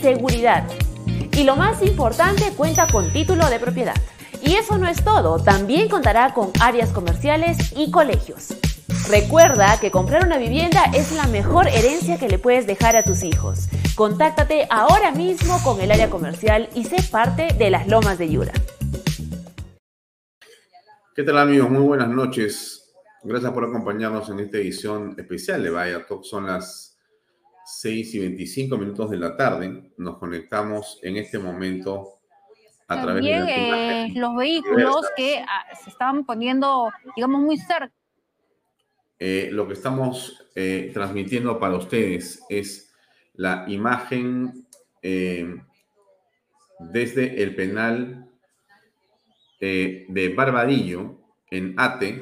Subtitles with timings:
[0.00, 0.66] seguridad
[1.36, 3.94] y lo más importante cuenta con título de propiedad.
[4.42, 8.56] Y eso no es todo, también contará con áreas comerciales y colegios.
[9.08, 13.22] Recuerda que comprar una vivienda es la mejor herencia que le puedes dejar a tus
[13.22, 13.68] hijos.
[13.94, 18.52] Contáctate ahora mismo con el área comercial y sé parte de las Lomas de Yura.
[21.14, 21.70] ¿Qué tal amigos?
[21.70, 22.94] Muy buenas noches.
[23.22, 26.24] Gracias por acompañarnos en esta edición especial de Vaya Talk.
[26.24, 26.95] Son las
[27.66, 29.90] 6 y 25 minutos de la tarde.
[29.96, 32.20] Nos conectamos en este momento
[32.86, 37.92] a través de eh, los vehículos que ah, se estaban poniendo, digamos, muy cerca.
[39.18, 42.94] Eh, lo que estamos eh, transmitiendo para ustedes es
[43.34, 44.64] la imagen
[46.78, 48.28] desde el penal
[49.60, 52.20] de Barbadillo en Ate,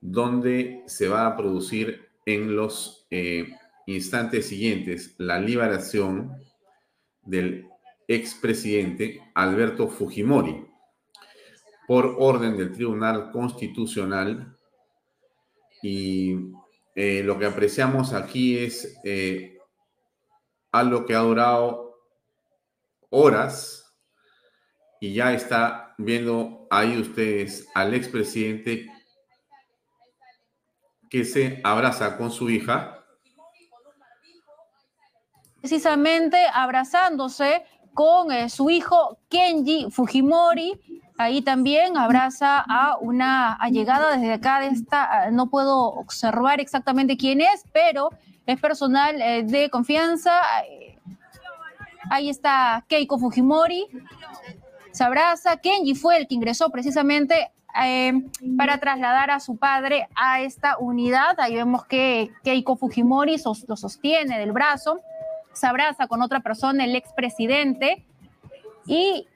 [0.00, 3.06] donde se va a producir en los
[3.86, 6.32] instantes siguientes la liberación
[7.22, 7.68] del
[8.08, 10.66] expresidente Alberto Fujimori
[11.86, 14.56] por orden del Tribunal Constitucional.
[15.82, 16.50] Y
[16.94, 19.58] eh, lo que apreciamos aquí es eh,
[20.72, 21.86] algo que ha durado
[23.10, 23.94] horas
[25.00, 28.90] y ya está viendo ahí ustedes al expresidente
[31.08, 32.95] que se abraza con su hija
[35.66, 40.80] precisamente abrazándose con eh, su hijo Kenji Fujimori.
[41.18, 47.16] Ahí también abraza a una allegada desde acá de esta, ah, no puedo observar exactamente
[47.16, 48.10] quién es, pero
[48.46, 50.40] es personal eh, de confianza.
[52.10, 53.88] Ahí está Keiko Fujimori,
[54.92, 55.56] se abraza.
[55.56, 57.50] Kenji fue el que ingresó precisamente
[57.84, 58.12] eh,
[58.56, 61.40] para trasladar a su padre a esta unidad.
[61.40, 65.00] Ahí vemos que Keiko Fujimori lo sostiene del brazo
[65.56, 68.04] se abraza con otra persona, el expresidente,
[68.86, 69.26] y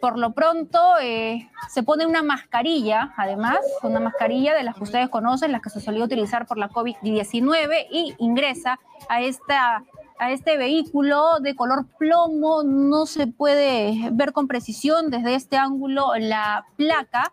[0.00, 5.08] por lo pronto eh, se pone una mascarilla, además, una mascarilla de las que ustedes
[5.08, 9.84] conocen, las que se solía utilizar por la COVID-19, y ingresa a, esta,
[10.18, 12.62] a este vehículo de color plomo.
[12.62, 17.32] No se puede ver con precisión desde este ángulo la placa,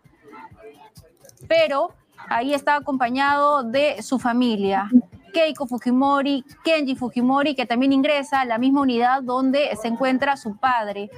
[1.48, 1.92] pero
[2.28, 4.88] ahí está acompañado de su familia.
[5.32, 10.56] Keiko Fujimori, Kenji Fujimori, que también ingresa a la misma unidad donde se encuentra su
[10.56, 11.10] padre.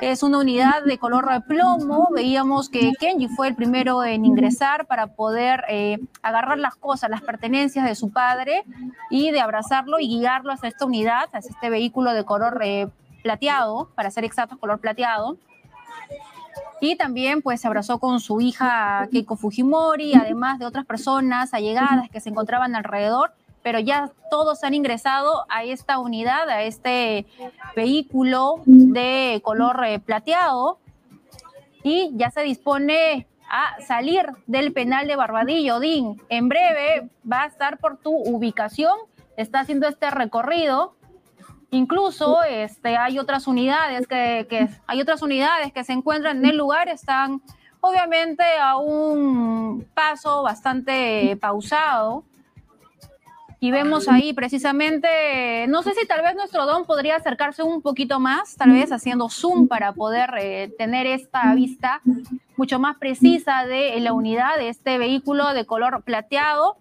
[0.00, 2.08] Es una unidad de color plomo.
[2.12, 7.22] Veíamos que Kenji fue el primero en ingresar para poder eh, agarrar las cosas, las
[7.22, 8.64] pertenencias de su padre
[9.10, 12.88] y de abrazarlo y guiarlo hacia esta unidad, hacia este vehículo de color eh,
[13.22, 15.38] plateado, para ser exactos, color plateado
[16.82, 22.10] y también pues se abrazó con su hija Keiko Fujimori, además de otras personas allegadas
[22.10, 23.32] que se encontraban alrededor,
[23.62, 27.24] pero ya todos han ingresado a esta unidad, a este
[27.76, 30.78] vehículo de color eh, plateado
[31.84, 36.20] y ya se dispone a salir del penal de Barbadillo, Din.
[36.30, 38.98] En breve va a estar por tu ubicación,
[39.36, 40.96] está haciendo este recorrido
[41.72, 46.90] Incluso este, hay otras unidades que, hay otras unidades que se encuentran en el lugar,
[46.90, 47.40] están
[47.80, 52.24] obviamente a un paso bastante pausado.
[53.58, 58.20] Y vemos ahí precisamente, no sé si tal vez nuestro don podría acercarse un poquito
[58.20, 62.02] más, tal vez haciendo zoom para poder eh, tener esta vista
[62.58, 66.76] mucho más precisa de la unidad de este vehículo de color plateado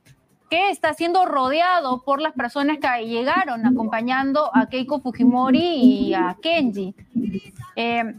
[0.52, 6.36] que está siendo rodeado por las personas que llegaron acompañando a Keiko Fujimori y a
[6.42, 6.94] Kenji.
[7.78, 8.16] Eh,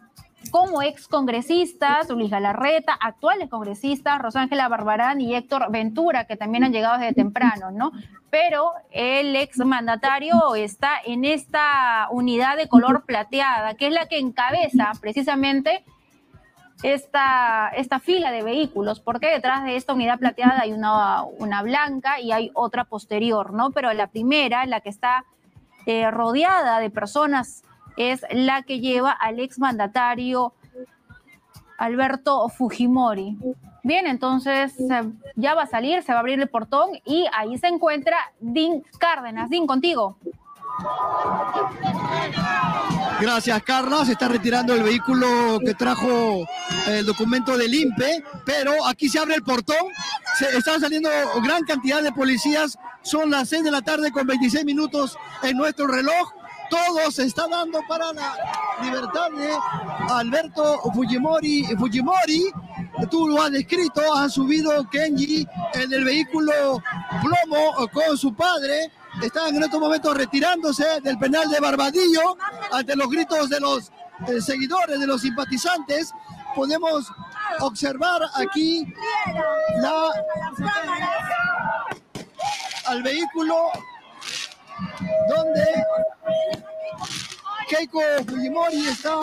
[0.50, 6.73] como ex congresistas, Luis Galarreta, actuales congresistas, Rosángela Barbarán y Héctor Ventura, que también han
[6.73, 7.93] llegado desde temprano, ¿no?
[8.31, 14.19] Pero el ex mandatario está en esta unidad de color plateada, que es la que
[14.19, 15.84] encabeza precisamente
[16.82, 22.20] esta, esta fila de vehículos, porque detrás de esta unidad plateada hay una, una blanca
[22.20, 23.70] y hay otra posterior, ¿no?
[23.70, 25.25] Pero la primera, la que está
[25.87, 27.62] eh, rodeada de personas,
[27.96, 30.55] es la que lleva al exmandatario
[31.79, 33.37] Alberto Fujimori.
[33.84, 34.75] Bien, entonces
[35.34, 38.84] ya va a salir, se va a abrir el portón y ahí se encuentra Din
[38.99, 39.50] Cárdenas.
[39.50, 40.17] Din, contigo.
[43.22, 44.04] Gracias, Carla.
[44.04, 46.44] Se está retirando el vehículo que trajo
[46.88, 49.76] el documento del INPE, pero aquí se abre el portón.
[50.38, 51.08] Se están saliendo
[51.44, 52.76] gran cantidad de policías.
[53.02, 56.32] Son las 6 de la tarde con 26 minutos en nuestro reloj.
[56.69, 58.34] Todo se está dando para la
[58.82, 59.52] libertad de
[60.10, 61.64] Alberto Fujimori.
[61.78, 62.50] Fujimori,
[63.08, 66.82] tú lo has descrito, han subido Kenji en el vehículo
[67.22, 72.36] plomo con su padre están en estos momentos retirándose del penal de Barbadillo
[72.70, 73.90] ante los gritos de los
[74.28, 76.12] eh, seguidores, de los simpatizantes.
[76.54, 77.10] Podemos
[77.60, 78.92] observar aquí
[79.80, 80.10] la,
[82.86, 83.70] al vehículo
[85.28, 85.84] donde
[87.68, 89.20] Keiko Fujimori está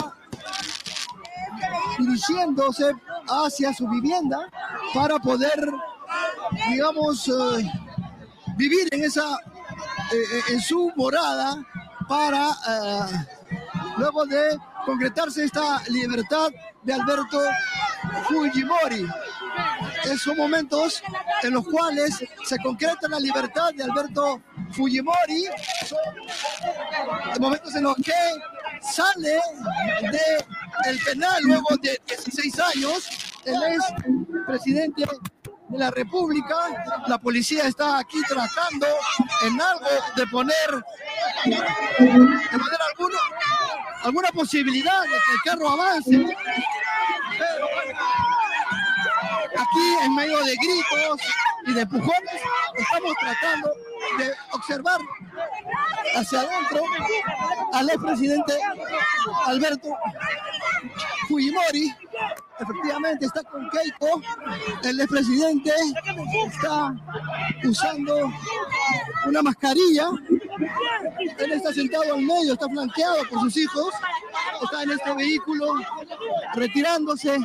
[1.98, 2.92] dirigiéndose
[3.28, 4.48] hacia su vivienda
[4.94, 5.70] para poder,
[6.70, 7.70] digamos, eh,
[8.56, 9.38] vivir en esa
[10.48, 11.56] en su morada
[12.08, 13.26] para eh,
[13.98, 16.50] luego de concretarse esta libertad
[16.82, 17.40] de Alberto
[18.28, 19.06] Fujimori.
[20.04, 21.02] Esos momentos
[21.42, 24.40] en los cuales se concreta la libertad de Alberto
[24.72, 25.44] Fujimori,
[25.86, 25.98] son
[27.40, 28.12] momentos en los que
[28.80, 29.40] sale
[30.82, 33.08] del penal luego de 16 años,
[33.44, 33.84] el ex
[34.46, 35.04] presidente
[35.70, 36.56] de la República.
[37.06, 38.86] La policía está aquí tratando
[39.46, 39.86] en algo
[40.16, 40.84] de poner,
[41.44, 43.18] de poner alguno,
[44.02, 46.36] alguna posibilidad de que el carro avance.
[47.38, 47.66] Pero
[49.60, 51.20] aquí en medio de gritos
[51.66, 52.40] y de empujones
[52.76, 53.70] estamos tratando
[54.18, 55.00] de observar
[56.16, 56.82] hacia adentro
[57.74, 58.54] al expresidente
[59.46, 59.88] Alberto
[61.28, 61.94] Fujimori.
[62.58, 64.20] Efectivamente está con Keiko,
[64.84, 65.72] el expresidente
[66.46, 66.94] está
[67.64, 68.30] usando
[69.26, 70.10] una mascarilla,
[71.38, 73.92] él está sentado al medio, está flanqueado por sus hijos,
[74.62, 75.74] está en este vehículo
[76.54, 77.38] retirándose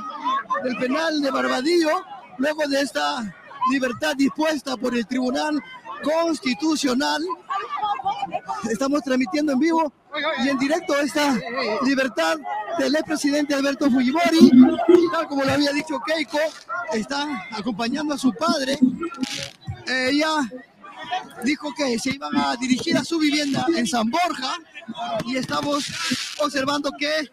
[0.64, 2.04] del penal de Barbadillo,
[2.38, 3.36] luego de esta
[3.72, 5.62] libertad dispuesta por el Tribunal
[6.04, 7.24] Constitucional.
[8.70, 9.94] Estamos transmitiendo en vivo
[10.44, 11.38] y en directo esta
[11.84, 12.38] libertad
[12.78, 14.52] del expresidente Alberto Fujimori,
[15.12, 16.40] tal como lo había dicho Keiko,
[16.94, 18.78] está acompañando a su padre.
[19.88, 20.40] Ella
[21.44, 24.58] dijo que se iban a dirigir a su vivienda en San Borja
[25.26, 25.86] y estamos
[26.40, 27.30] observando que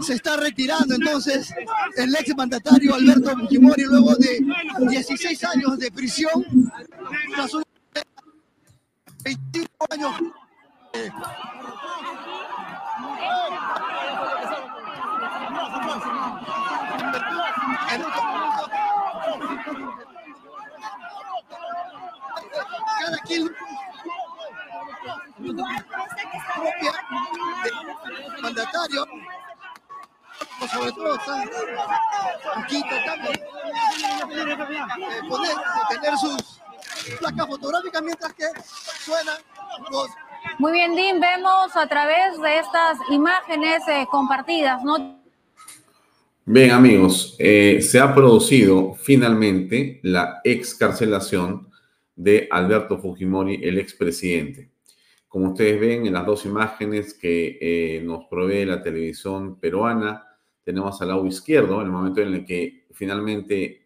[0.00, 1.52] se está retirando entonces
[1.96, 4.40] el ex mandatario Alberto Fujimori luego de
[4.88, 6.44] 16 años de prisión,
[7.34, 7.52] tras
[9.24, 10.14] 25 años
[23.30, 23.48] quien
[26.56, 26.92] propia
[27.64, 29.06] del mandatario
[30.72, 31.44] sobre todo está
[32.56, 33.38] aquí tratando de
[35.28, 36.60] poner, de tener sus
[37.18, 38.44] placas fotográficas mientras que
[39.04, 39.38] suenan
[39.90, 40.08] los
[40.58, 45.20] muy bien, Dean, vemos a través de estas imágenes eh, compartidas, ¿no?
[46.46, 51.69] Bien, amigos, eh, se ha producido finalmente la excarcelación
[52.22, 54.70] de Alberto Fujimori, el expresidente.
[55.28, 60.26] Como ustedes ven en las dos imágenes que eh, nos provee la televisión peruana,
[60.64, 63.76] tenemos al lado izquierdo el momento en el que finalmente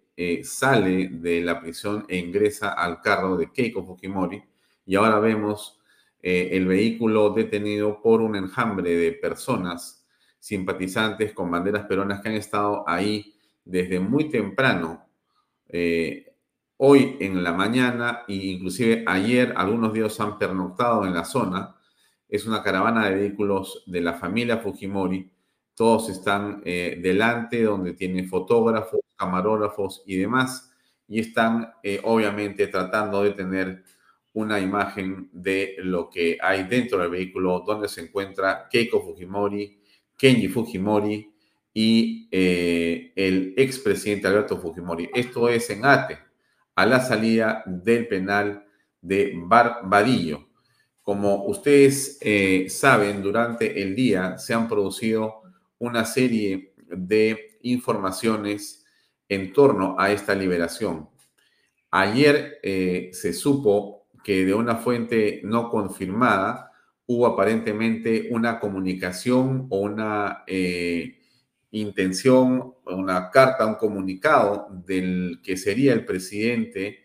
[0.43, 4.43] sale de la prisión e ingresa al carro de Keiko Fujimori.
[4.87, 5.81] Y ahora vemos
[6.27, 10.07] eh, el vehículo detenido por un enjambre de personas
[10.39, 15.07] simpatizantes con banderas peruanas que han estado ahí desde muy temprano,
[15.69, 16.34] eh,
[16.77, 21.77] hoy en la mañana e inclusive ayer algunos días han pernoctado en la zona.
[22.29, 25.31] Es una caravana de vehículos de la familia Fujimori.
[25.75, 30.73] Todos están eh, delante donde tiene fotógrafos, camarógrafos y demás.
[31.07, 33.85] Y están eh, obviamente tratando de tener
[34.35, 39.81] una imagen de lo que hay dentro del vehículo, donde se encuentra Keiko Fujimori,
[40.17, 41.33] Kenji Fujimori
[41.73, 45.09] y eh, el expresidente Alberto Fujimori.
[45.15, 46.19] Esto es en ATE,
[46.75, 48.67] a la salida del penal
[49.01, 50.49] de Barbadillo.
[51.03, 55.43] Como ustedes eh, saben, durante el día se han producido
[55.79, 58.85] una serie de informaciones
[59.29, 61.09] en torno a esta liberación.
[61.91, 66.73] Ayer eh, se supo que de una fuente no confirmada
[67.07, 71.21] hubo aparentemente una comunicación o una eh,
[71.75, 77.05] intención, una carta, un comunicado del que sería el presidente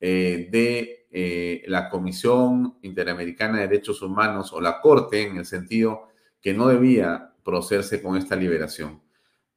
[0.00, 6.08] eh, de eh, la Comisión Interamericana de Derechos Humanos o la Corte en el sentido
[6.42, 9.00] que no debía procederse con esta liberación.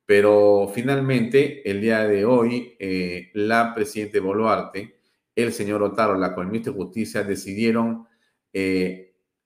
[0.06, 5.00] Pero finalmente, el día de hoy, eh, la presidenta Boluarte,
[5.36, 8.08] el señor Otaro, la ministro de Justicia, decidieron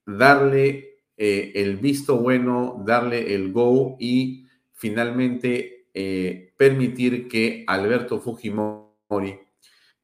[0.06, 4.46] darle el visto bueno, darle el go y
[4.80, 9.38] finalmente eh, permitir que Alberto Fujimori,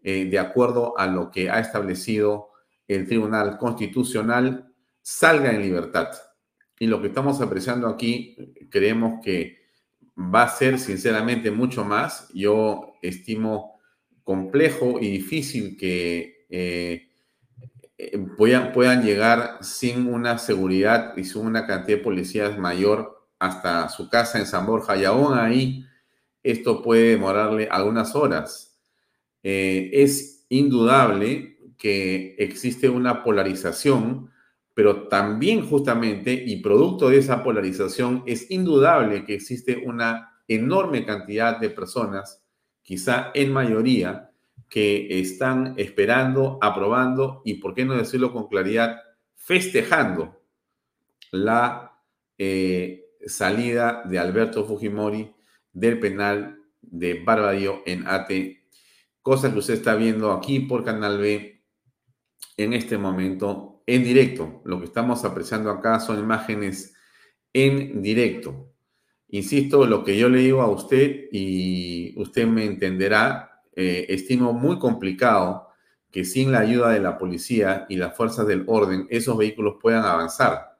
[0.03, 2.49] eh, de acuerdo a lo que ha establecido
[2.87, 6.09] el Tribunal Constitucional, salga en libertad.
[6.77, 8.35] Y lo que estamos apreciando aquí,
[8.69, 9.59] creemos que
[10.17, 12.29] va a ser sinceramente mucho más.
[12.33, 13.79] Yo estimo
[14.23, 17.07] complejo y difícil que eh,
[18.37, 23.14] puedan, puedan llegar sin una seguridad y sin una cantidad de policías mayor
[23.45, 25.85] hasta su casa en San Borja y aún ahí
[26.43, 28.79] esto puede demorarle algunas horas.
[29.41, 34.29] Eh, es indudable que existe una polarización,
[34.73, 41.59] pero también justamente y producto de esa polarización es indudable que existe una enorme cantidad
[41.59, 42.43] de personas,
[42.83, 44.31] quizá en mayoría,
[44.69, 49.01] que están esperando, aprobando y, por qué no decirlo con claridad,
[49.35, 50.41] festejando
[51.31, 51.99] la
[52.37, 55.33] eh, salida de Alberto Fujimori
[55.73, 58.67] del penal de Barbadillo en ATE,
[59.21, 61.63] cosa que usted está viendo aquí por Canal B
[62.57, 64.61] en este momento en directo.
[64.65, 66.95] Lo que estamos apreciando acá son imágenes
[67.53, 68.71] en directo.
[69.29, 74.79] Insisto, lo que yo le digo a usted y usted me entenderá, eh, estimo muy
[74.79, 75.67] complicado
[76.11, 80.05] que sin la ayuda de la policía y las fuerzas del orden esos vehículos puedan
[80.05, 80.77] avanzar.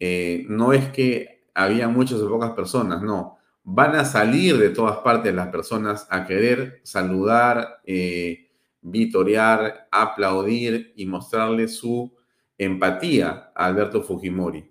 [0.00, 3.38] Eh, no es que había muchas o pocas personas, no.
[3.62, 8.50] Van a salir de todas partes las personas a querer saludar, eh,
[8.82, 12.12] vitorear, aplaudir y mostrarle su
[12.58, 14.70] empatía a Alberto Fujimori.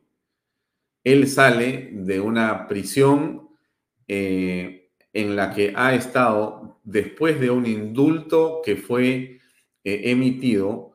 [1.03, 3.49] Él sale de una prisión
[4.07, 9.39] eh, en la que ha estado después de un indulto que fue
[9.83, 10.91] eh, emitido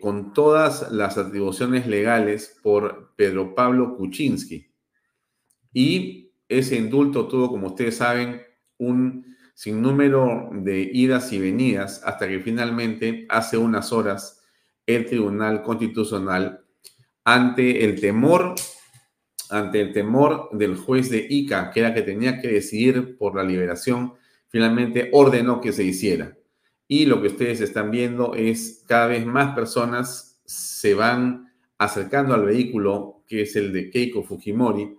[0.00, 4.69] con todas las atribuciones legales por Pedro Pablo Kuczynski.
[5.72, 8.42] Y ese indulto tuvo, como ustedes saben,
[8.78, 14.42] un sinnúmero de idas y venidas hasta que finalmente, hace unas horas,
[14.86, 16.64] el Tribunal Constitucional,
[17.24, 18.54] ante el temor,
[19.50, 23.44] ante el temor del juez de Ica, que era que tenía que decidir por la
[23.44, 24.14] liberación,
[24.48, 26.36] finalmente ordenó que se hiciera.
[26.88, 32.44] Y lo que ustedes están viendo es cada vez más personas se van acercando al
[32.44, 34.96] vehículo, que es el de Keiko Fujimori,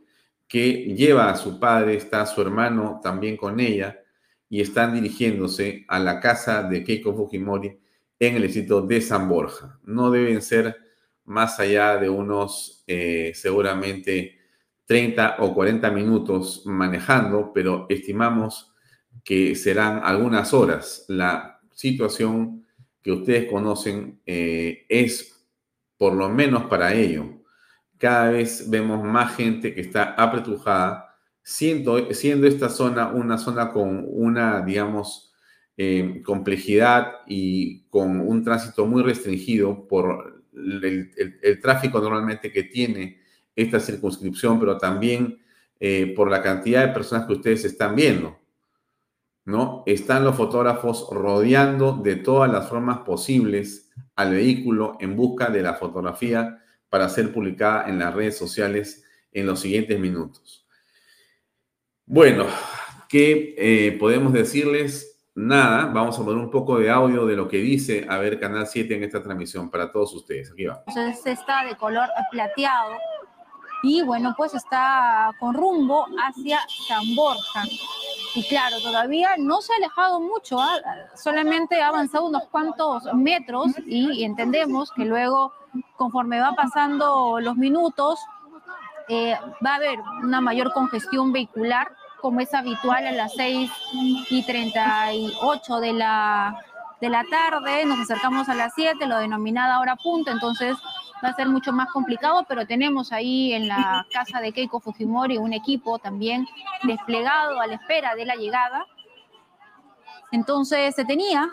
[0.52, 4.04] que lleva a su padre, está su hermano también con ella,
[4.50, 7.80] y están dirigiéndose a la casa de Keiko Fujimori
[8.20, 9.80] en el distrito de San Borja.
[9.86, 10.76] No deben ser
[11.24, 14.40] más allá de unos eh, seguramente
[14.88, 18.74] 30 o 40 minutos manejando, pero estimamos
[19.24, 21.06] que serán algunas horas.
[21.08, 22.66] La situación
[23.02, 25.48] que ustedes conocen eh, es
[25.96, 27.41] por lo menos para ello
[28.02, 34.06] cada vez vemos más gente que está apretujada, siendo, siendo esta zona una zona con
[34.08, 35.32] una, digamos,
[35.78, 43.20] eh, complejidad y con un tránsito muy restringido por el, tráfico normalmente que tiene
[43.56, 45.40] esta circunscripción, pero también
[45.80, 48.36] eh, por la cantidad de personas que ustedes están viendo.
[49.46, 49.84] ¿no?
[49.86, 55.76] Están los fotógrafos rodeando de todas las formas posibles al vehículo en busca de la
[55.76, 60.68] fotografía para ser publicada en las redes sociales en los siguientes minutos.
[62.06, 62.46] Bueno,
[63.10, 65.08] ¿qué eh, podemos decirles?
[65.34, 65.86] nada.
[65.86, 68.96] Vamos a poner un poco de audio de lo que dice, a ver, Canal 7
[68.96, 70.52] en esta transmisión para todos ustedes.
[70.52, 70.84] Aquí va.
[70.88, 72.98] Entonces está de color plateado
[73.84, 77.64] y bueno, pues está con rumbo hacia San Borja.
[78.34, 80.58] Y claro, todavía no se ha alejado mucho,
[81.16, 85.54] solamente ha avanzado unos cuantos metros y entendemos que luego,
[85.98, 88.20] conforme va pasando los minutos,
[89.10, 93.70] eh, va a haber una mayor congestión vehicular, como es habitual a las 6
[94.30, 96.58] y 38 de la,
[97.02, 97.86] de la tarde.
[97.86, 100.78] Nos acercamos a las 7, lo denominada hora punto, entonces
[101.24, 105.38] va a ser mucho más complicado, pero tenemos ahí en la casa de Keiko Fujimori
[105.38, 106.48] un equipo también
[106.84, 108.86] desplegado a la espera de la llegada.
[110.32, 111.50] Entonces se tenía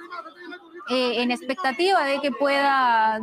[0.91, 3.21] eh, en expectativa de que pueda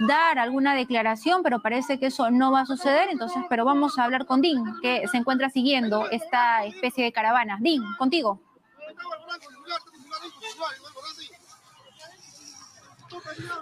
[0.00, 4.04] dar alguna declaración, pero parece que eso no va a suceder, entonces, pero vamos a
[4.04, 7.58] hablar con Dean, que se encuentra siguiendo esta especie de caravana.
[7.60, 8.40] Dean, contigo.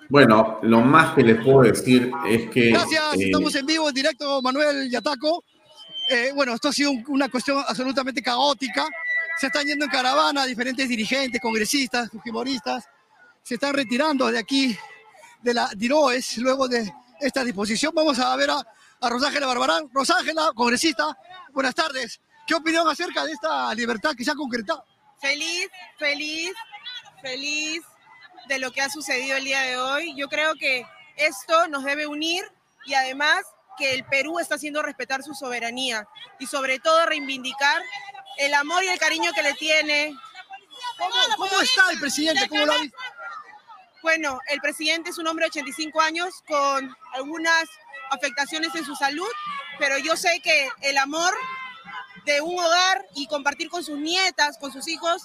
[0.09, 2.71] Bueno, lo más que les puedo decir es que...
[2.71, 5.45] Gracias, eh, estamos en vivo, en directo, Manuel Yataco.
[6.09, 8.89] Eh, bueno, esto ha sido una cuestión absolutamente caótica.
[9.39, 12.85] Se están yendo en caravana diferentes dirigentes, congresistas, fujimoristas.
[13.43, 14.77] Se están retirando de aquí
[15.43, 17.93] de la DIROES luego de esta disposición.
[17.95, 18.61] Vamos a ver a,
[19.01, 19.89] a Rosángela Barbarán.
[19.93, 21.17] Rosángela, congresista,
[21.53, 22.21] buenas tardes.
[22.47, 24.85] ¿Qué opinión acerca de esta libertad que se ha concretado?
[25.21, 26.53] Feliz, feliz,
[27.23, 27.83] feliz
[28.51, 30.13] de lo que ha sucedido el día de hoy.
[30.17, 32.45] Yo creo que esto nos debe unir
[32.85, 33.45] y además
[33.79, 36.09] que el Perú está haciendo respetar su soberanía
[36.41, 37.81] y sobre todo reivindicar
[38.39, 40.13] el amor y el cariño que le tiene.
[40.99, 42.49] ¿Cómo, cómo está el presidente?
[42.49, 42.99] ¿Cómo lo ha visto?
[44.03, 47.69] Bueno, el presidente es un hombre de 85 años con algunas
[48.11, 49.31] afectaciones en su salud,
[49.79, 51.33] pero yo sé que el amor
[52.25, 55.23] de un hogar y compartir con sus nietas, con sus hijos,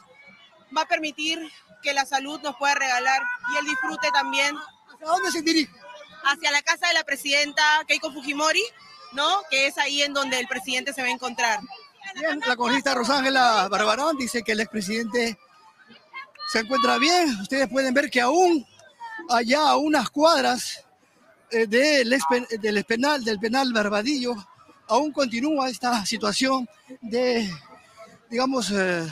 [0.78, 1.40] va a permitir
[1.86, 3.22] que la salud nos pueda regalar
[3.54, 4.58] y el disfrute también.
[4.58, 5.72] ¿A dónde se dirige?
[6.24, 8.64] Hacia la casa de la presidenta Keiko Fujimori,
[9.14, 9.44] ¿no?
[9.52, 11.60] Que es ahí en donde el presidente se va a encontrar.
[12.16, 15.38] Bien, la congresista Rosángela Barbarán dice que el expresidente
[16.52, 17.40] se encuentra bien.
[17.40, 18.66] Ustedes pueden ver que aún
[19.30, 20.84] allá a unas cuadras
[21.52, 22.18] eh, del,
[22.62, 24.36] del, penal, del penal Barbadillo,
[24.88, 26.68] aún continúa esta situación
[27.02, 27.48] de,
[28.30, 29.08] digamos, eh,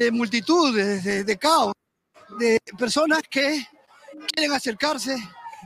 [0.00, 1.74] de multitud, de, de, caos,
[2.38, 3.66] de personas que
[4.32, 5.14] quieren acercarse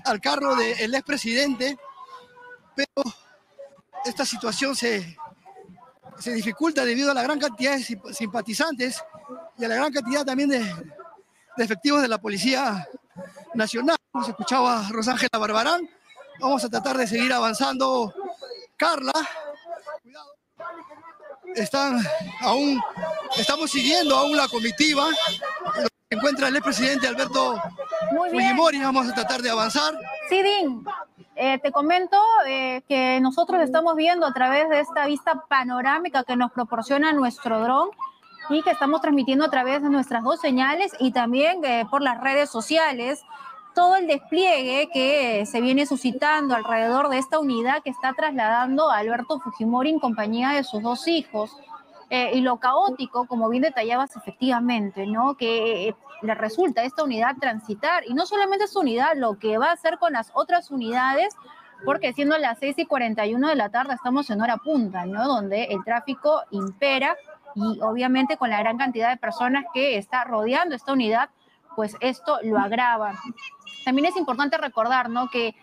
[0.04, 1.78] al carro del expresidente,
[2.74, 3.08] pero
[4.04, 5.16] esta situación se,
[6.18, 9.00] se dificulta debido a la gran cantidad de simpatizantes
[9.56, 12.88] y a la gran cantidad también de, de efectivos de la Policía
[13.54, 13.96] Nacional.
[14.12, 15.88] Hemos escuchado a Rosángela Barbarán.
[16.40, 18.12] Vamos a tratar de seguir avanzando.
[18.76, 19.12] Carla,
[20.02, 20.34] cuidado.
[21.54, 22.00] Están
[22.40, 22.80] aún,
[23.36, 25.06] estamos siguiendo aún la comitiva.
[26.10, 27.60] Encuentra el expresidente Alberto
[28.30, 28.80] Fujimori.
[28.80, 29.94] Vamos a tratar de avanzar.
[30.28, 30.84] Sí, Din.
[31.36, 36.36] Eh, te comento eh, que nosotros estamos viendo a través de esta vista panorámica que
[36.36, 37.90] nos proporciona nuestro dron
[38.50, 42.20] y que estamos transmitiendo a través de nuestras dos señales y también eh, por las
[42.20, 43.20] redes sociales
[43.74, 48.98] todo el despliegue que se viene suscitando alrededor de esta unidad que está trasladando a
[48.98, 51.56] Alberto Fujimori en compañía de sus dos hijos.
[52.10, 55.36] Eh, y lo caótico, como bien detallabas efectivamente, ¿no?
[55.36, 59.58] Que eh, le resulta a esta unidad transitar, y no solamente esta unidad, lo que
[59.58, 61.34] va a hacer con las otras unidades,
[61.84, 65.26] porque siendo las 6 y 41 de la tarde estamos en hora punta, ¿no?
[65.26, 67.16] Donde el tráfico impera
[67.54, 71.30] y obviamente con la gran cantidad de personas que está rodeando esta unidad,
[71.76, 73.14] pues esto lo agrava.
[73.84, 75.28] También es importante recordar, ¿no?
[75.28, 75.54] Que,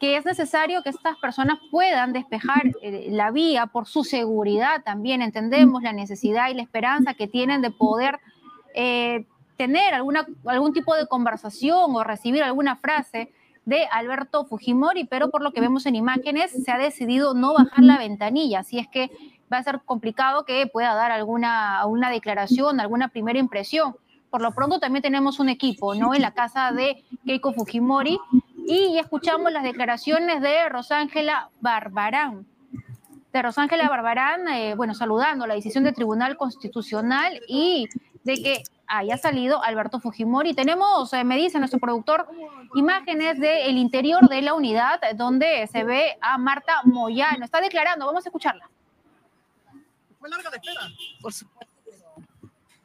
[0.00, 5.22] que es necesario que estas personas puedan despejar eh, la vía por su seguridad también.
[5.22, 8.20] Entendemos la necesidad y la esperanza que tienen de poder
[8.74, 9.24] eh,
[9.56, 13.32] tener alguna, algún tipo de conversación o recibir alguna frase
[13.64, 17.82] de Alberto Fujimori, pero por lo que vemos en imágenes se ha decidido no bajar
[17.82, 19.10] la ventanilla, así es que
[19.52, 23.96] va a ser complicado que pueda dar alguna una declaración, alguna primera impresión.
[24.30, 26.14] Por lo pronto también tenemos un equipo, ¿no?
[26.14, 28.18] En la casa de Keiko Fujimori
[28.66, 32.46] y escuchamos las declaraciones de Rosángela Barbarán.
[33.32, 37.86] De Rosángela Barbarán, eh, bueno, saludando la decisión del Tribunal Constitucional y
[38.24, 40.54] de que haya salido Alberto Fujimori.
[40.54, 42.28] Tenemos, eh, me dice nuestro productor,
[42.74, 47.44] imágenes del interior de la unidad donde se ve a Marta Moyano.
[47.44, 48.68] Está declarando, vamos a escucharla.
[50.18, 50.80] Fue larga la espera.
[51.20, 51.75] Por supuesto.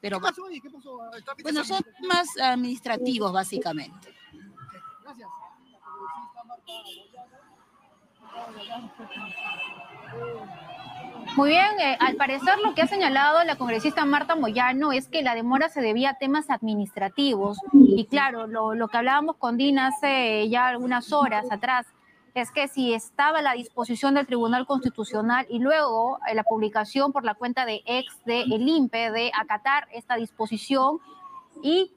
[0.02, 0.98] Pero, ¿Qué pasó ¿Qué pasó?
[1.44, 4.14] Bueno, son temas administrativos, básicamente.
[5.04, 5.30] Gracias.
[11.38, 15.22] Muy bien, eh, al parecer lo que ha señalado la congresista Marta Moyano es que
[15.22, 17.58] la demora se debía a temas administrativos.
[17.74, 21.86] Y claro, lo, lo que hablábamos con Dina hace ya algunas horas atrás,
[22.34, 27.12] es que si estaba a la disposición del Tribunal Constitucional y luego eh, la publicación
[27.12, 31.00] por la cuenta de ex de el INPE de acatar esta disposición
[31.62, 31.92] y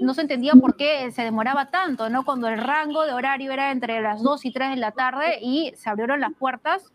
[0.00, 2.24] no se entendía por qué se demoraba tanto, ¿no?
[2.24, 5.72] Cuando el rango de horario era entre las 2 y 3 de la tarde y
[5.76, 6.92] se abrieron las puertas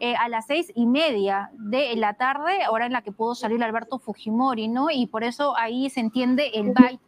[0.00, 3.62] eh, a las seis y media de la tarde, hora en la que pudo salir
[3.62, 4.90] Alberto Fujimori, ¿no?
[4.90, 7.00] Y por eso ahí se entiende el byte,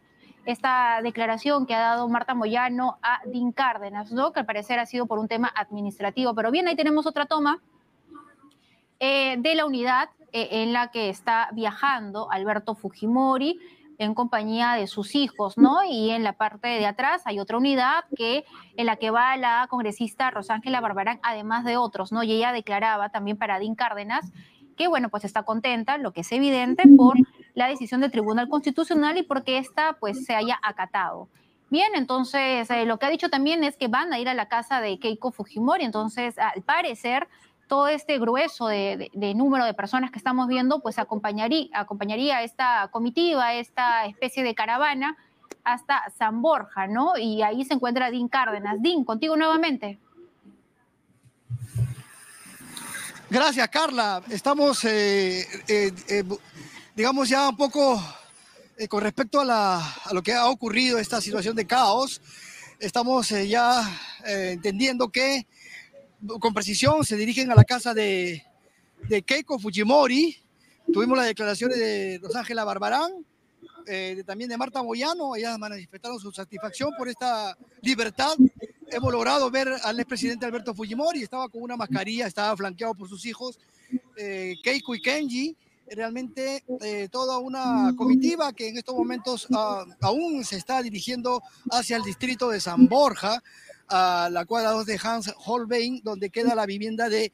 [0.47, 4.31] esta declaración que ha dado Marta Moyano a Dean Cárdenas, ¿no?
[4.31, 6.33] Que al parecer ha sido por un tema administrativo.
[6.33, 7.59] Pero bien, ahí tenemos otra toma
[9.01, 13.59] eh, de la unidad eh, en la que está viajando Alberto Fujimori
[13.97, 15.79] en compañía de sus hijos, ¿no?
[15.83, 18.45] Y en la parte de atrás hay otra unidad que
[18.77, 22.23] en la que va la congresista Rosángela Barbarán, además de otros, ¿no?
[22.23, 24.31] Y ella declaraba también para Dean Cárdenas
[24.77, 27.17] que, bueno, pues está contenta, lo que es evidente, por
[27.57, 31.27] la decisión del Tribunal Constitucional y porque esta, pues, se haya acatado.
[31.71, 34.47] Bien, entonces eh, lo que ha dicho también es que van a ir a la
[34.47, 37.27] casa de Keiko Fujimori, entonces al parecer
[37.67, 43.55] todo este grueso de, número de personas que estamos viendo, pues acompañaría, acompañaría esta comitiva,
[43.55, 45.17] esta especie de caravana
[45.63, 47.17] hasta San Borja, ¿no?
[47.17, 48.77] Y ahí se encuentra Dean Cárdenas.
[48.79, 49.97] Dean, contigo nuevamente.
[53.31, 54.21] Gracias, Carla.
[54.29, 56.23] Estamos, eh, eh,
[56.97, 58.03] digamos, ya un poco
[58.89, 62.19] con respecto a, a, lo que ha ocurrido, esta situación de caos.
[62.79, 63.83] Estamos ya
[64.25, 65.45] entendiendo que
[66.39, 68.43] con precisión se dirigen a la casa de,
[69.07, 70.37] de Keiko Fujimori.
[70.91, 73.11] Tuvimos las declaraciones de Rosángela Barbarán,
[73.85, 75.35] eh, también de Marta Moyano.
[75.35, 78.35] Ellas manifestaron su satisfacción por esta libertad.
[78.89, 81.21] Hemos logrado ver al expresidente Alberto Fujimori.
[81.21, 83.59] Estaba con una mascarilla, estaba flanqueado por sus hijos,
[84.17, 85.55] eh, Keiko y Kenji.
[85.89, 91.97] Realmente eh, toda una comitiva que en estos momentos ah, aún se está dirigiendo hacia
[91.97, 93.41] el distrito de San Borja
[93.89, 97.31] a la cuadra 2 de Hans Holbein, donde queda la vivienda de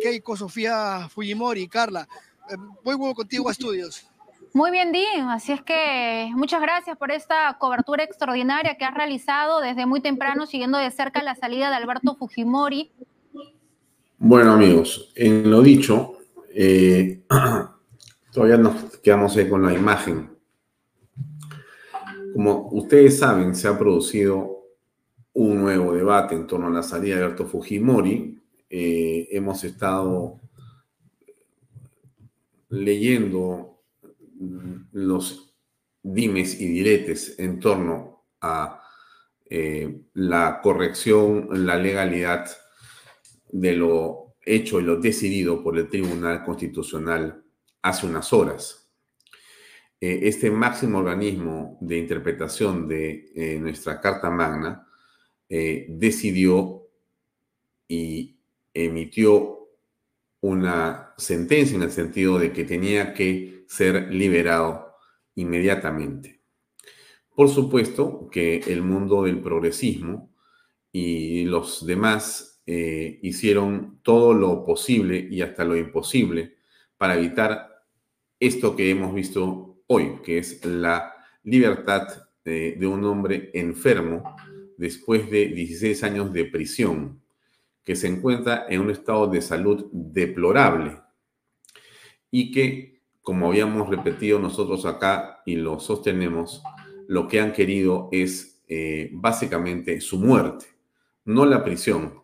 [0.00, 1.68] Keiko Sofía Fujimori.
[1.68, 2.08] Carla,
[2.50, 4.06] eh, voy bueno contigo a estudios.
[4.54, 5.30] Muy bien, Dean.
[5.30, 10.46] Así es que muchas gracias por esta cobertura extraordinaria que has realizado desde muy temprano,
[10.46, 12.90] siguiendo de cerca la salida de Alberto Fujimori.
[14.18, 16.18] Bueno, amigos, en lo dicho,
[16.54, 17.22] eh,
[18.32, 20.30] todavía nos quedamos ahí con la imagen.
[22.32, 24.62] Como ustedes saben, se ha producido
[25.34, 28.40] un nuevo debate en torno a la salida de Alberto Fujimori.
[28.70, 30.40] Eh, hemos estado
[32.70, 33.82] leyendo
[34.92, 35.54] los
[36.02, 38.82] dimes y diretes en torno a
[39.44, 42.46] eh, la corrección, la legalidad
[43.50, 47.41] de lo hecho y lo decidido por el Tribunal Constitucional
[47.82, 48.90] hace unas horas.
[50.00, 54.86] Eh, este máximo organismo de interpretación de nuestra Carta Magna
[55.54, 56.88] eh, decidió
[57.86, 58.38] y
[58.72, 59.68] emitió
[60.40, 64.96] una sentencia en el sentido de que tenía que ser liberado
[65.34, 66.40] inmediatamente.
[67.34, 70.34] Por supuesto que el mundo del progresismo
[70.90, 76.56] y los demás eh, hicieron todo lo posible y hasta lo imposible
[76.96, 77.71] para evitar
[78.46, 82.08] esto que hemos visto hoy, que es la libertad
[82.44, 84.36] de un hombre enfermo
[84.76, 87.22] después de 16 años de prisión,
[87.84, 90.98] que se encuentra en un estado de salud deplorable
[92.32, 96.64] y que, como habíamos repetido nosotros acá y lo sostenemos,
[97.06, 100.66] lo que han querido es eh, básicamente su muerte,
[101.24, 102.20] no la prisión,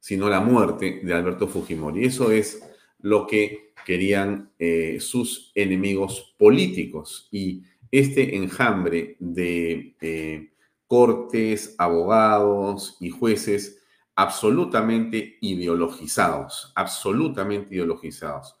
[0.00, 2.04] sino la muerte de Alberto Fujimori.
[2.04, 2.62] Eso es
[3.00, 10.50] lo que querían eh, sus enemigos políticos y este enjambre de eh,
[10.88, 13.80] cortes, abogados y jueces
[14.16, 18.56] absolutamente ideologizados, absolutamente ideologizados.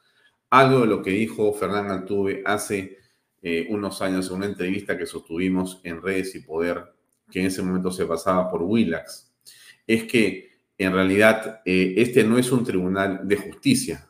[0.48, 2.98] Algo de lo que dijo Fernán Altuve hace
[3.42, 6.84] eh, unos años en una entrevista que sostuvimos en Redes y Poder,
[7.30, 9.32] que en ese momento se pasaba por Willax,
[9.88, 14.08] es que en realidad este no es un tribunal de justicia,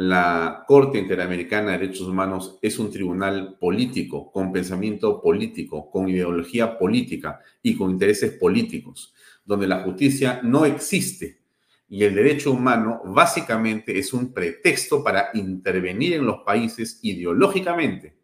[0.00, 6.78] la Corte Interamericana de Derechos Humanos es un tribunal político, con pensamiento político, con ideología
[6.78, 9.12] política y con intereses políticos,
[9.44, 11.42] donde la justicia no existe.
[11.86, 18.16] Y el derecho humano básicamente es un pretexto para intervenir en los países ideológicamente,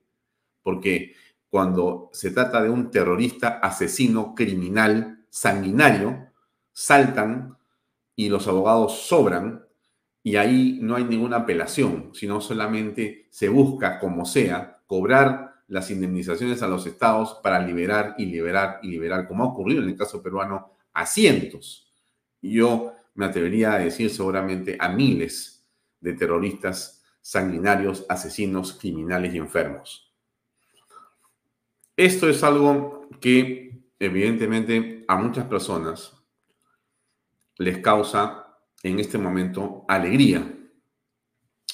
[0.62, 1.12] porque
[1.50, 6.28] cuando se trata de un terrorista, asesino, criminal, sanguinario,
[6.72, 7.58] saltan
[8.14, 9.65] y los abogados sobran
[10.26, 16.64] y ahí no hay ninguna apelación, sino solamente se busca, como sea, cobrar las indemnizaciones
[16.64, 20.20] a los estados para liberar y liberar y liberar, como ha ocurrido en el caso
[20.24, 21.92] peruano, a cientos.
[22.42, 25.64] Yo me atrevería a decir seguramente a miles
[26.00, 30.12] de terroristas sanguinarios, asesinos, criminales y enfermos.
[31.96, 36.20] Esto es algo que evidentemente a muchas personas
[37.58, 38.45] les causa
[38.82, 40.52] en este momento alegría.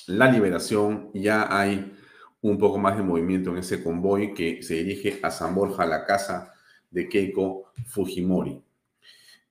[0.07, 1.97] La liberación, ya hay
[2.41, 6.05] un poco más de movimiento en ese convoy que se dirige a San Borja, la
[6.05, 6.53] casa
[6.91, 8.63] de Keiko Fujimori.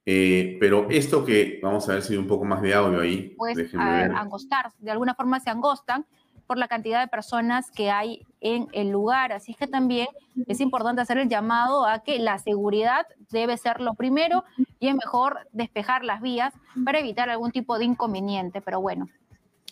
[0.06, 3.36] Eh, pero esto que vamos a ver si hay un poco más de audio ahí.
[3.38, 6.06] Pues angostar, de alguna forma se angostan
[6.52, 9.32] por la cantidad de personas que hay en el lugar.
[9.32, 10.10] Así que también
[10.48, 14.44] es importante hacer el llamado a que la seguridad debe ser lo primero
[14.78, 18.60] y es mejor despejar las vías para evitar algún tipo de inconveniente.
[18.60, 19.08] Pero bueno,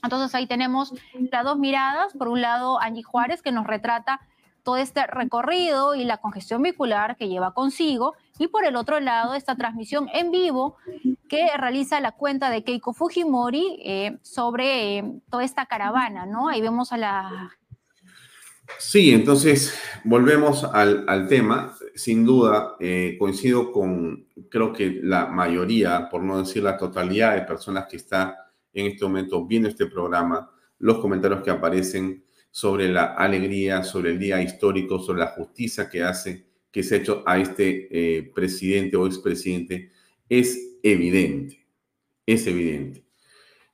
[0.02, 0.94] entonces ahí tenemos
[1.30, 2.14] las dos miradas.
[2.14, 4.22] Por un lado, Angie Juárez, que nos retrata
[4.64, 8.16] todo este recorrido y la congestión vehicular que lleva consigo.
[8.38, 10.78] Y por el otro lado, esta transmisión en vivo
[11.28, 16.50] que realiza la cuenta de Keiko Fujimori eh, sobre eh, toda esta caravana, ¿no?
[16.50, 17.52] Ahí vemos a la...
[18.78, 21.76] Sí, entonces volvemos al, tema.
[21.96, 27.42] Sin duda, eh, coincido con, creo que la mayoría, por no decir la totalidad de
[27.42, 33.14] personas que está en este momento viendo este programa, los comentarios que aparecen sobre la
[33.16, 37.40] alegría, sobre el día histórico, sobre la justicia que hace, que se ha hecho a
[37.40, 39.92] este eh, presidente o expresidente,
[40.28, 41.66] es evidente,
[42.26, 43.06] es evidente.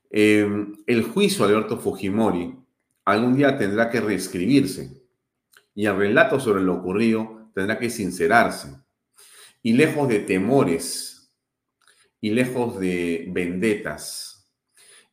[0.10, 2.56] Em, el juicio de Alberto Fujimori
[3.04, 5.02] algún día tendrá que reescribirse
[5.76, 8.76] y el relato sobre lo ocurrido tendrá que sincerarse.
[9.62, 11.34] Y lejos de temores
[12.22, 14.52] y lejos de vendetas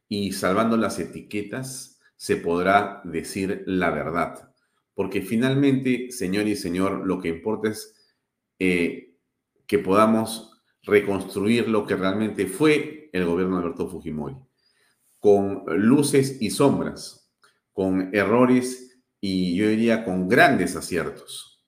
[0.08, 1.91] y salvando las etiquetas,
[2.22, 4.54] se podrá decir la verdad.
[4.94, 7.96] Porque finalmente, señor y señor, lo que importa es
[8.60, 9.16] eh,
[9.66, 14.36] que podamos reconstruir lo que realmente fue el gobierno de Alberto Fujimori,
[15.18, 17.28] con luces y sombras,
[17.72, 21.66] con errores y yo diría con grandes aciertos.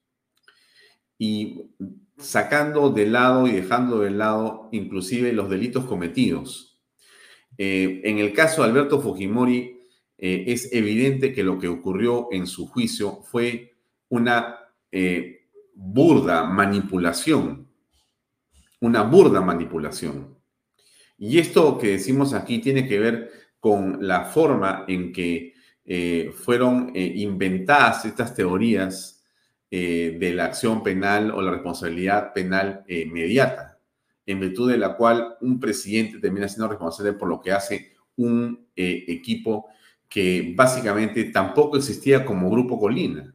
[1.17, 1.69] Y
[2.17, 6.81] sacando de lado y dejando de lado inclusive los delitos cometidos.
[7.57, 9.74] Eh, en el caso de Alberto Fujimori,
[10.17, 13.73] eh, es evidente que lo que ocurrió en su juicio fue
[14.09, 14.57] una
[14.91, 17.67] eh, burda manipulación,
[18.79, 20.37] una burda manipulación.
[21.17, 26.91] Y esto que decimos aquí tiene que ver con la forma en que eh, fueron
[26.95, 29.11] inventadas estas teorías
[29.69, 33.77] de la acción penal o la responsabilidad penal inmediata,
[34.25, 38.67] en virtud de la cual un presidente termina siendo responsable por lo que hace un
[38.75, 39.67] equipo
[40.09, 43.33] que básicamente tampoco existía como Grupo Colina.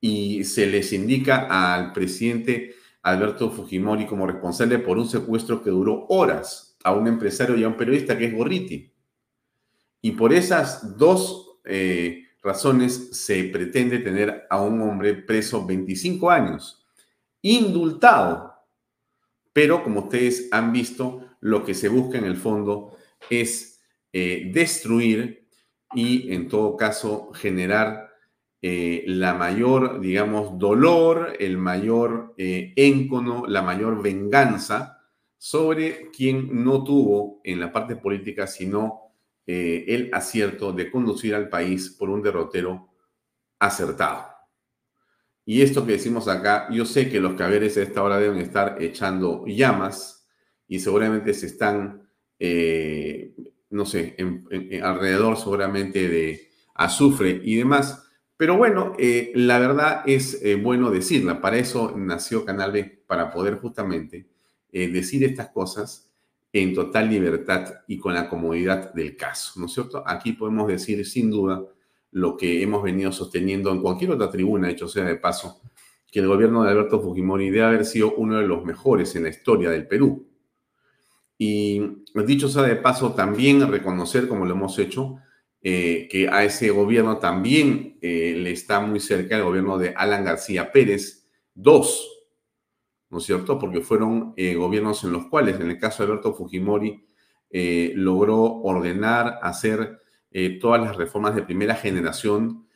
[0.00, 6.06] Y se les indica al presidente Alberto Fujimori como responsable por un secuestro que duró
[6.08, 8.92] horas a un empresario y a un periodista que es Gorriti.
[10.02, 16.86] Y por esas dos eh, razones se pretende tener a un hombre preso 25 años,
[17.42, 18.54] indultado.
[19.52, 22.96] Pero como ustedes han visto, lo que se busca en el fondo
[23.28, 23.69] es
[24.12, 25.46] eh, destruir
[25.94, 28.10] y en todo caso generar
[28.60, 34.98] eh, la mayor, digamos, dolor, el mayor eh, éncono, la mayor venganza
[35.38, 39.06] sobre quien no tuvo en la parte política sino
[39.46, 42.90] el acierto de conducir al país por un derrotero
[43.58, 44.28] acertado.
[45.44, 48.80] Y esto que decimos acá, yo sé que los caberes a esta hora deben estar
[48.80, 50.28] echando llamas
[50.68, 52.08] y seguramente se están
[53.70, 54.16] no sé,
[54.82, 58.06] alrededor seguramente de azufre y demás.
[58.36, 61.40] Pero bueno, eh, la verdad es eh, bueno decirla.
[61.40, 64.28] Para eso nació Canal B, para poder justamente
[64.72, 66.10] eh, decir estas cosas
[66.52, 70.02] en total libertad y con la comodidad del caso, ¿no es cierto?
[70.06, 71.62] Aquí podemos decir sin duda
[72.12, 75.60] lo que hemos venido sosteniendo en cualquier otra tribuna, hecho sea de paso,
[76.10, 79.28] que el gobierno de Alberto Fujimori debe haber sido uno de los mejores en la
[79.28, 80.26] historia del Perú.
[81.42, 81.80] Y
[82.26, 85.16] dicho sea de paso, también reconocer, como lo hemos hecho,
[85.62, 90.22] eh, que a ese gobierno también eh, le está muy cerca el gobierno de Alan
[90.22, 92.06] García Pérez, dos,
[93.08, 93.58] ¿no es cierto?
[93.58, 97.06] Porque fueron eh, gobiernos en los cuales, en el caso de Alberto Fujimori,
[97.94, 99.98] logró ordenar, hacer
[100.60, 102.66] todas las reformas de primera generación,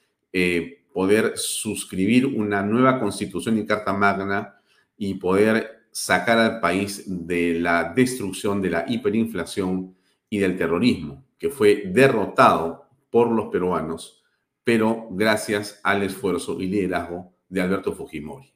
[0.92, 4.58] poder suscribir una nueva constitución y carta magna
[4.96, 9.94] y poder sacar al país de la destrucción de la hiperinflación
[10.28, 14.24] y del terrorismo, que fue derrotado por los peruanos,
[14.64, 18.52] pero gracias al esfuerzo y liderazgo de Alberto Fujimori.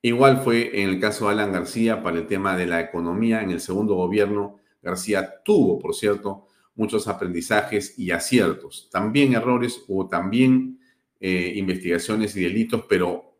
[0.00, 3.42] Igual fue en el caso de Alan García para el tema de la economía.
[3.42, 6.46] En el segundo gobierno, García tuvo, por cierto,
[6.76, 8.88] muchos aprendizajes y aciertos.
[8.92, 10.78] También errores, o también
[11.18, 13.36] eh, investigaciones y delitos, pero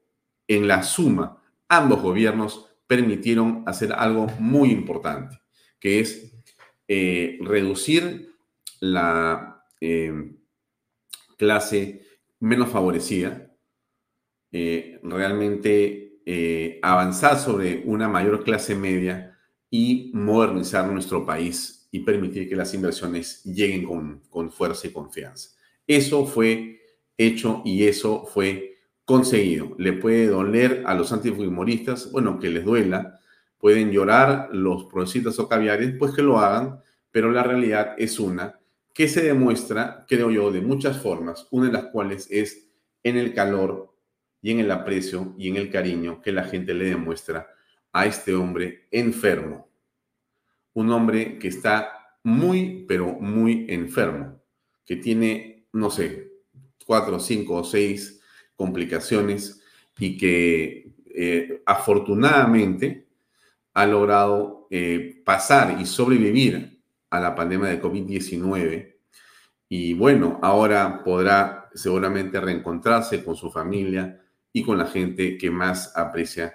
[0.49, 5.41] en la suma, ambos gobiernos permitieron hacer algo muy importante,
[5.79, 6.35] que es
[6.89, 8.35] eh, reducir
[8.81, 10.33] la eh,
[11.37, 12.03] clase
[12.41, 13.45] menos favorecida,
[14.51, 16.05] realmente
[16.83, 19.39] avanzar sobre una mayor clase media
[19.71, 25.51] y modernizar nuestro país y permitir que las inversiones lleguen con, con fuerza y confianza.
[25.87, 26.81] Eso fue
[27.17, 28.78] hecho y eso fue
[29.09, 29.75] conseguido.
[29.79, 33.19] Le puede doler a los antifujimoristas, bueno, que les duela,
[33.57, 38.61] pueden llorar los progresistas o caviares, pues que lo hagan, pero la realidad es una
[38.93, 42.69] que se demuestra, creo yo, de muchas formas, una de las cuales es
[43.03, 43.97] en el calor
[44.43, 47.49] y en el aprecio y en el cariño que la gente le demuestra
[47.95, 49.71] a este hombre enfermo,
[50.75, 54.43] un hombre que está muy, pero muy enfermo,
[54.85, 56.31] que tiene, no sé,
[56.85, 58.18] cuatro, cinco o seis
[58.59, 59.63] complicaciones
[59.99, 63.07] y que eh, afortunadamente
[63.73, 68.97] ha logrado eh, pasar y sobrevivir a la pandemia de COVID-19
[69.69, 74.21] y bueno, ahora podrá seguramente reencontrarse con su familia
[74.53, 76.55] y con la gente que más aprecia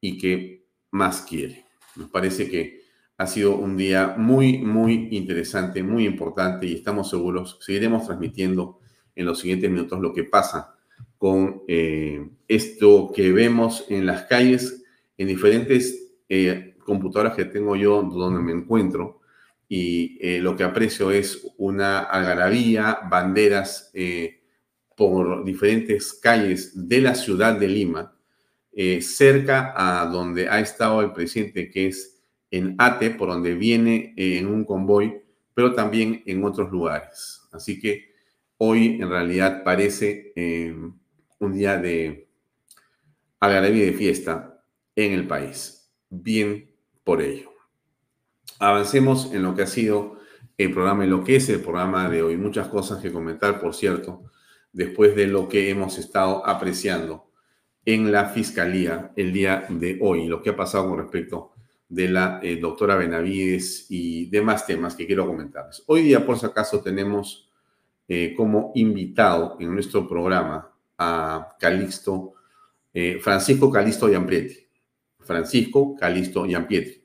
[0.00, 1.66] y que más quiere.
[1.96, 2.84] Nos parece que
[3.18, 8.80] ha sido un día muy, muy interesante, muy importante y estamos seguros, seguiremos transmitiendo
[9.14, 10.73] en los siguientes minutos lo que pasa
[11.18, 14.84] con eh, esto que vemos en las calles,
[15.16, 19.20] en diferentes eh, computadoras que tengo yo donde me encuentro.
[19.68, 23.92] Y eh, lo que aprecio es una algarabía, banderas
[24.96, 28.14] por diferentes calles de la ciudad de Lima,
[29.00, 32.14] cerca a donde ha estado el presidente, que es
[32.54, 35.20] en Ate, por donde viene eh, en un convoy,
[35.54, 37.42] pero también en otros lugares.
[37.50, 38.12] Así que
[38.58, 40.72] hoy en realidad parece eh,
[41.44, 42.28] un día de
[43.40, 44.62] algarabía y de fiesta
[44.96, 45.90] en el país.
[46.10, 46.70] Bien
[47.04, 47.50] por ello.
[48.58, 50.18] Avancemos en lo que ha sido
[50.56, 52.36] el programa, en lo que es el programa de hoy.
[52.36, 54.24] Muchas cosas que comentar, por cierto,
[54.72, 57.30] después de lo que hemos estado apreciando
[57.84, 61.52] en la fiscalía el día de hoy, lo que ha pasado con respecto
[61.88, 65.82] de la eh, doctora Benavides y demás temas que quiero comentarles.
[65.86, 67.50] Hoy día, por si acaso, tenemos
[68.08, 72.34] eh, como invitado en nuestro programa a Calixto,
[72.92, 74.68] eh, Francisco Calixto Yampietri.
[75.20, 77.02] Francisco Calixto Yampietri.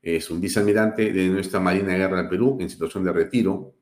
[0.00, 3.74] Es un vicealmirante de nuestra Marina de Guerra del Perú en situación de retiro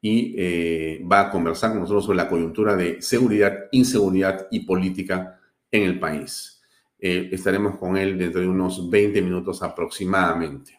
[0.00, 5.82] y va a conversar con nosotros sobre la coyuntura de seguridad, inseguridad y política en
[5.84, 6.58] el país.
[6.98, 10.78] Eh, estaremos con él dentro de unos 20 minutos aproximadamente.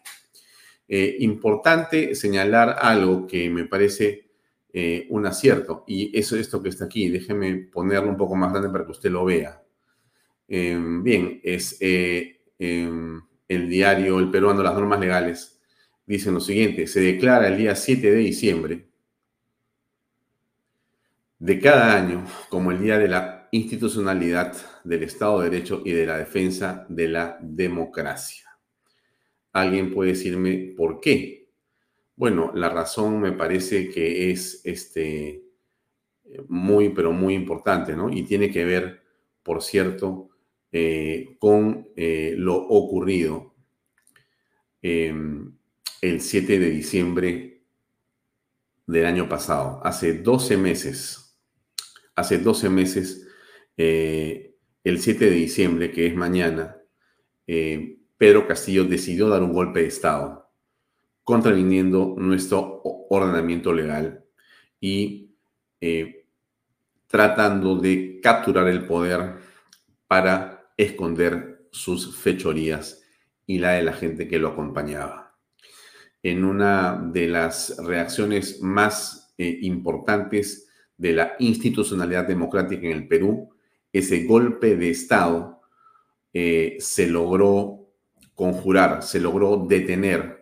[0.86, 4.29] Eh, importante señalar algo que me parece
[4.72, 7.08] eh, un acierto, y eso es esto que está aquí.
[7.08, 9.62] Déjeme ponerlo un poco más grande para que usted lo vea.
[10.48, 15.60] bien, es el diario El Peruano, las normas legales,
[16.06, 18.90] dicen lo siguiente, se declara el día 7 de diciembre
[21.40, 24.54] de cada año como el Día de la Institucionalidad
[24.84, 28.44] del Estado de Derecho y de la defensa de la democracia.
[29.52, 31.39] Alguien puede decirme por qué.
[32.20, 35.42] Bueno, la razón me parece que es este,
[36.48, 38.10] muy, pero muy importante, ¿no?
[38.10, 39.00] Y tiene que ver,
[39.42, 40.28] por cierto,
[40.70, 43.54] eh, con eh, lo ocurrido
[44.82, 45.56] em,
[46.02, 47.62] el 7 de diciembre
[48.86, 51.38] del año pasado, hace 12 meses,
[52.14, 53.28] hace 12 meses,
[53.78, 56.76] eh, el 7 de diciembre, que es mañana,
[57.46, 60.39] eh, Pedro Castillo decidió dar un golpe de Estado,
[61.24, 64.24] contraviniendo nuestro ordenamiento legal
[64.80, 65.34] y
[65.80, 66.26] eh,
[67.06, 69.36] tratando de capturar el poder
[70.06, 73.02] para esconder sus fechorías
[73.46, 75.36] y la de la gente que lo acompañaba.
[76.22, 83.50] En una de las reacciones más eh, importantes de la institucionalidad democrática en el Perú,
[83.92, 85.62] ese golpe de Estado
[86.32, 87.88] eh, se logró
[88.34, 90.39] conjurar, se logró detener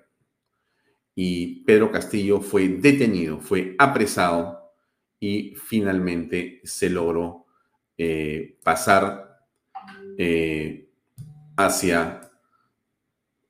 [1.20, 4.70] y Pedro Castillo fue detenido, fue apresado
[5.18, 7.44] y finalmente se logró
[7.96, 9.40] eh, pasar
[10.16, 10.88] eh,
[11.56, 12.20] hacia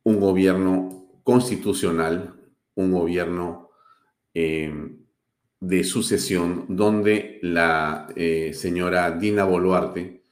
[0.03, 2.41] un gobierno constitucional,
[2.75, 3.69] un gobierno
[4.33, 4.73] eh,
[5.61, 8.09] de sucesión, donde la
[8.55, 10.23] señora Dina Boluarte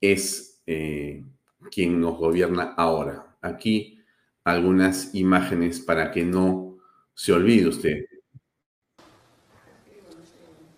[0.00, 3.36] es quien nos gobierna ahora.
[3.40, 4.00] Aquí
[4.42, 6.69] algunas imágenes para que no
[7.14, 8.04] se olvide usted.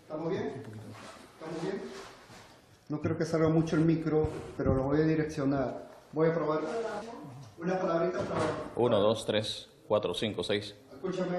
[0.03, 0.47] ¿Estamos bien?
[0.47, 1.83] ¿Estamos bien?
[2.89, 5.91] No creo que salga mucho el micro, pero lo voy a direccionar.
[6.13, 6.61] Voy a probar
[7.59, 8.41] una palabrita para...
[8.77, 10.75] 1, 2, 3, 4, 5, 6.
[10.93, 11.39] Escúchame.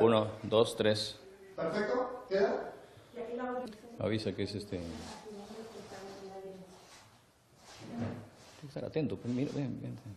[0.00, 1.16] 1, 2, 3.
[1.56, 2.24] ¿Perfecto?
[2.28, 2.72] ¿Queda?
[3.98, 4.78] Avisa que es este.
[4.78, 4.92] Tienes
[8.60, 9.16] que estar atento.
[9.16, 9.96] pues, Mira, ven, ven.
[10.04, 10.16] ven.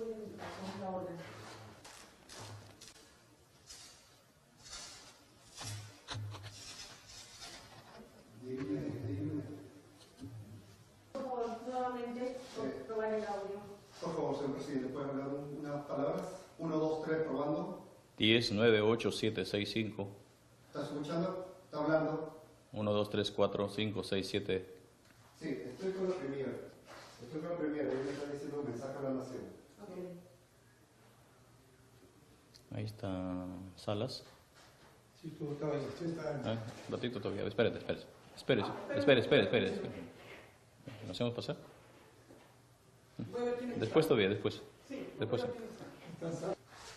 [18.51, 20.07] 10, 9, 8, 7, 6, 5.
[20.67, 21.55] ¿Está escuchando?
[21.65, 22.43] ¿Está hablando?
[22.73, 24.75] 1, 2, 3, 4, 5, 6, 7.
[25.39, 26.51] Sí, estoy con la primera.
[27.23, 27.89] Estoy con la primera.
[27.89, 29.61] Ella me está diciendo un mensaje a la nación.
[32.73, 33.45] Ahí está
[33.75, 34.23] Salas.
[35.21, 35.81] Sí, tú estabas.
[35.99, 36.41] Sí, está.
[36.45, 37.45] Ah, un ratito todavía.
[37.45, 38.05] Espérate, espérate.
[38.35, 38.61] Espere,
[38.95, 39.65] espere, espere, espere.
[39.67, 39.91] espere.
[41.07, 41.57] ¿Nos hacemos pasar?
[43.77, 44.61] Después todavía, después.
[45.19, 45.45] Después.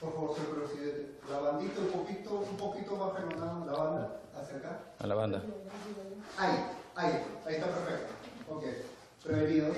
[0.05, 1.19] Por favor, señor presidente.
[1.31, 4.81] La bandita un poquito, un poquito más remanada, la banda, hacia acá.
[4.99, 5.43] A la banda.
[6.37, 8.13] Ahí, ahí, ahí está perfecto.
[8.51, 8.65] Ok,
[9.25, 9.77] prevenidos.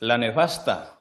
[0.00, 1.00] La nefasta.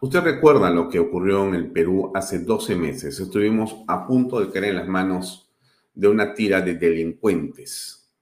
[0.00, 3.20] Usted recuerda lo que ocurrió en el Perú hace 12 meses.
[3.20, 5.45] Estuvimos a punto de caer en las manos
[5.96, 8.12] de una tira de delincuentes,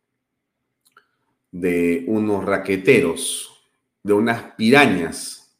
[1.51, 3.51] de unos raqueteros,
[4.03, 5.59] de unas pirañas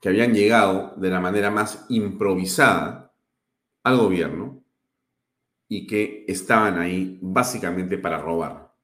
[0.00, 3.10] que habían llegado de la manera más improvisada
[3.82, 4.62] al gobierno
[5.66, 8.74] y que estaban ahí básicamente para robar.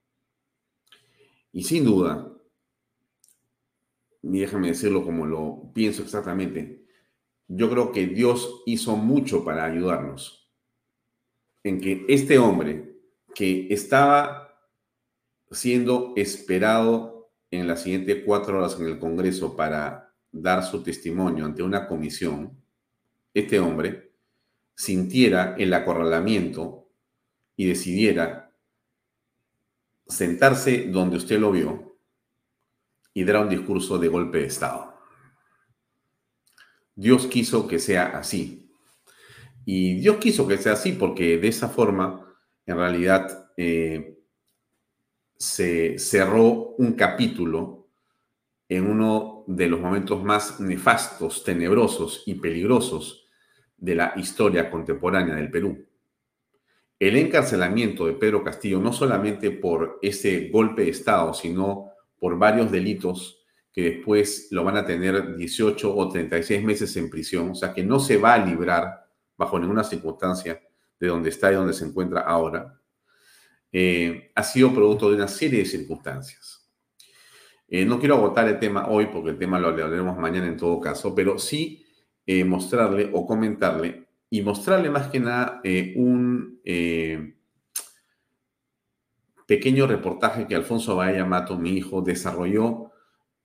[1.53, 2.33] Y sin duda,
[4.23, 6.87] y déjame decirlo como lo pienso exactamente,
[7.49, 10.42] yo creo que Dios hizo mucho para ayudarnos.
[11.65, 12.97] En que este hombre
[13.35, 14.43] que estaba
[15.51, 21.63] siendo esperado en las siguientes cuatro horas en el Congreso para dar su testimonio ante
[21.63, 22.59] una comisión,
[23.35, 24.13] este hombre
[24.75, 26.89] sintiera el acorralamiento
[27.57, 28.53] y decidiera
[30.07, 31.97] sentarse donde usted lo vio
[33.15, 34.99] y dará un discurso de golpe de Estado.
[36.95, 38.62] Dios quiso que sea así.
[39.65, 42.35] Y Dios quiso que sea así porque de esa forma,
[42.67, 44.19] en realidad, eh,
[45.37, 47.89] se cerró un capítulo
[48.69, 53.27] en uno de los momentos más nefastos, tenebrosos y peligrosos
[53.77, 55.85] de la historia contemporánea del Perú.
[56.99, 62.71] El encarcelamiento de Pedro Castillo, no solamente por ese golpe de Estado, sino por varios
[62.71, 67.75] delitos que después lo van a tener 18 o 36 meses en prisión, o sea
[67.75, 69.02] que no se va a librar
[69.37, 70.61] bajo ninguna circunstancia
[70.99, 72.81] de donde está y donde se encuentra ahora,
[73.73, 76.71] eh, ha sido producto de una serie de circunstancias.
[77.67, 80.79] Eh, no quiero agotar el tema hoy porque el tema lo hablaremos mañana en todo
[80.79, 81.85] caso, pero sí
[82.27, 85.61] eh, mostrarle o comentarle y mostrarle más que nada
[85.97, 86.61] un
[89.47, 92.91] pequeño reportaje que Alfonso Bahía Mato, mi hijo, desarrolló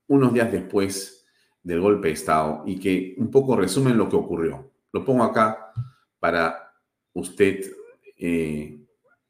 [0.07, 1.25] unos días después
[1.63, 4.71] del golpe de Estado y que un poco resumen lo que ocurrió.
[4.97, 5.71] Lo pongo acá
[6.19, 6.73] para
[7.13, 7.63] usted
[8.17, 8.79] eh,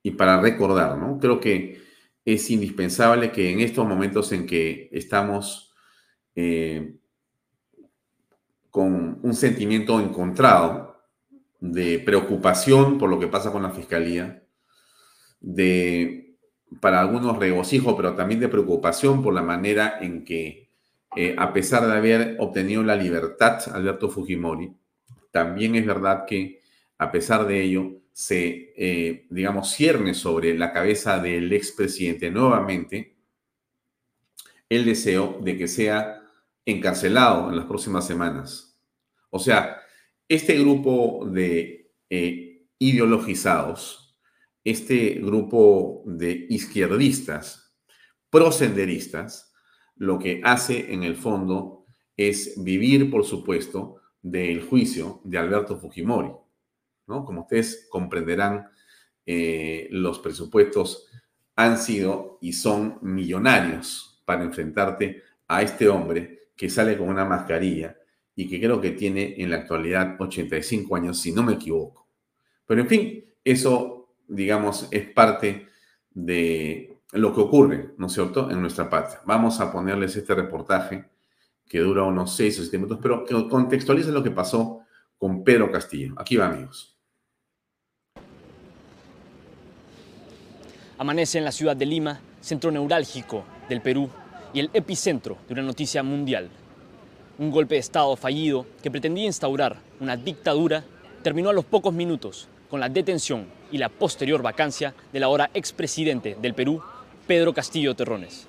[0.02, 1.20] y para recordar, ¿no?
[1.20, 1.82] Creo que
[2.24, 5.74] es indispensable que en estos momentos en que estamos
[6.36, 6.96] eh,
[8.72, 11.04] con un sentimiento encontrado
[11.60, 14.42] de preocupación por lo que pasa con la fiscalía,
[15.42, 16.38] de
[16.80, 20.70] para algunos regocijo, pero también de preocupación por la manera en que,
[21.18, 24.74] eh, a pesar de haber obtenido la libertad Alberto Fujimori,
[25.38, 26.62] también es verdad que
[26.98, 33.18] a pesar de ello se, eh, digamos, cierne sobre la cabeza del expresidente nuevamente
[34.68, 36.24] el deseo de que sea
[36.66, 38.80] encarcelado en las próximas semanas.
[39.30, 39.80] O sea,
[40.28, 44.18] este grupo de eh, ideologizados,
[44.64, 47.78] este grupo de izquierdistas,
[48.32, 49.54] prosenderistas,
[49.98, 51.86] lo que hace en el fondo
[52.18, 54.02] es vivir, por supuesto,
[54.32, 56.32] del juicio de Alberto Fujimori.
[57.08, 57.24] ¿no?
[57.24, 58.68] Como ustedes comprenderán,
[59.26, 61.08] eh, los presupuestos
[61.56, 67.98] han sido y son millonarios para enfrentarte a este hombre que sale con una mascarilla
[68.36, 72.08] y que creo que tiene en la actualidad 85 años, si no me equivoco.
[72.66, 75.68] Pero en fin, eso, digamos, es parte
[76.12, 79.22] de lo que ocurre, ¿no es cierto?, en nuestra patria.
[79.26, 81.06] Vamos a ponerles este reportaje
[81.68, 84.82] que dura unos 6 o 7 minutos, pero que contextualiza lo que pasó
[85.18, 86.14] con Pedro Castillo.
[86.18, 86.98] Aquí va, amigos.
[90.98, 94.10] Amanece en la ciudad de Lima, centro neurálgico del Perú
[94.54, 96.50] y el epicentro de una noticia mundial.
[97.38, 100.84] Un golpe de Estado fallido que pretendía instaurar una dictadura
[101.22, 106.36] terminó a los pocos minutos con la detención y la posterior vacancia del ahora expresidente
[106.42, 106.82] del Perú,
[107.28, 108.48] Pedro Castillo Terrones.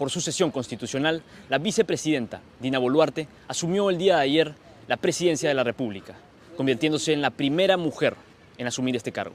[0.00, 4.54] Por su sesión constitucional, la vicepresidenta Dina Boluarte asumió el día de ayer
[4.88, 6.14] la presidencia de la República,
[6.56, 8.14] convirtiéndose en la primera mujer
[8.56, 9.34] en asumir este cargo.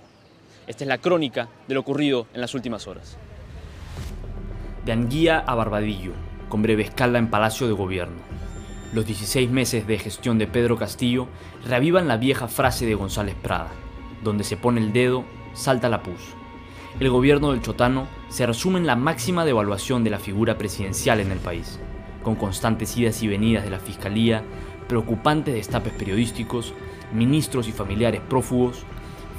[0.65, 3.15] Esta es la crónica de lo ocurrido en las últimas horas.
[4.85, 6.13] De Anguía a Barbadillo,
[6.49, 8.17] con breve escala en Palacio de Gobierno.
[8.91, 11.27] Los 16 meses de gestión de Pedro Castillo
[11.63, 13.69] reavivan la vieja frase de González Prada,
[14.23, 16.33] donde se pone el dedo, salta la pus.
[16.99, 21.31] El gobierno del Chotano se resume en la máxima devaluación de la figura presidencial en
[21.31, 21.79] el país,
[22.23, 24.43] con constantes idas y venidas de la Fiscalía,
[24.87, 26.73] preocupantes destapes periodísticos,
[27.13, 28.83] ministros y familiares prófugos,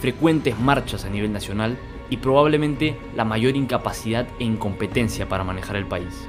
[0.00, 1.78] frecuentes marchas a nivel nacional
[2.10, 6.28] y probablemente la mayor incapacidad e incompetencia para manejar el país.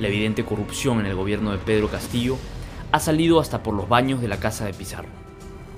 [0.00, 2.36] La evidente corrupción en el gobierno de Pedro Castillo
[2.92, 5.08] ha salido hasta por los baños de la casa de Pizarro.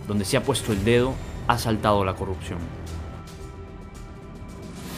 [0.06, 1.14] Donde se ha puesto el dedo,
[1.48, 2.58] ha saltado la corrupción.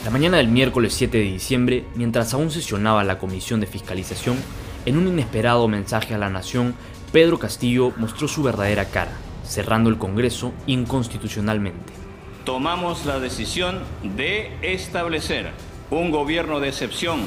[0.04, 4.36] La mañana del miércoles 7 de diciembre, mientras aún sesionaba la comisión de fiscalización,
[4.84, 6.74] en un inesperado mensaje a la nación,
[7.12, 9.12] Pedro Castillo mostró su verdadera cara,
[9.44, 12.02] cerrando el Congreso inconstitucionalmente
[12.44, 15.50] tomamos la decisión de establecer
[15.90, 17.20] un gobierno de excepción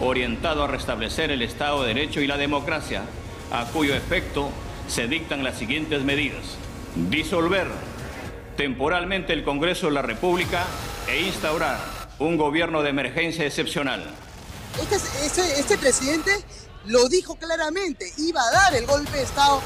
[0.00, 3.02] orientado a restablecer el Estado de Derecho y la democracia,
[3.50, 4.50] a cuyo efecto
[4.86, 6.58] se dictan las siguientes medidas.
[7.10, 7.66] Disolver
[8.56, 10.64] temporalmente el Congreso de la República
[11.08, 14.04] e instaurar un gobierno de emergencia excepcional.
[14.80, 16.32] Este, este, este presidente
[16.86, 19.60] lo dijo claramente, iba a dar el golpe de Estado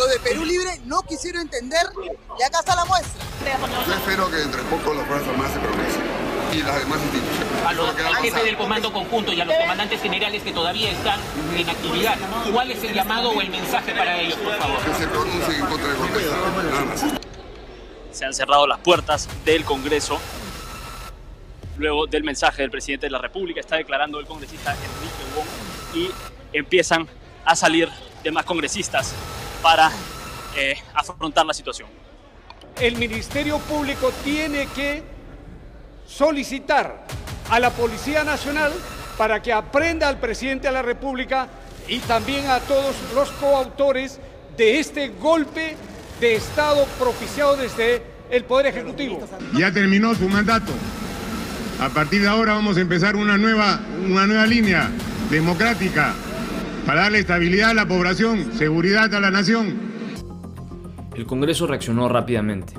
[0.00, 1.86] los de Perú Libre no quisieron entender
[2.38, 3.22] y acá está la muestra.
[3.86, 6.02] Yo espero que entre poco las Fuerzas Armadas se progresen
[6.54, 7.66] y las demás instituciones.
[7.66, 11.20] A los, al jefe del comando conjunto y a los comandantes generales que todavía están
[11.54, 12.16] en actividad,
[12.50, 14.78] ¿cuál es el llamado o el mensaje para ellos, por favor?
[14.78, 16.22] Que se pronuncien en contra del golpe
[16.70, 17.04] nada más.
[18.10, 20.18] Se han cerrado las puertas del Congreso.
[21.80, 25.46] Luego del mensaje del presidente de la República, está declarando el congresista Enrique Wong
[25.96, 26.10] y
[26.52, 27.08] empiezan
[27.42, 27.88] a salir
[28.22, 29.14] demás congresistas
[29.62, 29.90] para
[30.58, 31.88] eh, afrontar la situación.
[32.78, 35.02] El Ministerio Público tiene que
[36.06, 37.06] solicitar
[37.48, 38.72] a la Policía Nacional
[39.16, 41.48] para que aprenda al presidente de la República
[41.88, 44.20] y también a todos los coautores
[44.54, 45.76] de este golpe
[46.20, 49.26] de Estado propiciado desde el Poder Ejecutivo.
[49.54, 50.72] Ya terminó su mandato.
[51.80, 54.90] A partir de ahora vamos a empezar una nueva, una nueva línea
[55.30, 56.12] democrática
[56.84, 59.78] para darle estabilidad a la población, seguridad a la nación.
[61.14, 62.74] El Congreso reaccionó rápidamente,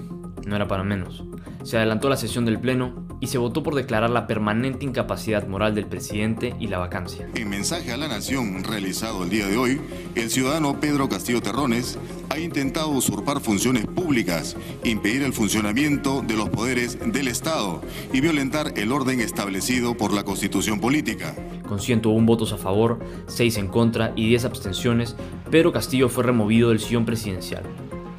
[0.46, 1.24] no era para menos.
[1.64, 5.76] Se adelantó la sesión del Pleno y se votó por declarar la permanente incapacidad moral
[5.76, 7.30] del presidente y la vacancia.
[7.36, 9.80] En mensaje a la nación realizado el día de hoy,
[10.16, 12.00] el ciudadano Pedro Castillo Terrones
[12.30, 17.82] ha intentado usurpar funciones públicas, impedir el funcionamiento de los poderes del Estado
[18.12, 21.36] y violentar el orden establecido por la Constitución política.
[21.68, 25.16] Con 101 votos a favor, 6 en contra y 10 abstenciones,
[25.52, 27.64] Pedro Castillo fue removido del sillón presidencial.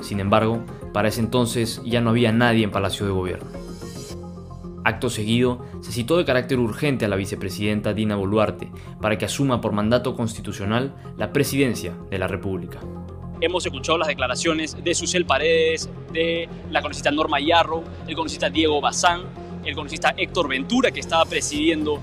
[0.01, 3.51] Sin embargo, para ese entonces ya no había nadie en Palacio de Gobierno.
[4.85, 8.69] Acto seguido, se citó de carácter urgente a la vicepresidenta Dina Boluarte
[9.01, 12.81] para que asuma por mandato constitucional la presidencia de la República.
[13.41, 18.81] Hemos escuchado las declaraciones de Susel Paredes, de la congresista Norma Yarro, el congresista Diego
[18.81, 19.23] Bazán,
[19.65, 22.01] el congresista Héctor Ventura, que estaba presidiendo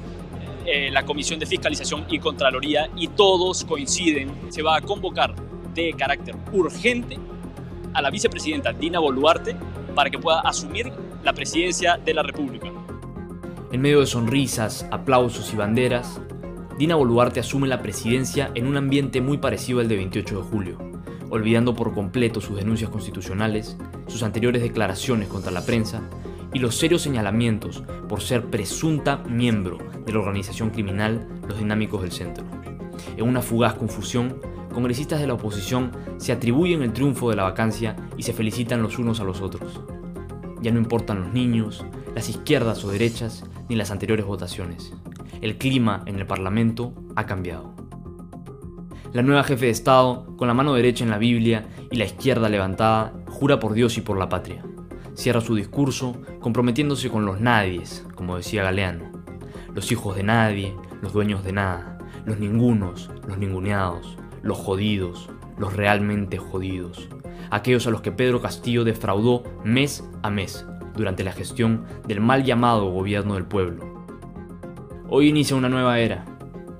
[0.65, 5.33] eh, la Comisión de Fiscalización y Contraloría, y todos coinciden, se va a convocar
[5.73, 7.17] de carácter urgente
[7.93, 9.55] a la vicepresidenta Dina Boluarte
[9.95, 10.91] para que pueda asumir
[11.23, 12.71] la presidencia de la República.
[13.71, 16.19] En medio de sonrisas, aplausos y banderas,
[16.77, 20.77] Dina Boluarte asume la presidencia en un ambiente muy parecido al de 28 de julio,
[21.29, 23.77] olvidando por completo sus denuncias constitucionales,
[24.07, 26.01] sus anteriores declaraciones contra la prensa
[26.53, 32.11] y los serios señalamientos por ser presunta miembro de la organización criminal Los Dinámicos del
[32.11, 32.45] Centro.
[33.17, 34.41] En una fugaz confusión,
[34.73, 38.97] congresistas de la oposición se atribuyen el triunfo de la vacancia y se felicitan los
[38.99, 39.81] unos a los otros.
[40.61, 44.93] Ya no importan los niños, las izquierdas o derechas, ni las anteriores votaciones.
[45.41, 47.73] El clima en el Parlamento ha cambiado.
[49.13, 52.47] La nueva jefe de Estado, con la mano derecha en la Biblia y la izquierda
[52.49, 54.63] levantada, jura por Dios y por la patria.
[55.15, 59.11] Cierra su discurso comprometiéndose con los nadies, como decía Galeano.
[59.73, 65.75] Los hijos de nadie, los dueños de nada, los ningunos, los ninguneados, los jodidos, los
[65.75, 67.09] realmente jodidos,
[67.51, 70.65] aquellos a los que Pedro Castillo defraudó mes a mes
[70.95, 74.05] durante la gestión del mal llamado gobierno del pueblo.
[75.07, 76.25] Hoy inicia una nueva era,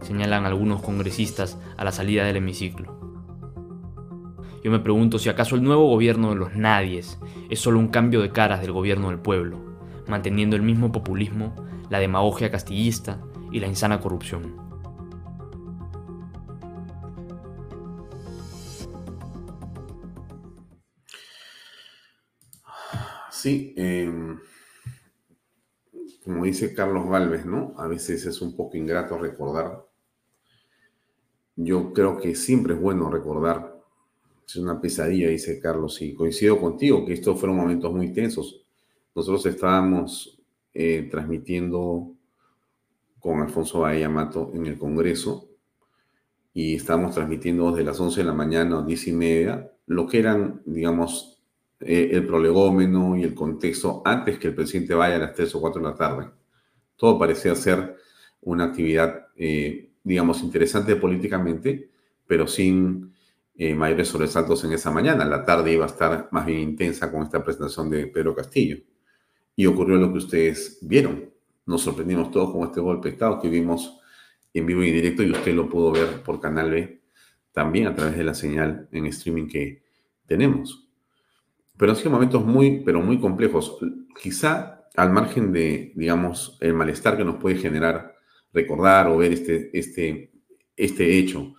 [0.01, 2.97] señalan algunos congresistas a la salida del hemiciclo.
[4.63, 8.21] Yo me pregunto si acaso el nuevo gobierno de los nadies es solo un cambio
[8.21, 9.57] de caras del gobierno del pueblo,
[10.07, 11.55] manteniendo el mismo populismo,
[11.89, 13.19] la demagogia castillista
[13.51, 14.68] y la insana corrupción.
[23.41, 24.37] Sí, em,
[26.25, 27.73] como dice Carlos Galvez, ¿no?
[27.77, 29.85] A veces es un poco ingrato recordar.
[31.55, 33.81] Yo creo que siempre es bueno recordar.
[34.45, 38.65] Es una pesadilla, dice Carlos, y coincido contigo que estos fueron momentos muy tensos.
[39.15, 40.41] Nosotros estábamos
[40.73, 42.11] eh, transmitiendo
[43.19, 45.47] con Alfonso Bahía Mato en el Congreso
[46.53, 50.19] y estábamos transmitiendo desde las 11 de la mañana a 10 y media lo que
[50.19, 51.38] eran, digamos,
[51.81, 55.61] eh, el prolegómeno y el contexto antes que el presidente vaya a las 3 o
[55.61, 56.29] 4 de la tarde.
[56.97, 57.95] Todo parecía ser
[58.41, 61.89] una actividad, eh, digamos, interesante políticamente,
[62.27, 63.13] pero sin
[63.55, 65.23] eh, mayores sobresaltos en esa mañana.
[65.23, 68.77] La tarde iba a estar más bien intensa con esta presentación de Pedro Castillo.
[69.55, 71.29] Y ocurrió lo que ustedes vieron.
[71.65, 73.99] Nos sorprendimos todos con este golpe de Estado que vimos
[74.53, 77.01] en vivo y en directo y usted lo pudo ver por Canal B
[77.51, 79.83] también a través de la señal en streaming que
[80.25, 80.88] tenemos
[81.79, 83.77] pero han sido momentos muy, pero muy complejos.
[84.21, 88.17] Quizá al margen de, digamos, el malestar que nos puede generar
[88.51, 90.33] recordar o ver este, este,
[90.75, 91.55] este hecho,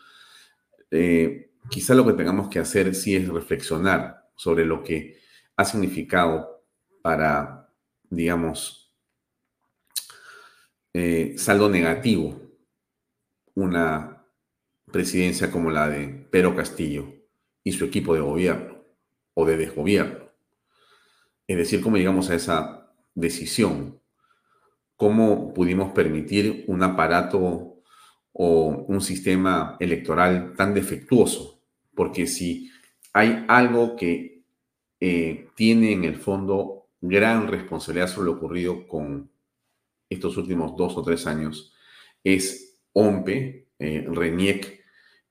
[0.90, 5.18] eh, quizá lo que tengamos que hacer sí es reflexionar sobre lo que
[5.56, 6.66] ha significado
[7.00, 7.72] para,
[8.10, 8.94] digamos,
[10.92, 12.38] eh, saldo negativo
[13.54, 14.22] una
[14.92, 17.10] presidencia como la de Pedro Castillo
[17.64, 18.69] y su equipo de gobierno
[19.40, 20.30] o de desgobierno.
[21.46, 24.00] Es decir, cómo llegamos a esa decisión,
[24.96, 27.82] cómo pudimos permitir un aparato
[28.32, 31.60] o un sistema electoral tan defectuoso,
[31.94, 32.70] porque si
[33.12, 34.44] hay algo que
[35.00, 39.30] eh, tiene en el fondo gran responsabilidad sobre lo ocurrido con
[40.08, 41.72] estos últimos dos o tres años,
[42.22, 44.84] es OMPE, eh, RENIEC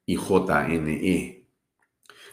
[0.05, 1.38] y JNE,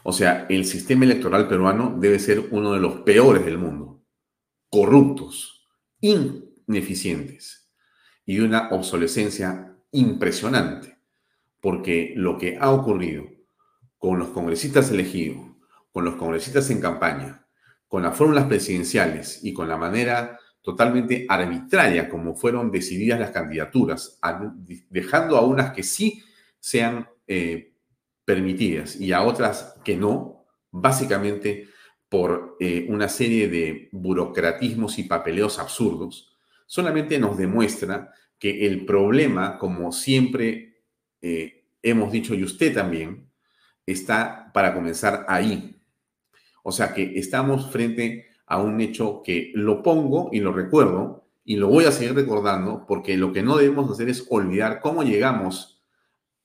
[0.09, 4.05] o sea, el sistema electoral peruano debe ser uno de los peores del mundo,
[4.71, 5.67] corruptos,
[6.01, 7.73] ineficientes
[8.25, 10.97] y una obsolescencia impresionante,
[11.61, 13.25] porque lo que ha ocurrido
[13.99, 15.45] con los congresistas elegidos,
[15.91, 17.45] con los congresistas en campaña,
[17.89, 24.21] con las fórmulas presidenciales y con la manera totalmente arbitraria como fueron decididas las candidaturas,
[24.89, 26.23] dejando a unas que sí
[26.61, 27.73] sean eh,
[28.27, 31.69] permitidas y a otras que no, básicamente
[32.11, 39.59] por eh, una serie de burocratismos y papeleos absurdos, solamente nos demuestra que el problema,
[39.59, 40.83] como siempre
[41.23, 43.31] eh, hemos dicho y usted también,
[43.87, 45.77] está para comenzar ahí.
[46.63, 51.57] O sea que estamos frente a un hecho que lo pongo y lo recuerdo y
[51.57, 55.76] lo voy a seguir recordando porque lo que no debemos hacer es olvidar cómo llegamos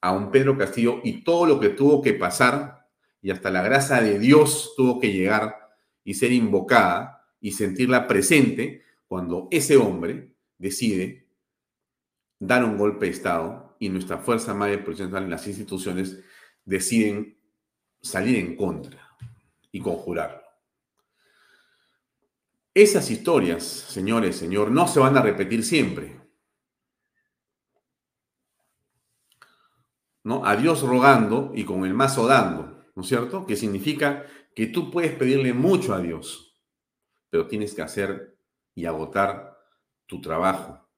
[0.01, 2.87] a un Pedro Castillo y todo lo que tuvo que pasar
[3.21, 5.69] y hasta la gracia de Dios tuvo que llegar
[6.03, 11.27] y ser invocada y sentirla presente cuando ese hombre decide
[12.39, 16.19] dar un golpe de Estado y nuestra Fuerza Armada en las instituciones
[16.65, 17.37] deciden
[18.01, 18.99] salir en contra
[19.71, 20.41] y conjurarlo.
[22.73, 26.20] Esas historias, señores, señor, no se van a repetir siempre.
[30.23, 30.45] ¿No?
[30.45, 33.45] A Dios rogando y con el mazo dando, ¿no es cierto?
[33.45, 36.59] Que significa que tú puedes pedirle mucho a Dios,
[37.29, 38.37] pero tienes que hacer
[38.75, 39.57] y agotar
[40.05, 40.89] tu trabajo.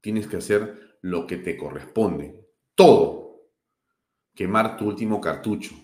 [0.00, 2.48] Tienes que hacer lo que te corresponde.
[2.74, 3.50] Todo.
[4.34, 5.74] Quemar tu último cartucho.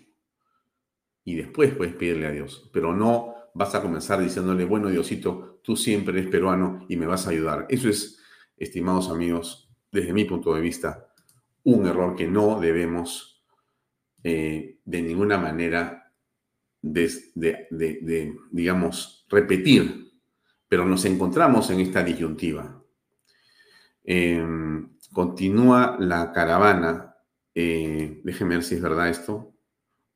[1.24, 5.76] Y después puedes pedirle a Dios, pero no vas a comenzar diciéndole, bueno, Diosito, tú
[5.76, 7.66] siempre eres peruano y me vas a ayudar.
[7.68, 8.18] Eso es,
[8.57, 11.09] estimados amigos, desde mi punto de vista,
[11.64, 13.42] un error que no debemos
[14.22, 16.12] eh, de ninguna manera,
[16.82, 20.12] de, digamos, repetir,
[20.68, 22.82] pero nos encontramos en esta disyuntiva.
[24.04, 27.14] Em, continúa la caravana,
[27.54, 29.54] eh, déjenme ver si es verdad esto,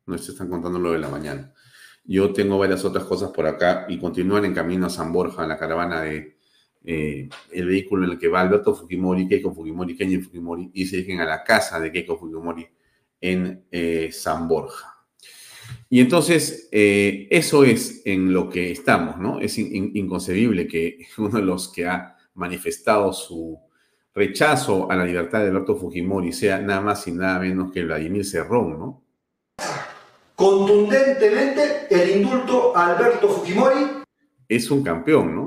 [0.07, 1.53] no se están contando lo de la mañana.
[2.05, 5.59] Yo tengo varias otras cosas por acá y continúan en camino a San Borja, la
[5.59, 6.34] caravana de
[6.87, 10.97] eh, el vehículo en el que va Alberto Fujimori, Keiko Fujimori, Kenji Fujimori, y se
[10.99, 12.67] dirigen a la casa de Keiko Fujimori
[13.21, 14.95] en eh, San Borja.
[15.89, 19.41] Y entonces, eh, eso es en lo que estamos, ¿no?
[19.41, 23.59] Es inconcebible que uno de los que ha manifestado su
[24.15, 28.25] rechazo a la libertad de Alberto Fujimori sea nada más y nada menos que Vladimir
[28.25, 29.05] Cerrón, ¿no?
[30.37, 34.03] Contundentemente, el indulto a Alberto Fujimori.
[34.49, 35.44] Es un campeón, ¿no?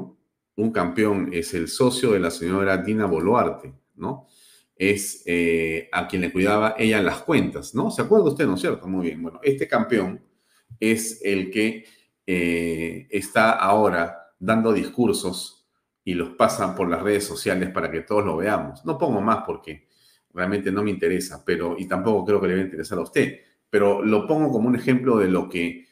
[0.57, 4.27] Un campeón es el socio de la señora Dina Boluarte, ¿no?
[4.75, 7.89] Es eh, a quien le cuidaba ella las cuentas, ¿no?
[7.89, 8.87] ¿Se acuerda usted, no es cierto?
[8.87, 9.21] Muy bien.
[9.21, 10.21] Bueno, este campeón
[10.79, 11.85] es el que
[12.25, 15.67] eh, está ahora dando discursos
[16.03, 18.83] y los pasan por las redes sociales para que todos lo veamos.
[18.83, 19.87] No pongo más porque
[20.33, 23.41] realmente no me interesa, pero y tampoco creo que le va a interesar a usted,
[23.69, 25.85] pero lo pongo como un ejemplo de lo que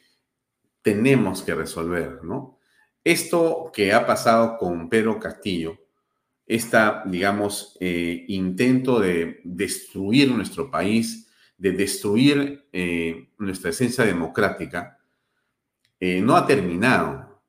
[0.82, 2.55] tenemos que resolver, ¿no?
[3.06, 5.78] Esto que ha pasado con Pedro Castillo,
[6.44, 14.98] este, digamos, eh, intento de destruir nuestro país, de destruir eh, nuestra esencia democrática,
[16.00, 17.40] eh, no ha terminado.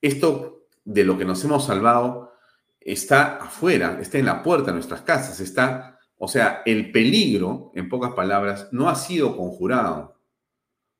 [0.00, 2.32] Esto de lo que nos hemos salvado
[2.80, 7.88] está afuera, está en la puerta de nuestras casas, está, o sea, el peligro, en
[7.88, 10.20] pocas palabras, no ha sido conjurado.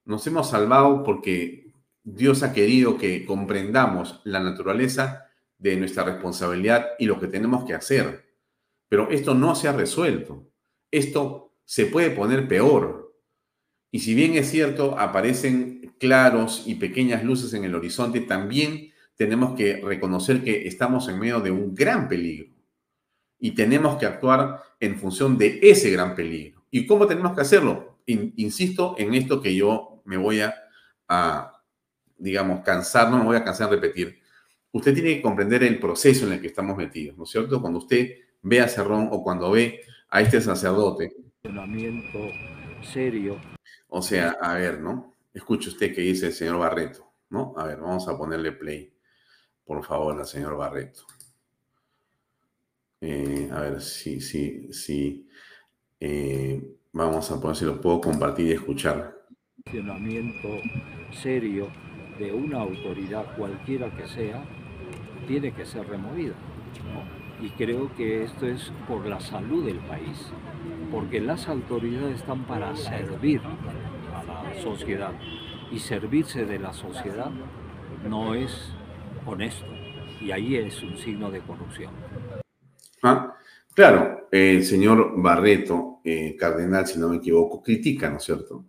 [0.04, 1.63] Nos hemos salvado porque
[2.04, 5.26] Dios ha querido que comprendamos la naturaleza
[5.58, 8.36] de nuestra responsabilidad y lo que tenemos que hacer.
[8.88, 10.46] Pero esto no se ha resuelto.
[10.90, 13.16] Esto se puede poner peor.
[13.90, 19.56] Y si bien es cierto, aparecen claros y pequeñas luces en el horizonte, también tenemos
[19.56, 22.52] que reconocer que estamos en medio de un gran peligro.
[23.38, 26.64] Y tenemos que actuar en función de ese gran peligro.
[26.70, 27.92] ¿Y cómo tenemos que hacerlo?
[28.06, 30.52] insisto en esto que yo me voy a,
[32.24, 34.18] digamos, cansar, no me voy a cansar de repetir,
[34.72, 37.60] usted tiene que comprender el proceso en el que estamos metidos, ¿no es cierto?
[37.60, 41.14] Cuando usted ve a Cerrón o cuando ve a este sacerdote.
[42.82, 43.38] serio.
[43.88, 45.14] O sea, a ver, ¿no?
[45.34, 47.52] Escuche usted qué dice el señor Barreto, ¿no?
[47.58, 48.90] A ver, vamos a ponerle play,
[49.64, 51.02] por favor, al señor Barreto.
[53.02, 55.28] Eh, a ver, sí, sí, sí.
[56.00, 59.26] Eh, vamos a poner si lo puedo compartir y escuchar.
[59.62, 60.48] Funcionamiento
[61.22, 61.83] serio
[62.18, 64.44] de una autoridad cualquiera que sea
[65.26, 66.34] tiene que ser removida.
[67.40, 70.30] Y creo que esto es por la salud del país,
[70.90, 75.12] porque las autoridades están para servir a la sociedad
[75.70, 77.30] y servirse de la sociedad
[78.08, 78.70] no es
[79.26, 79.66] honesto
[80.20, 81.92] y ahí es un signo de corrupción.
[83.02, 83.36] Ah,
[83.74, 88.64] claro, el señor Barreto, eh, cardenal, si no me equivoco, critica, ¿no es cierto?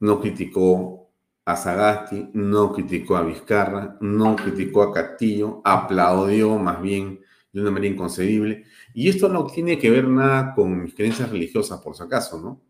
[0.00, 1.03] No criticó
[1.44, 7.20] a Sagasti, no criticó a Vizcarra, no criticó a Castillo, aplaudió más bien
[7.52, 8.64] de una manera inconcebible.
[8.94, 12.60] Y esto no tiene que ver nada con mis creencias religiosas, por si acaso, ¿no?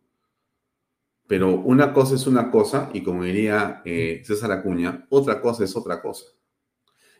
[1.26, 5.74] Pero una cosa es una cosa, y como diría eh, César Acuña, otra cosa es
[5.74, 6.26] otra cosa.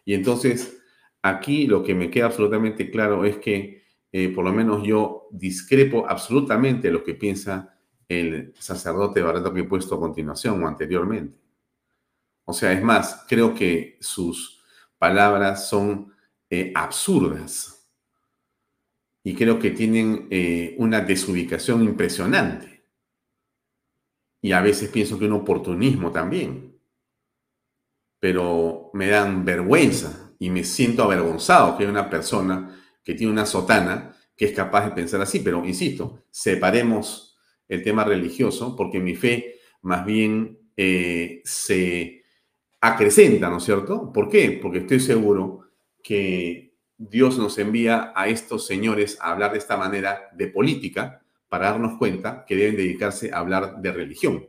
[0.04, 0.82] Y entonces,
[1.22, 3.82] aquí lo que me queda absolutamente claro es que,
[4.12, 7.78] eh, por lo menos yo discrepo absolutamente de lo que piensa
[8.08, 11.43] el sacerdote Barreto que he puesto a continuación o anteriormente.
[12.44, 14.62] O sea, es más, creo que sus
[14.98, 16.12] palabras son
[16.50, 17.74] eh, absurdas
[19.22, 22.84] y creo que tienen eh, una desubicación impresionante.
[24.42, 26.78] Y a veces pienso que un oportunismo también.
[28.20, 33.46] Pero me dan vergüenza y me siento avergonzado que hay una persona que tiene una
[33.46, 35.40] sotana que es capaz de pensar así.
[35.40, 42.23] Pero, insisto, separemos el tema religioso porque mi fe más bien eh, se
[42.86, 44.12] acrecenta, ¿no es cierto?
[44.12, 44.58] ¿Por qué?
[44.60, 45.70] Porque estoy seguro
[46.02, 51.70] que Dios nos envía a estos señores a hablar de esta manera de política para
[51.70, 54.48] darnos cuenta que deben dedicarse a hablar de religión.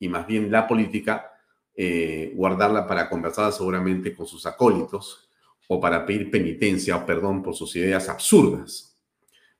[0.00, 1.30] y más bien la política,
[1.74, 5.30] eh, guardarla para conversar seguramente con sus acólitos
[5.68, 8.98] o para pedir penitencia o perdón por sus ideas absurdas.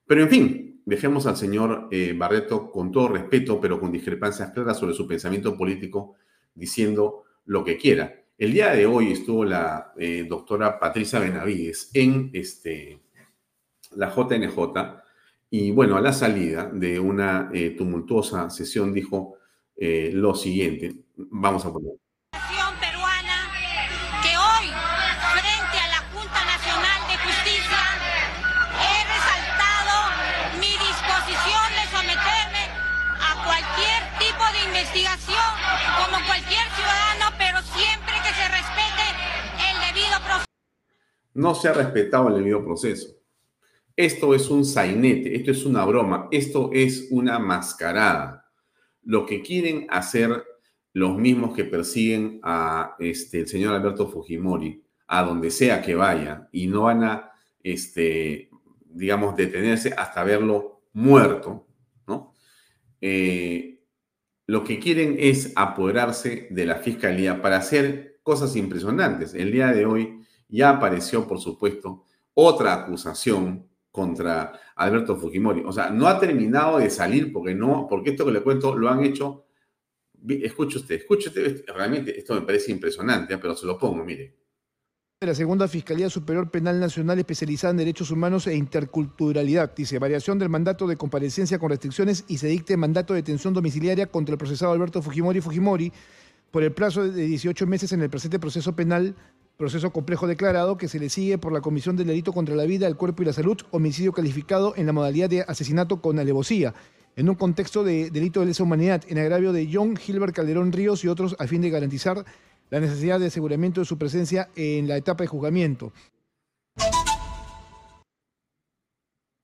[0.07, 4.79] Pero en fin, dejemos al señor eh, Barreto con todo respeto, pero con discrepancias claras
[4.79, 6.17] sobre su pensamiento político,
[6.55, 8.23] diciendo lo que quiera.
[8.37, 13.01] El día de hoy estuvo la eh, doctora Patricia Benavides en este,
[13.97, 14.57] la JNJ
[15.51, 19.39] y bueno, a la salida de una eh, tumultuosa sesión dijo
[19.77, 20.95] lo siguiente.
[21.17, 22.04] Vamos a poner.
[41.35, 43.09] No se ha respetado el debido proceso.
[43.97, 48.51] Esto es un sainete, esto es una broma, esto es una mascarada.
[49.03, 50.45] Lo que quieren hacer
[50.93, 56.49] los mismos que persiguen a este, el señor Alberto Fujimori, a donde sea que vaya,
[56.53, 57.33] y no van a,
[57.63, 58.49] este,
[58.87, 61.67] digamos, detenerse hasta verlo muerto,
[62.07, 62.33] ¿no?
[63.01, 63.83] Eh,
[64.47, 69.35] lo que quieren es apoderarse de la fiscalía para hacer cosas impresionantes.
[69.35, 70.24] El día de hoy
[70.57, 75.63] ya apareció, por supuesto, otra acusación contra Alberto Fujimori.
[75.65, 78.89] O sea, no ha terminado de salir porque no, porque esto que le cuento lo
[78.89, 79.47] han hecho.
[80.27, 83.39] Escuche usted, escuche usted, realmente esto me parece impresionante, ¿eh?
[83.39, 84.45] pero se lo pongo, mire
[85.27, 89.75] la Segunda Fiscalía Superior Penal Nacional especializada en Derechos Humanos e Interculturalidad.
[89.75, 94.07] Dice, variación del mandato de comparecencia con restricciones y se dicte mandato de detención domiciliaria
[94.07, 95.93] contra el procesado Alberto Fujimori Fujimori
[96.51, 99.17] por el plazo de 18 meses en el presente proceso penal,
[99.57, 102.87] proceso complejo declarado que se le sigue por la comisión del delito contra la vida,
[102.87, 106.75] el cuerpo y la salud, homicidio calificado en la modalidad de asesinato con alevosía
[107.17, 111.05] en un contexto de delito de lesa humanidad, en agravio de John Gilbert Calderón Ríos
[111.05, 112.25] y otros a fin de garantizar
[112.71, 115.93] la necesidad de aseguramiento de su presencia en la etapa de juzgamiento.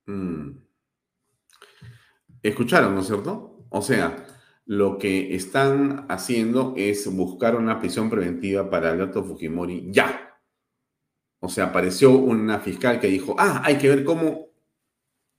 [0.07, 0.51] Mm.
[2.43, 3.67] Escucharon, ¿no es cierto?
[3.69, 4.27] O sea,
[4.71, 10.39] lo que están haciendo es buscar una prisión preventiva para Alberto Fujimori ya.
[11.41, 14.51] O sea, apareció una fiscal que dijo, ah, hay que ver cómo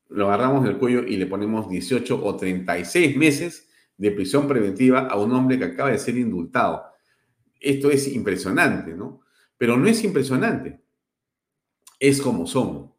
[0.10, 5.16] lo agarramos del cuello y le ponemos 18 o 36 meses de prisión preventiva a
[5.16, 6.92] un hombre que acaba de ser indultado
[7.62, 9.22] esto es impresionante, ¿no?
[9.58, 10.82] Pero no es impresionante,
[12.00, 12.92] es como son.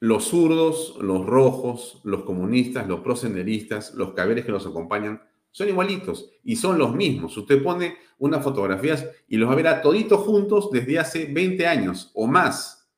[0.00, 5.22] Los zurdos, los rojos, los comunistas, los prosenderistas, los caberes que los acompañan,
[5.54, 7.36] son igualitos y son los mismos.
[7.36, 11.64] Usted pone unas fotografías y los va a ver a toditos juntos desde hace 20
[11.68, 12.90] años o más.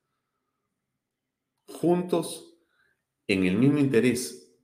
[1.69, 2.57] Juntos
[3.27, 4.57] en el mismo interés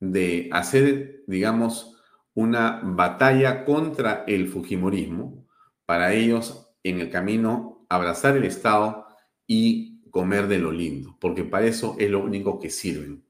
[0.00, 1.94] de hacer, digamos,
[2.32, 5.46] una batalla contra el Fujimorismo,
[5.84, 9.08] para ellos en el camino abrazar el Estado
[9.46, 13.26] y comer de lo lindo, porque para eso es lo único que sirven,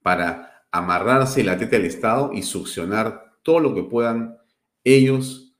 [0.00, 4.36] para amarrarse la teta del Estado y succionar todo lo que puedan
[4.84, 5.54] ellos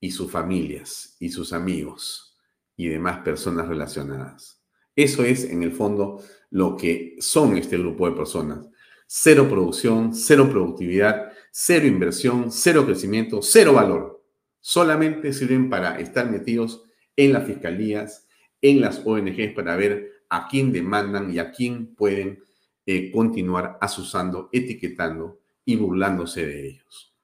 [0.00, 2.36] y sus familias y sus amigos
[2.76, 4.60] y demás personas relacionadas.
[4.94, 8.66] Eso es, en el fondo, lo que son este grupo de personas.
[9.06, 14.24] Cero producción, cero productividad cero inversión, cero crecimiento, cero valor.
[14.60, 16.82] Solamente sirven para estar metidos
[17.14, 18.26] en las fiscalías,
[18.62, 22.42] en las ONGs para ver a quién demandan y a quién pueden
[22.86, 27.14] eh, continuar asusando, etiquetando y burlándose de ellos.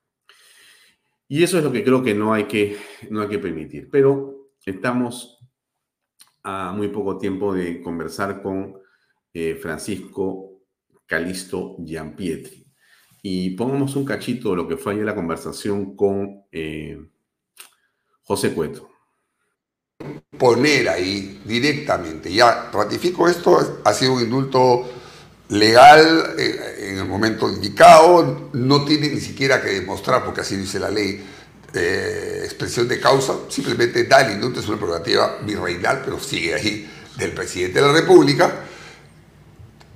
[1.29, 2.77] Y eso es lo que creo que no hay que,
[3.11, 3.89] no hay que permitir.
[3.91, 5.39] Pero estamos
[6.43, 8.79] a muy poco tiempo de conversar con
[9.35, 10.63] eh, Francisco
[11.07, 12.67] Calisto Giampietri
[13.23, 16.99] y pongamos un cachito de lo que fue ayer la conversación con eh,
[18.23, 18.89] José Cueto.
[20.39, 24.87] Poner ahí directamente, ya ratifico esto, ha sido un indulto
[25.49, 30.79] legal eh, en el momento indicado, no tiene ni siquiera que demostrar, porque así dice
[30.79, 31.25] la ley,
[31.75, 36.91] eh, expresión de causa, simplemente da el indulto, es una prerrogativa virreinal, pero sigue ahí
[37.17, 38.65] del presidente de la República.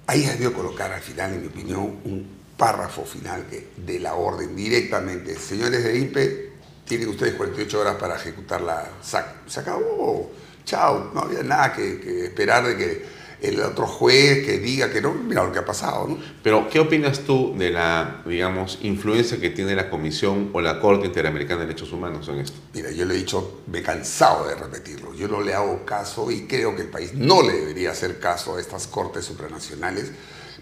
[0.06, 4.54] Ahí debió colocar al final, en mi opinión, un párrafo final que, de la orden
[4.54, 5.34] directamente.
[5.38, 6.52] Señores de IPE,
[6.84, 8.88] tienen ustedes 48 horas para ejecutarla.
[9.00, 10.30] Se acabó.
[10.64, 11.10] Chao.
[11.14, 13.06] No había nada que, esperar de que
[13.42, 16.18] el otro juez que diga que no, mira lo que ha pasado, ¿no?
[16.44, 21.08] Pero, ¿qué opinas tú de la, digamos, influencia que tiene la Comisión o la Corte
[21.08, 22.60] Interamericana de Derechos Humanos en esto?
[22.72, 25.12] Mira, yo le he dicho, me he cansado de repetirlo.
[25.14, 28.56] Yo no le hago caso y creo que el país no le debería hacer caso
[28.56, 30.12] a estas cortes supranacionales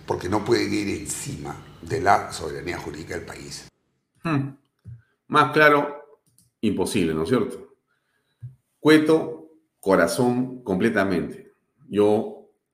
[0.06, 3.68] porque no pueden ir encima de la soberanía jurídica del país.
[4.24, 4.56] Hmm.
[5.28, 6.02] Más claro,
[6.62, 7.76] imposible, ¿no es cierto?
[8.78, 9.50] Cueto,
[9.80, 11.52] corazón completamente.
[11.90, 12.29] Yo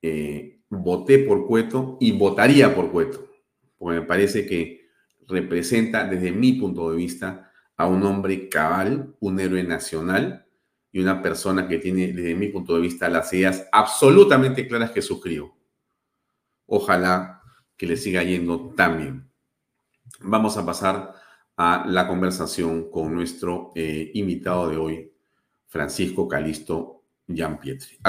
[0.07, 3.29] eh, voté por Cueto y votaría por Cueto,
[3.77, 4.87] porque me parece que
[5.27, 10.47] representa desde mi punto de vista a un hombre cabal, un héroe nacional
[10.91, 15.01] y una persona que tiene desde mi punto de vista las ideas absolutamente claras que
[15.01, 15.57] suscribo.
[16.65, 17.41] Ojalá
[17.75, 19.31] que le siga yendo tan bien.
[20.21, 21.13] Vamos a pasar
[21.57, 25.13] a la conversación con nuestro eh, invitado de hoy,
[25.67, 27.99] Francisco Calisto Gianpietri.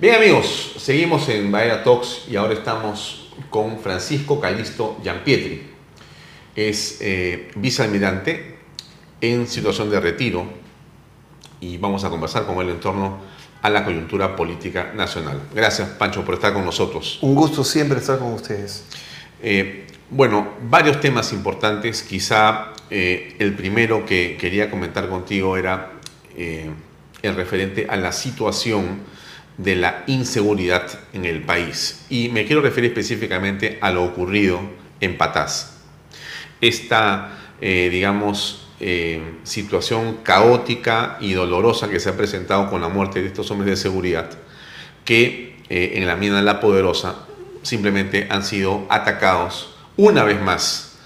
[0.00, 5.60] Bien amigos, seguimos en Bahía Talks y ahora estamos con Francisco Calisto Gianpietri.
[6.56, 8.56] Es eh, vicealmirante
[9.20, 10.46] en situación de retiro
[11.60, 13.18] y vamos a conversar con él en torno
[13.60, 15.38] a la coyuntura política nacional.
[15.54, 17.18] Gracias Pancho por estar con nosotros.
[17.20, 18.86] Un gusto siempre estar con ustedes.
[19.42, 22.02] Eh, bueno, varios temas importantes.
[22.02, 25.92] Quizá eh, el primero que quería comentar contigo era
[26.34, 29.19] el referente a la situación
[29.62, 32.06] de la inseguridad en el país.
[32.08, 34.60] Y me quiero referir específicamente a lo ocurrido
[35.00, 35.78] en Patás.
[36.60, 43.20] Esta, eh, digamos, eh, situación caótica y dolorosa que se ha presentado con la muerte
[43.20, 44.30] de estos hombres de seguridad,
[45.04, 47.26] que eh, en la mina La Poderosa
[47.62, 50.98] simplemente han sido atacados una vez más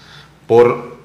[0.47, 0.95] por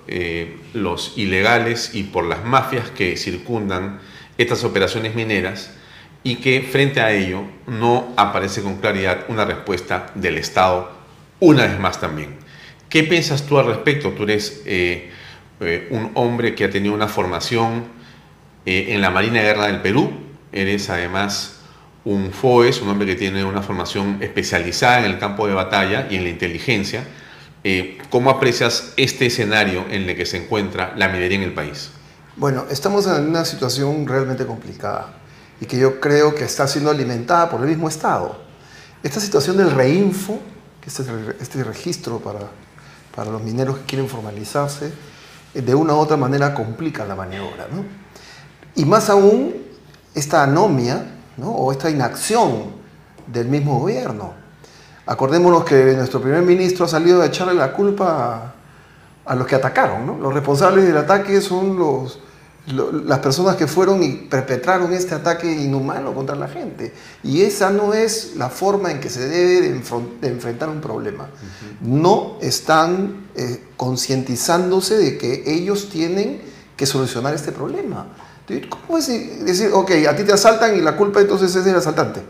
[0.74, 4.00] los ilegales y por las mafias que circundan
[4.38, 5.70] estas operaciones mineras
[6.22, 10.90] y que frente a ello no aparece con claridad una respuesta del Estado
[11.40, 12.36] una vez más también.
[12.88, 14.10] ¿Qué piensas tú al respecto?
[14.10, 15.10] Tú eres eh,
[15.60, 17.84] eh, un hombre que ha tenido una formación
[18.66, 20.12] eh, en la Marina de Guerra del Perú,
[20.52, 21.60] eres además
[22.04, 26.16] un FOES, un hombre que tiene una formación especializada en el campo de batalla y
[26.16, 27.04] en la inteligencia.
[28.08, 31.90] ¿Cómo aprecias este escenario en el que se encuentra la minería en el país?
[32.36, 35.19] Bueno, estamos en una situación realmente complicada
[35.60, 38.36] y que yo creo que está siendo alimentada por el mismo Estado.
[39.02, 40.38] Esta situación del reinfo,
[40.80, 41.00] que es
[41.40, 42.40] este registro para,
[43.14, 44.92] para los mineros que quieren formalizarse,
[45.54, 47.68] eh, de una u otra manera complica la maniobra.
[47.70, 47.84] ¿no?
[48.74, 49.54] Y más aún,
[50.14, 51.50] esta anomia ¿no?
[51.50, 52.80] o esta inacción
[53.26, 54.32] del mismo gobierno.
[55.06, 58.54] Acordémonos que nuestro primer ministro ha salido a echarle la culpa
[59.26, 60.06] a, a los que atacaron.
[60.06, 60.18] ¿no?
[60.18, 62.20] Los responsables del ataque son los,
[62.66, 66.92] las personas que fueron y perpetraron este ataque inhumano contra la gente.
[67.22, 71.28] Y esa no es la forma en que se debe de, enfrentar un problema.
[71.80, 76.42] No están eh, concientizándose de que ellos tienen
[76.76, 78.06] que solucionar este problema.
[78.68, 82.20] ¿Cómo es decir, ok, a ti te asaltan y la culpa entonces es del asaltante?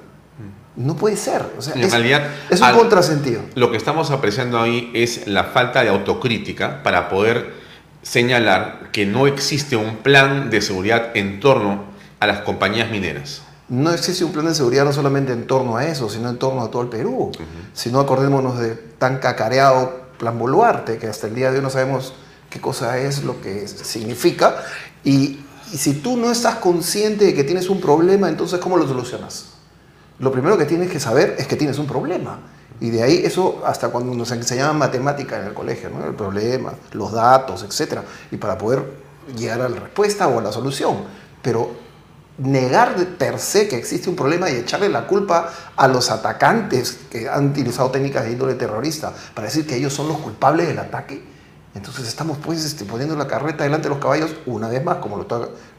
[0.77, 1.43] No puede ser.
[1.59, 3.43] O sea, es, realidad, es un contrasentido.
[3.55, 7.60] Lo que estamos apreciando ahí es la falta de autocrítica para poder
[8.03, 11.85] señalar que no existe un plan de seguridad en torno
[12.19, 13.43] a las compañías mineras.
[13.69, 16.63] No existe un plan de seguridad no solamente en torno a eso, sino en torno
[16.63, 17.31] a todo el Perú.
[17.73, 21.71] Si no, acordémonos de tan cacareado Plan Boluarte, que hasta el día de hoy no
[21.71, 22.13] sabemos
[22.51, 24.57] qué cosa es, lo que significa.
[25.05, 25.41] Y,
[25.73, 29.51] y si tú no estás consciente de que tienes un problema, entonces ¿cómo lo solucionas?
[30.19, 32.41] Lo primero que tienes que saber es que tienes un problema.
[32.81, 36.07] Y de ahí eso hasta cuando nos enseñaban matemática en el colegio, ¿no?
[36.07, 38.01] el problema, los datos, etc.
[38.31, 38.83] Y para poder
[39.37, 41.05] llegar a la respuesta o a la solución.
[41.43, 41.71] Pero
[42.39, 46.99] negar de per se que existe un problema y echarle la culpa a los atacantes
[47.11, 50.79] que han utilizado técnicas de índole terrorista para decir que ellos son los culpables del
[50.79, 51.23] ataque,
[51.75, 55.17] entonces estamos pues este, poniendo la carreta delante de los caballos una vez más, como
[55.17, 55.27] lo,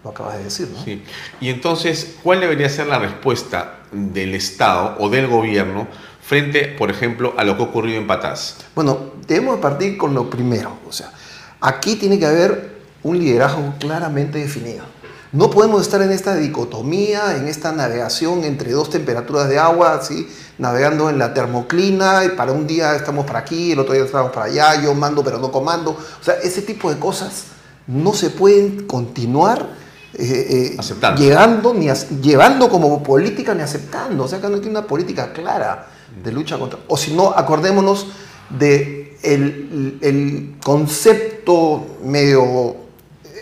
[0.03, 0.69] lo acabas de decir.
[0.73, 0.81] ¿no?
[0.83, 1.03] Sí.
[1.41, 5.87] Y entonces, ¿cuál debería ser la respuesta del Estado o del gobierno
[6.31, 8.55] frente, por ejemplo, a lo que ha ocurrido en Patás?
[8.73, 10.77] Bueno, debemos partir con lo primero.
[10.87, 11.11] O sea,
[11.59, 14.85] aquí tiene que haber un liderazgo claramente definido.
[15.33, 20.25] No podemos estar en esta dicotomía, en esta navegación entre dos temperaturas de agua, ¿sí?
[20.57, 24.31] navegando en la termoclina, y para un día estamos para aquí, el otro día estamos
[24.31, 25.91] para allá, yo mando pero no comando.
[25.91, 27.47] O sea, ese tipo de cosas
[27.87, 29.67] no se pueden continuar
[30.13, 31.89] eh, eh, llegando, ni
[32.21, 34.23] llevando como política ni aceptando.
[34.23, 35.87] O sea, que no tiene una política clara
[36.23, 36.79] de lucha contra...
[36.87, 38.07] O si no, acordémonos
[38.49, 42.75] de el, concepto medio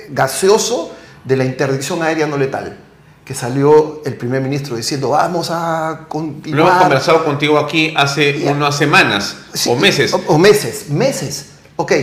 [0.09, 0.93] gaseoso
[1.23, 2.77] de la interdicción aérea no letal,
[3.25, 6.59] que salió el primer ministro diciendo, vamos a continuar...
[6.59, 10.15] Lo hemos conversado contigo aquí hace unas semanas o meses.
[10.27, 11.51] O, meses, meses.
[11.75, 11.93] Ok,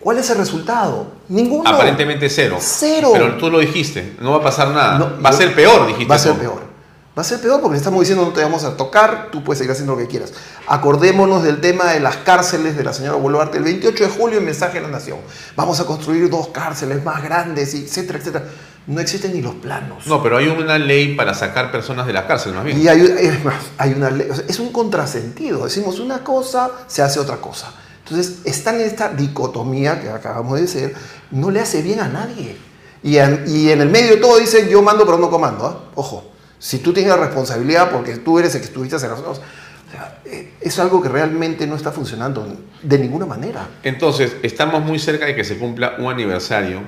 [0.00, 1.12] ¿cuál es el resultado?
[1.28, 1.68] Ninguno.
[1.68, 2.58] Aparentemente cero.
[2.60, 3.10] Cero.
[3.12, 5.18] Pero tú lo dijiste, no va a pasar nada.
[5.24, 6.08] va a ser peor, dijiste.
[6.08, 6.73] Va a ser peor
[7.16, 9.58] Va a ser peor porque le estamos diciendo no te vamos a tocar, tú puedes
[9.58, 10.32] seguir haciendo lo que quieras.
[10.66, 13.58] Acordémonos del tema de las cárceles de la señora Boluarte.
[13.58, 15.18] El 28 de julio, en mensaje a la Nación.
[15.54, 18.44] Vamos a construir dos cárceles más grandes, etcétera, etcétera.
[18.88, 20.08] No existen ni los planos.
[20.08, 22.80] No, pero hay una ley para sacar personas de la cárcel, más bien.
[22.80, 25.64] Y hay, es más, hay una ley, o sea, es un contrasentido.
[25.64, 27.72] Decimos una cosa, se hace otra cosa.
[28.02, 30.94] Entonces, están en esta dicotomía que acabamos de decir,
[31.30, 32.56] no le hace bien a nadie.
[33.04, 35.64] Y en, y en el medio de todo dicen, yo mando pero no comando.
[35.64, 35.90] ¿ah?
[35.94, 36.33] Ojo,
[36.64, 39.90] si tú tienes la responsabilidad porque tú eres el que estuviste en las cosas, o
[39.90, 40.18] sea,
[40.62, 43.68] es algo que realmente no está funcionando de ninguna manera.
[43.82, 46.80] Entonces, estamos muy cerca de que se cumpla un aniversario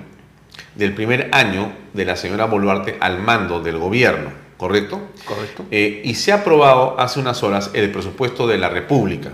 [0.76, 5.10] del primer año de la señora Boluarte al mando del gobierno, ¿correcto?
[5.26, 5.66] Correcto.
[5.70, 9.32] Eh, y se ha aprobado hace unas horas el presupuesto de la República,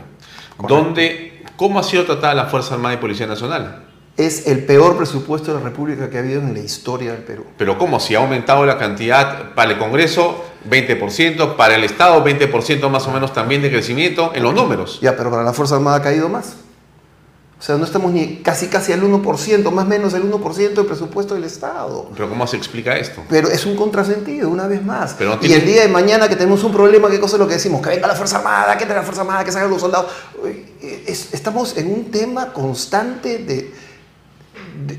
[0.66, 3.91] donde, ¿cómo ha sido tratada la Fuerza Armada y Policía Nacional?
[4.16, 7.44] Es el peor presupuesto de la República que ha habido en la historia del Perú.
[7.56, 7.98] Pero ¿cómo?
[7.98, 13.10] Si ha aumentado la cantidad para el Congreso 20%, para el Estado 20% más o
[13.10, 14.98] menos también de crecimiento en los números.
[15.00, 16.56] Ya, pero para la Fuerza Armada ha caído más.
[17.62, 20.84] O sea, no estamos ni casi casi al 1%, más o menos el 1% del
[20.84, 22.10] presupuesto del Estado.
[22.12, 23.22] Pero ¿cómo se explica esto?
[23.28, 25.14] Pero es un contrasentido, una vez más.
[25.16, 27.46] Pero no Y el día de mañana que tenemos un problema, ¿qué cosa es lo
[27.46, 27.80] que decimos?
[27.80, 30.10] Que venga la Fuerza Armada, que venga la Fuerza Armada, que salgan los soldados.
[31.06, 33.72] Estamos en un tema constante de,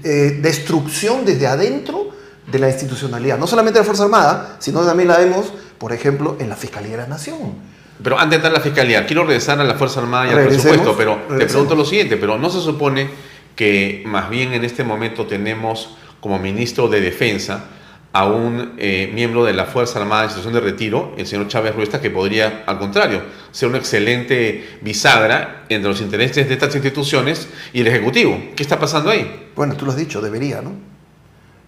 [0.04, 2.10] eh, destrucción desde adentro
[2.52, 3.38] de la institucionalidad.
[3.38, 6.92] No solamente de la Fuerza Armada, sino también la vemos, por ejemplo, en la Fiscalía
[6.92, 7.74] de la Nación.
[8.02, 10.48] Pero antes de entrar a la Fiscalía, quiero regresar a la Fuerza Armada y al
[10.48, 13.10] presupuesto, pero te pregunto lo siguiente, pero ¿no se supone
[13.56, 17.66] que más bien en este momento tenemos como ministro de Defensa
[18.14, 21.76] a un eh, miembro de la Fuerza Armada en situación de retiro, el señor Chávez
[21.76, 27.48] Ruesta, que podría, al contrario, ser una excelente bisagra entre los intereses de estas instituciones
[27.74, 28.40] y el Ejecutivo?
[28.56, 29.50] ¿Qué está pasando ahí?
[29.56, 30.72] Bueno, tú lo has dicho, debería, ¿no?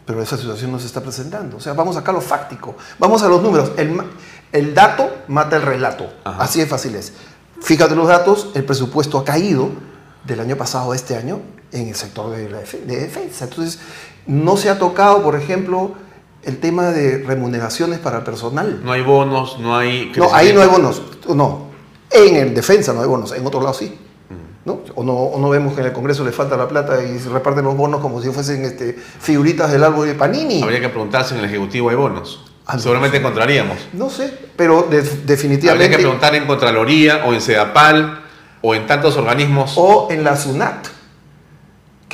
[0.06, 1.58] Pero esa situación no se está presentando.
[1.58, 2.78] O sea, vamos acá a lo fáctico.
[3.00, 3.72] Vamos a los números.
[3.76, 4.00] El,
[4.52, 6.14] el dato mata el relato.
[6.24, 7.12] Así de fácil es.
[7.60, 9.72] Fíjate los datos, el presupuesto ha caído
[10.24, 11.42] del año pasado a este año
[11.72, 13.46] en el sector de, la defe- de defensa.
[13.46, 13.80] Entonces,
[14.28, 15.96] no se ha tocado, por ejemplo,
[16.46, 18.82] el tema de remuneraciones para el personal.
[18.84, 20.12] No hay bonos, no hay...
[20.16, 21.02] No, ahí no hay bonos.
[21.34, 21.68] No.
[22.12, 23.32] En el defensa no hay bonos.
[23.34, 23.98] En otro lado sí.
[24.64, 24.80] ¿no?
[24.96, 27.30] O, no, o no vemos que en el Congreso le falta la plata y se
[27.30, 30.64] reparten los bonos como si fuesen este, figuritas del árbol de Panini.
[30.64, 32.44] Habría que preguntarse en el Ejecutivo hay bonos.
[32.80, 33.78] Seguramente encontraríamos.
[33.94, 35.90] No sé, pero de- Habría definitivamente...
[35.92, 38.24] que preguntar en Contraloría o en Sedapal
[38.62, 39.74] o en tantos organismos.
[39.76, 40.88] O en la SUNAT,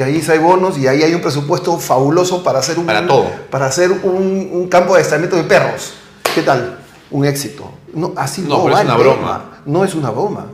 [0.01, 3.05] que ahí sí hay bonos y ahí hay un presupuesto fabuloso para hacer un, Para
[3.05, 3.29] todo.
[3.51, 5.93] para hacer un, un campo de adiestramiento de perros.
[6.33, 6.79] ¿Qué tal?
[7.11, 7.71] Un éxito.
[7.93, 9.61] No, así No, no, pero va es una broma.
[9.67, 10.47] No es una broma.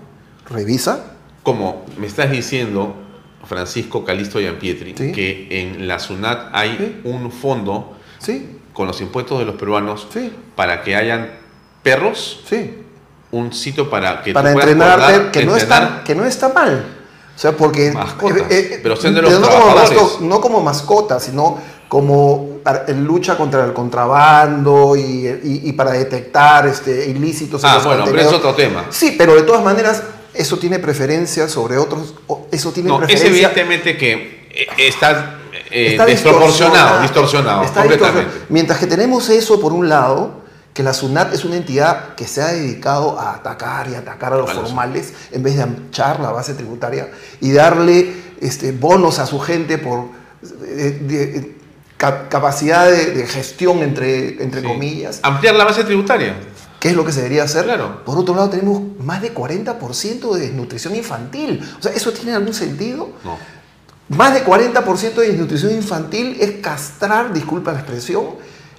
[0.49, 1.13] Revisa.
[1.43, 2.93] Como me estás diciendo,
[3.45, 7.95] Francisco Calisto Pietri, que en la SUNAT hay un fondo
[8.73, 10.09] con los impuestos de los peruanos
[10.57, 11.29] para que hayan
[11.83, 12.43] perros,
[13.31, 16.25] un sitio para que para tú puedas entrenarte, guardar, que, no entrenar está, que no
[16.25, 16.96] está mal.
[17.37, 17.91] O sea, porque...
[17.91, 19.91] Mascotas, eh, pero sean de los no, como trabajadores.
[20.01, 22.57] masco- no como mascotas, sino como
[22.97, 27.63] lucha contra el contrabando y, y- y para detectar este, ilícitos.
[27.63, 28.85] en Ah, los bueno, pero es otro tema.
[28.89, 30.01] Sí, pero de todas maneras,
[30.33, 32.15] eso tiene preferencia sobre otros.
[32.51, 35.37] Eso tiene No, es evidentemente que eh, está,
[35.69, 37.01] eh, Está desproporcionado, distorsionado.
[37.03, 38.19] distorsionado, Está completamente.
[38.21, 38.45] distorsionado.
[38.49, 40.41] Mientras que tenemos eso por un lado,
[40.77, 44.37] que la SUNAT es una entidad que se ha dedicado a atacar y atacar a
[44.37, 47.09] los formales en vez de anchar la base tributaria
[47.41, 50.09] y darle este, bonos a su gente por
[50.67, 51.57] eh, de- eh,
[51.97, 55.19] ca- capacidad de, de gestión, entre, entre comillas.
[55.23, 56.35] Ampliar la base tributaria.
[56.79, 57.65] ¿Qué es lo que se debería hacer?
[58.05, 61.67] Por otro lado, tenemos más de 40% de desnutrición infantil.
[61.79, 63.09] O sea, ¿eso tiene algún sentido?
[63.23, 63.35] No.
[64.15, 68.25] Más de 40% de desnutrición infantil es castrar, disculpa la expresión,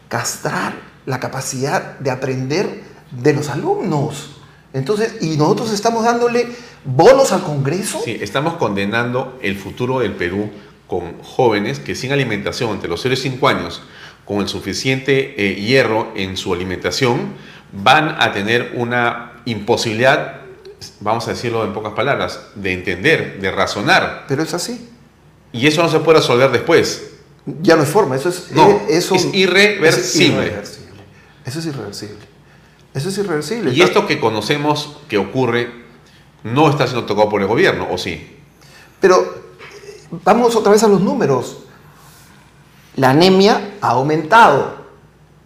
[0.09, 4.37] castrar la capacidad de aprender de los alumnos.
[4.75, 6.47] Entonces, y nosotros estamos dándole
[6.85, 7.99] bonos al Congreso.
[8.05, 10.51] Sí, estamos condenando el futuro del Perú
[10.87, 13.83] con jóvenes que sin alimentación entre los 0 y 5 años,
[14.27, 17.33] con el suficiente eh, hierro en su alimentación,
[17.73, 20.43] van a tener una imposibilidad,
[21.01, 24.27] vamos a decirlo en pocas palabras, de entender, de razonar.
[24.29, 24.91] Pero es así.
[25.53, 27.13] Y eso no se puede resolver después.
[27.63, 29.89] Ya no hay forma, eso es, No, eh, eso, es irreversible.
[29.89, 30.88] Eso es irreversible.
[31.49, 32.19] Eso es irreversible.
[32.93, 33.73] Eso es irreversible.
[33.73, 35.73] Y esto que conocemos que ocurre
[36.45, 38.37] no está siendo tocado por el gobierno, ¿o sí?
[39.01, 41.59] Pero eh, vamos otra vez a los números.
[42.97, 44.77] La anemia ha aumentado.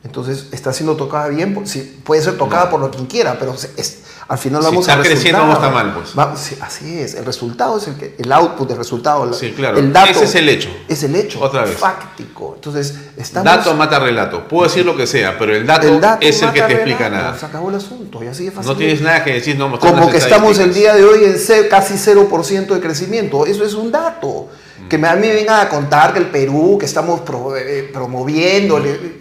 [0.03, 1.65] Entonces está siendo tocada bien.
[1.67, 4.95] sí, puede ser tocada por lo quien quiera, pero es- Al final Si vamos está
[4.95, 6.17] al creciendo, no está mal, pues.
[6.19, 7.15] Va- sí, así es.
[7.15, 9.27] El resultado es el que, el output del resultado.
[9.27, 9.79] la- Sí, claro.
[9.79, 10.69] El dato Ese es el hecho.
[10.89, 11.41] Es el hecho.
[11.41, 11.77] Otra vez.
[11.77, 12.53] Fáctico.
[12.55, 13.45] Entonces, estamos.
[13.45, 14.47] Dato mata relato.
[14.49, 17.09] Puedo decir lo que sea, pero el dato, el dato es el que te explica
[17.09, 17.25] relato.
[17.25, 17.39] nada.
[17.39, 18.71] Se acabó el asunto y así de fácil.
[18.73, 21.95] No tienes nada que decir, no Como que estamos el día de hoy en casi
[21.99, 23.45] 0% de crecimiento.
[23.47, 24.49] Eso es un dato.
[24.89, 27.89] Que me, a mí me vengan a contar que el Perú, que estamos pro- eh,
[27.93, 28.79] promoviendo.
[28.79, 29.21] le-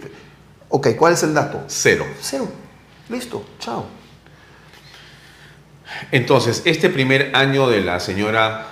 [0.68, 1.62] Ok, ¿cuál es el dato?
[1.66, 2.06] Cero.
[2.20, 2.48] Cero.
[3.08, 3.44] Listo.
[3.58, 3.84] Chao.
[6.10, 8.66] Entonces, este primer año de la señora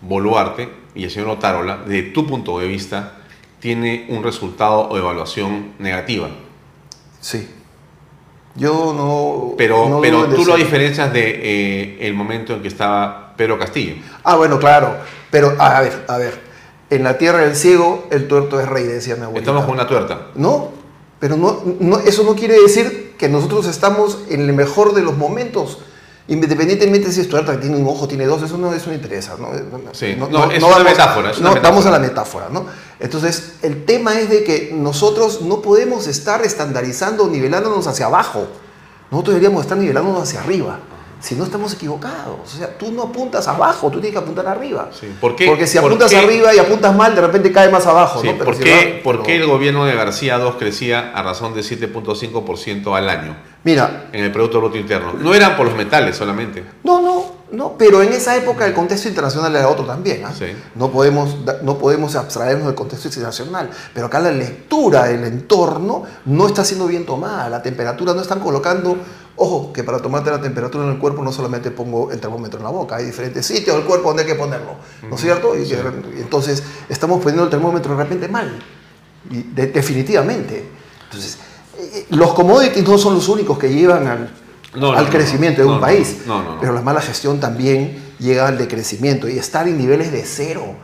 [0.00, 3.14] Boluarte y el señor Otárola, de tu punto de vista,
[3.60, 6.28] tiene un resultado o evaluación negativa.
[7.20, 7.48] Sí.
[8.54, 9.54] Yo no.
[9.56, 13.94] Pero, no pero tú lo diferencias de eh, el momento en que estaba Pedro Castillo.
[14.24, 14.96] Ah, bueno, claro.
[15.30, 16.52] Pero, a ver, a ver.
[16.90, 19.50] En la tierra del ciego, el tuerto es rey, decía mi abuelita.
[19.50, 20.26] Estamos con una tuerta.
[20.34, 20.72] No,
[21.18, 25.16] pero no, no, eso no quiere decir que nosotros estamos en el mejor de los
[25.16, 25.78] momentos.
[26.28, 29.36] Independientemente si es tuerta, que tiene un ojo, tiene dos, eso no, eso no interesa.
[29.38, 29.48] ¿no?
[29.92, 30.14] Sí.
[30.16, 31.60] No, es una metáfora, es una no, metáfora.
[31.60, 32.66] vamos a la metáfora, ¿no?
[33.00, 38.46] Entonces, el tema es de que nosotros no podemos estar estandarizando, nivelándonos hacia abajo.
[39.10, 40.78] Nosotros deberíamos estar nivelándonos hacia arriba.
[41.22, 42.40] Si no estamos equivocados.
[42.44, 44.90] O sea, tú no apuntas abajo, tú tienes que apuntar arriba.
[45.20, 45.46] ¿Por qué?
[45.46, 48.20] Porque si ¿Por apuntas arriba y apuntas mal, de repente cae más abajo.
[48.20, 48.32] Sí, ¿no?
[48.32, 51.54] Pero ¿por, si qué, va- por qué el gobierno de García II crecía a razón
[51.54, 55.12] de 7.5% al año Mira, en el Producto Bruto Interno?
[55.18, 56.64] No eran por los metales solamente.
[56.82, 60.24] No, no, no, pero en esa época el contexto internacional era otro también.
[60.24, 60.32] ¿ah?
[60.74, 66.46] No, podemos, no podemos abstraernos del contexto internacional, pero acá la lectura del entorno no
[66.46, 67.48] está siendo bien tomada.
[67.48, 68.96] La temperatura no están colocando.
[69.36, 72.64] Ojo, que para tomarte la temperatura en el cuerpo no solamente pongo el termómetro en
[72.64, 74.74] la boca, hay diferentes sitios del cuerpo donde hay que ponerlo,
[75.08, 75.56] ¿no es cierto?
[75.56, 75.74] Y, que-
[76.20, 78.58] entonces estamos poniendo el termómetro de repente mal,
[79.30, 80.68] y de- definitivamente.
[81.04, 81.38] Entonces,
[81.78, 84.30] eh, los commodities no son los únicos que llevan al,
[84.74, 86.18] No, al no, crecimiento de un país.
[86.26, 86.60] no, no, no.
[86.60, 90.74] Pero la mala gestión también llega al decrecimiento y estar en niveles de cero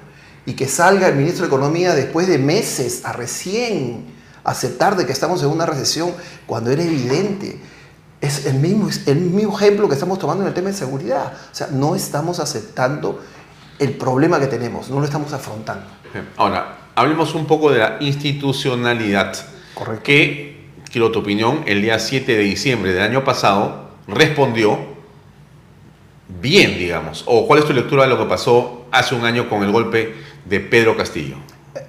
[0.44, 4.06] y que salga el ministro de Economía después de meses a recién
[4.44, 6.12] aceptar de que estamos en una recesión
[6.46, 7.60] cuando era evidente.
[8.20, 11.32] Es el mismo, es el mismo ejemplo que estamos tomando en el tema de seguridad.
[11.52, 13.20] O sea, no estamos aceptando
[13.78, 15.86] el problema que tenemos, no lo estamos afrontando.
[16.36, 19.36] Ahora, hablemos un poco de la institucionalidad.
[19.74, 20.02] Correcto.
[20.02, 20.57] Que,
[20.90, 24.78] quiero tu opinión, el día 7 de diciembre del año pasado respondió
[26.40, 27.24] bien, digamos.
[27.26, 30.14] ¿O cuál es tu lectura de lo que pasó hace un año con el golpe
[30.44, 31.36] de Pedro Castillo?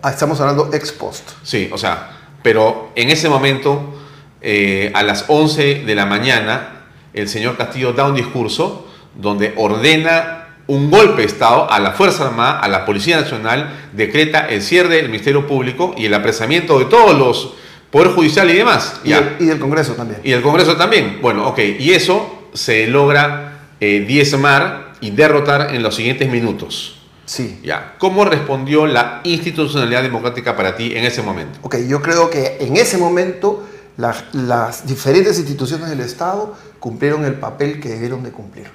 [0.02, 1.30] Ah, Estamos hablando ex post.
[1.44, 3.94] Sí, o sea, pero en ese momento,
[4.42, 10.48] eh, a las 11 de la mañana, el señor Castillo da un discurso donde ordena
[10.68, 14.98] un golpe de Estado a la Fuerza Armada, a la Policía Nacional, decreta el cierre
[14.98, 17.56] del Ministerio Público y el apresamiento de todos los
[17.92, 19.02] Poder Judicial y demás.
[19.04, 19.22] Y, Ya.
[19.22, 20.20] del, y del Congreso también.
[20.24, 21.20] Y el Congreso también.
[21.22, 21.60] Bueno, ok.
[21.80, 26.96] Y eso se logra eh, diezmar y derrotar en los siguientes minutos.
[27.26, 27.60] Sí.
[27.64, 27.96] Ya.
[28.00, 31.60] ¿Cómo respondió la institucionalidad democrática para ti en ese momento?
[31.62, 33.64] Ok, yo creo que en ese momento
[33.98, 38.68] la- las diferentes instituciones del Estado cumplieron el papel que debieron de cumplir.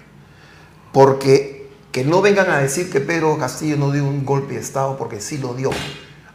[0.93, 4.97] Porque que no vengan a decir que Pedro Castillo no dio un golpe de Estado,
[4.97, 5.71] porque sí lo dio.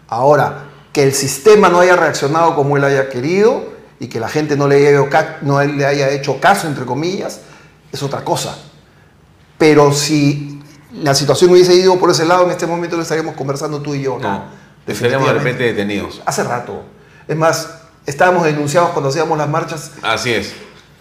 [0.07, 0.68] Ahora,
[0.99, 3.69] que el sistema no haya reaccionado como él haya querido
[4.01, 7.39] y que la gente no le haya, ca- no le haya hecho caso, entre comillas,
[7.89, 8.57] es otra cosa.
[9.57, 10.61] Pero si
[10.91, 14.01] la situación hubiese ido por ese lado, en este momento lo estaríamos conversando tú y
[14.01, 14.17] yo.
[14.17, 14.43] acá.
[14.85, 16.21] Estaríamos de repente detenidos.
[16.25, 16.83] Hace rato.
[17.29, 17.69] Es más,
[18.05, 19.91] estábamos denunciados cuando hacíamos las marchas.
[20.01, 20.51] Así es.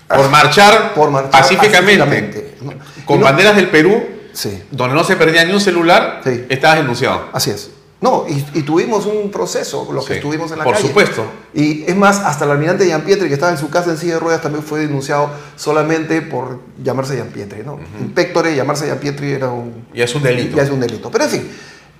[0.06, 2.72] Por marchar, Por marchar pacíficamente, pacíficamente, ¿no?
[3.04, 4.00] con no- banderas del Perú,
[4.32, 4.62] Sí.
[4.70, 7.30] donde no se perdía ni un celular, estabas denunciado.
[7.32, 7.70] Así es.
[8.00, 10.86] No, y, y tuvimos un proceso, los que estuvimos en la por calle.
[10.86, 11.24] supuesto.
[11.52, 14.20] Y es más, hasta el almirante Pietri que estaba en su casa en silla de
[14.20, 17.80] ruedas, también fue denunciado solamente por llamarse Pietri, ¿no?
[18.00, 19.86] Inspectore, llamarse Pietri era un...
[19.92, 20.56] Ya es un delito.
[20.56, 21.10] Ya es un delito.
[21.10, 21.50] Pero en fin,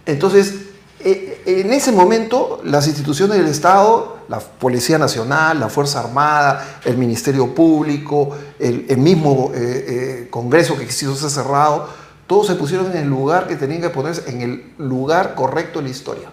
[0.06, 0.54] entonces,
[1.00, 6.96] eh, en ese momento, las instituciones del Estado, la Policía Nacional, la Fuerza Armada, el
[6.96, 9.58] Ministerio Público, el, el mismo eh,
[9.88, 11.88] eh, Congreso que quiso ser cerrado,
[12.28, 15.86] todos se pusieron en el lugar que tenían que ponerse, en el lugar correcto en
[15.86, 16.28] la historia.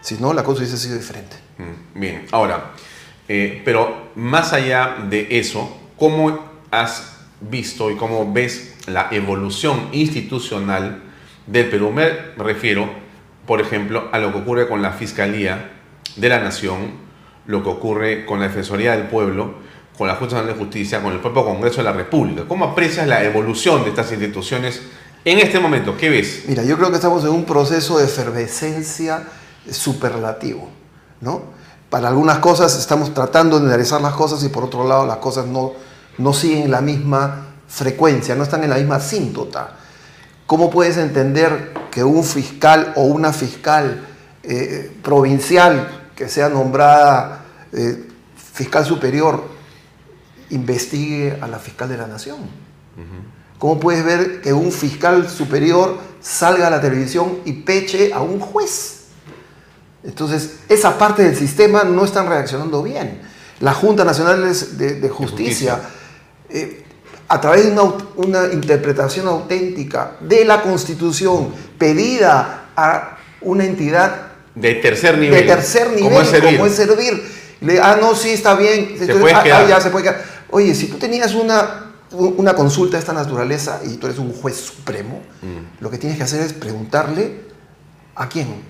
[0.00, 1.36] Si no, la cosa hubiese sido diferente.
[1.58, 2.72] Mm, Bien, ahora,
[3.28, 6.40] eh, pero más allá de eso, ¿cómo
[6.72, 11.02] has visto y cómo ves la evolución institucional
[11.46, 11.92] del Perú?
[11.92, 12.90] Me refiero,
[13.46, 15.70] por ejemplo, a lo que ocurre con la Fiscalía
[16.16, 16.92] de la Nación,
[17.46, 19.54] lo que ocurre con la Defensoría del Pueblo,
[19.96, 22.44] con la Junta de Justicia, con el propio Congreso de la República.
[22.48, 24.82] ¿Cómo aprecias la evolución de estas instituciones
[25.24, 25.96] en este momento?
[25.96, 26.44] ¿Qué ves?
[26.48, 29.24] Mira, yo creo que estamos en un proceso de efervescencia
[29.70, 30.68] superlativo,
[31.20, 31.42] ¿no?
[31.90, 35.46] Para algunas cosas estamos tratando de enderezar las cosas y por otro lado las cosas
[35.46, 35.72] no,
[36.18, 39.76] no siguen la misma frecuencia, no están en la misma síntota.
[40.46, 44.06] ¿Cómo puedes entender que un fiscal o una fiscal
[44.42, 49.44] eh, provincial que sea nombrada eh, fiscal superior
[50.50, 52.38] investigue a la fiscal de la nación?
[53.58, 58.38] ¿Cómo puedes ver que un fiscal superior salga a la televisión y peche a un
[58.38, 58.98] juez?
[60.04, 63.20] Entonces, esa parte del sistema no están reaccionando bien.
[63.60, 65.80] La Junta Nacional de, de Justicia,
[66.48, 66.84] eh,
[67.26, 67.82] a través de una,
[68.16, 75.90] una, interpretación auténtica de la Constitución pedida a una entidad de tercer nivel, de tercer
[75.90, 77.38] nivel como es servir, como es servir.
[77.60, 79.64] Le, ah, no, sí, está bien, se puede ah, quedar.
[79.64, 80.24] ah, ya se puede quedar.
[80.50, 84.56] Oye, si tú tenías una, una consulta de esta naturaleza y tú eres un juez
[84.56, 85.82] supremo, Mm.
[85.82, 87.42] lo que tienes que hacer es preguntarle
[88.14, 88.62] a quién.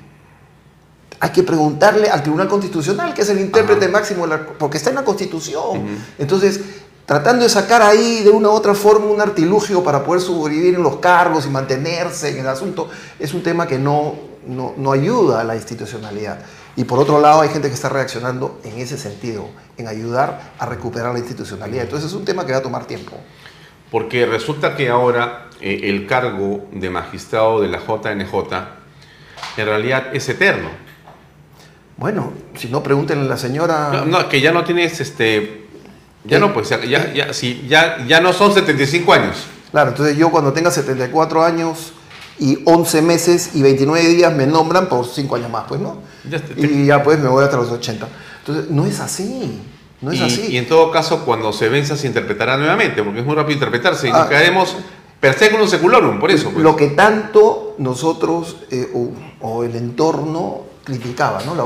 [1.21, 4.91] Hay que preguntarle al Tribunal Constitucional, que es el intérprete máximo, de la- porque está
[4.91, 5.83] en la Constitución.
[6.19, 6.61] Entonces,
[7.07, 10.83] tratando de sacar ahí de una u otra forma un artilugio para poder sobrevivir en
[10.83, 12.89] los cargos y mantenerse en el asunto,
[13.19, 14.15] es un tema que no,
[14.47, 16.39] no, no ayuda a la institucionalidad.
[16.79, 19.49] Y por otro lado, hay gente que está reaccionando en ese sentido,
[19.79, 21.83] en ayudar a recuperar la institucionalidad.
[21.83, 23.17] Entonces, es un tema que va a tomar tiempo.
[23.91, 28.33] Porque resulta que ahora eh, el cargo de magistrado de la JNJ
[29.57, 30.69] en realidad es eterno.
[31.97, 33.91] Bueno, si no, pregúntenle a la señora.
[33.93, 35.67] No, no, que ya no tienes este.
[36.23, 39.47] Ya no, pues ya, ya, ya, ya no son 75 años.
[39.73, 41.93] Claro, entonces yo cuando tenga 74 años
[42.39, 45.99] y 11 meses y 29 días me nombran por 5 años más, pues no.
[46.29, 48.07] Ya te- Y ya pues me voy hasta los 80.
[48.41, 49.61] Entonces, no es así.
[50.01, 50.47] No es y, así.
[50.51, 54.09] y en todo caso, cuando se venza, se interpretará nuevamente, porque es muy rápido interpretarse
[54.09, 54.29] y Ah.
[54.55, 54.77] nos
[55.21, 56.51] per seculum seculorum, por eso.
[56.51, 56.63] pues.
[56.63, 59.11] Lo que tanto nosotros eh, o,
[59.47, 61.55] o el entorno criticaba, ¿no?
[61.57, 61.65] La,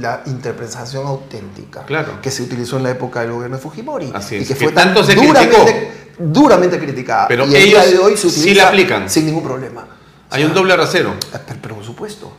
[0.00, 2.20] la interpretación auténtica Claro.
[2.22, 4.72] que se utilizó en la época del gobierno de Fujimori Así y que que fue
[4.72, 7.26] tan tanto se duramente, duramente criticada.
[7.28, 9.10] Pero y el día ellos de hoy se sí utiliza la aplican.
[9.10, 9.86] sin ningún problema.
[10.30, 11.14] Hay un doble rasero.
[11.30, 12.32] Pero, pero por supuesto.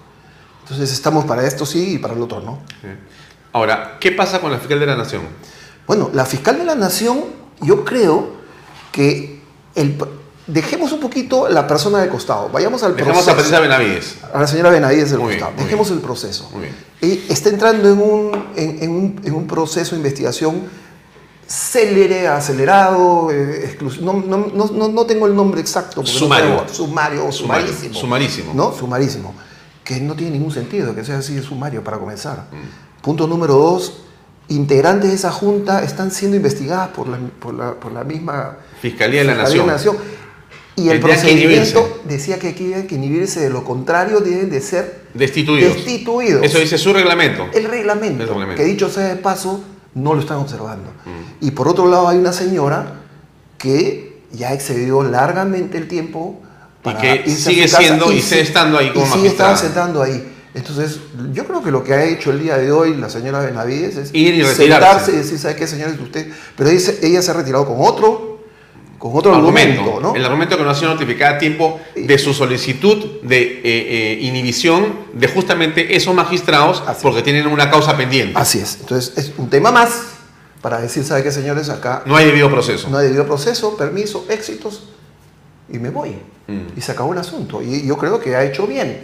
[0.63, 2.59] Entonces estamos para esto sí y para el otro no.
[3.53, 5.21] Ahora, ¿qué pasa con la fiscal de la Nación?
[5.87, 7.23] Bueno, la fiscal de la Nación,
[7.61, 8.33] yo creo
[8.91, 9.41] que
[9.75, 9.97] el,
[10.47, 12.49] dejemos un poquito la persona de costado.
[12.49, 13.31] Vayamos al Dejamos proceso.
[13.31, 14.15] a Patricia Benavides.
[14.33, 15.55] A la señora Benavides del Muy bien, costado.
[15.55, 16.49] muy Dejemos el proceso.
[16.51, 16.75] Muy bien.
[17.01, 20.63] Eh, está entrando en un, en, en un, en un proceso de investigación
[21.47, 26.05] célere, acelerado, eh, no, no, no, no- tengo el nombre exacto.
[26.05, 26.57] Sumario.
[26.57, 27.93] tengo- sumario sumarísimo.
[27.93, 28.53] sumarísimo.
[28.53, 28.73] ¿No?
[28.73, 29.33] Sumarísimo.
[29.83, 32.47] Que no tiene ningún sentido que sea así de sumario para comenzar.
[32.51, 33.01] Mm.
[33.01, 34.01] Punto número dos.
[34.49, 39.21] Integrantes de esa junta están siendo investigadas por la, por la, por la misma Fiscalía
[39.21, 39.97] de la Fiscalía Nación.
[40.77, 41.73] Y el que inhibirse.
[41.73, 45.73] procedimiento decía que aquí hay que inhibirse, de lo contrario deben de ser Destituidos.
[45.75, 46.43] destituidos.
[46.43, 47.47] Eso dice su reglamento.
[47.53, 48.55] El reglamento, El reglamento.
[48.55, 49.61] que dicho sea de paso,
[49.97, 50.91] no lo están observando.
[51.05, 51.45] Mm.
[51.45, 53.01] Y por otro lado hay una señora
[53.57, 56.39] que ya excedió largamente el tiempo
[56.83, 59.57] para que irse a sigue casa siendo y sigue estando ahí como y sigue magistrada.
[59.57, 60.33] sentando ahí.
[60.53, 60.99] Entonces,
[61.33, 64.09] yo creo que lo que ha hecho el día de hoy la señora Benavides es
[64.13, 64.55] Ir y retirarse.
[64.55, 65.99] sentarse y decir, ¿sabe qué, señores?
[65.99, 68.26] Usted, pero ella se ha retirado con otro,
[68.97, 70.15] con otro argumento, ¿no?
[70.15, 74.17] El argumento que no ha sido notificada a tiempo de su solicitud de eh, eh,
[74.21, 78.33] inhibición de justamente esos magistrados porque tienen una causa pendiente.
[78.35, 78.77] Así es.
[78.79, 80.01] Entonces, es un tema más
[80.61, 81.69] para decir, ¿sabe qué, señores?
[81.69, 82.89] Acá No hay debido proceso.
[82.89, 84.89] no hay debido proceso, permiso, éxitos,
[85.69, 86.17] y me voy.
[86.47, 86.77] Mm.
[86.77, 87.61] Y se acabó el asunto.
[87.61, 89.03] Y yo creo que ha hecho bien.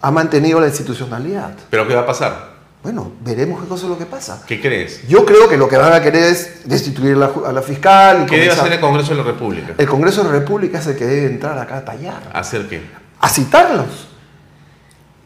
[0.00, 1.54] Ha mantenido la institucionalidad.
[1.70, 2.57] ¿Pero qué va a pasar?
[2.82, 4.44] Bueno, veremos qué cosa es lo que pasa.
[4.46, 5.06] ¿Qué crees?
[5.08, 8.22] Yo creo que lo que van a querer es destituir la a la fiscal.
[8.22, 9.74] Y ¿Qué debe hacer el Congreso de la República?
[9.76, 12.80] El Congreso de la República es el que debe entrar acá a tallar, ¿Hacer qué?
[13.20, 14.06] a citarlos.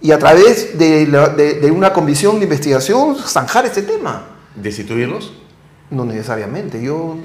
[0.01, 4.25] Y a través de, la- de- de una comisión de investigación zanjar este tema.
[4.57, 5.33] ¿Destituirlos?
[5.91, 6.83] No necesariamente.
[6.83, 7.17] Yo,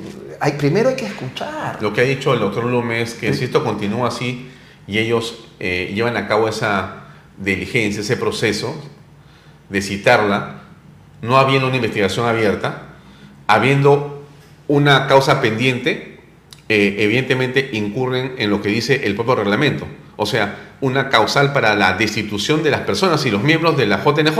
[0.41, 1.77] hay, primero hay que escuchar.
[1.81, 4.49] Lo que ha dicho el doctor Lume es que si esto continúa así
[4.85, 7.05] y ellos eh, llevan a cabo esa
[7.37, 8.75] diligencia, ese proceso
[9.69, 10.61] de citarla,
[11.21, 12.83] no habiendo una investigación abierta,
[13.47, 14.25] habiendo
[14.67, 16.19] una causa pendiente,
[16.69, 19.87] eh, evidentemente incurren en lo que dice el propio reglamento.
[20.17, 24.03] O sea, una causal para la destitución de las personas y los miembros de la
[24.03, 24.37] JNJ.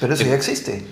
[0.00, 0.84] Pero eso ya existe.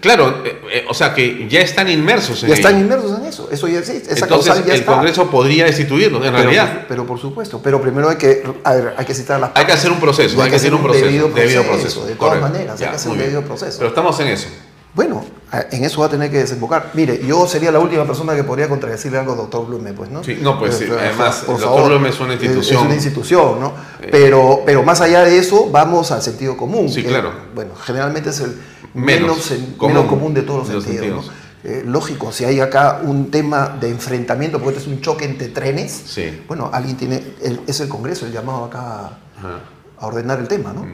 [0.00, 3.48] Claro, eh, eh, o sea que ya están inmersos en Ya están inmersos en eso.
[3.50, 4.14] Eso ya existe.
[4.14, 4.92] Esa Entonces causal ya el está.
[4.92, 6.86] Congreso podría destituirlos, en pero, realidad.
[6.88, 7.60] Pero por supuesto.
[7.62, 10.42] Pero primero hay que, a ver, hay que citar las Hay que hacer un proceso,
[10.42, 12.48] hay que hacer un proceso, debido debido proceso, De todas correcto.
[12.48, 13.30] maneras, Ya, hay que hacer un bien.
[13.30, 13.76] debido proceso.
[13.78, 14.48] Pero estamos en eso.
[14.94, 15.24] Bueno,
[15.72, 16.92] en eso va a tener que desembocar.
[16.94, 20.22] Mire, yo sería la última persona que podría contradecirle algo al doctor Blume, pues, ¿no?
[20.22, 22.78] Sí, no, pues, sí, además, por el doctor Blume es una institución.
[22.78, 23.74] Es una institución, ¿no?
[24.00, 24.08] Eh.
[24.10, 26.88] Pero, pero más allá de eso, vamos al sentido común.
[26.88, 27.32] Sí, que, claro.
[27.54, 28.56] Bueno, generalmente es el
[28.94, 31.24] Menos menos, en- común menos común de todos los de los sentidos.
[31.26, 31.26] sentidos.
[31.38, 31.44] ¿no?
[31.70, 35.48] eh, lógico, si hay acá un tema de enfrentamiento, porque este es un choque entre
[35.48, 36.42] trenes, Sí.
[36.46, 39.60] bueno, alguien tiene, el- es el Congreso el llamado acá Ajá.
[39.98, 40.86] a ordenar el tema, ¿no?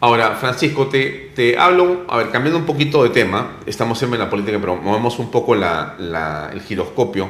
[0.00, 4.24] Ahora, Francisco, te, te hablo, a ver, cambiando un poquito de tema, estamos siempre en
[4.24, 7.28] la política, pero movemos un poco la- la- el giroscopio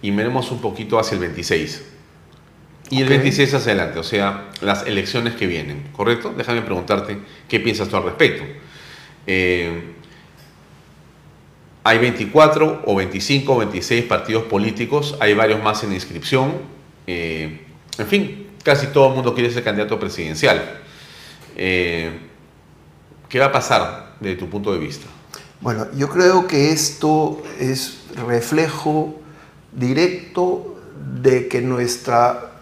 [0.00, 1.82] y miremos un poquito hacia el 26.
[2.90, 3.10] Y el Ok.
[3.10, 6.32] 26 hacia adelante, o sea, las elecciones que vienen, ¿correcto?
[6.36, 7.18] Déjame preguntarte
[7.48, 8.44] qué piensas tú al respecto.
[9.26, 9.94] Eh,
[11.82, 16.52] hay 24 o 25 o 26 partidos políticos, hay varios más en inscripción.
[17.06, 17.60] eh,
[17.98, 20.80] en fin, casi todo el mundo quiere ser candidato presidencial.
[21.56, 22.10] Eh,
[23.28, 25.06] ¿Qué va a pasar desde tu punto de vista?
[25.60, 29.20] Bueno, yo creo que esto es reflejo
[29.72, 30.76] directo
[31.22, 32.52] de que nuestra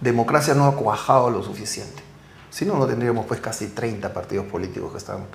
[0.00, 2.02] democracia no ha cuajado lo suficiente.
[2.50, 5.26] Si no, no tendríamos pues casi 30 partidos políticos que están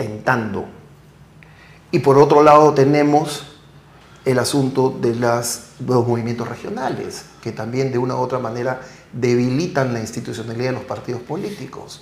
[0.00, 0.64] tentando.
[1.90, 3.44] Y por otro lado tenemos
[4.24, 8.80] el asunto de las, los movimientos regionales, que también de una u otra manera
[9.12, 12.00] debilitan la institucionalidad de los partidos políticos.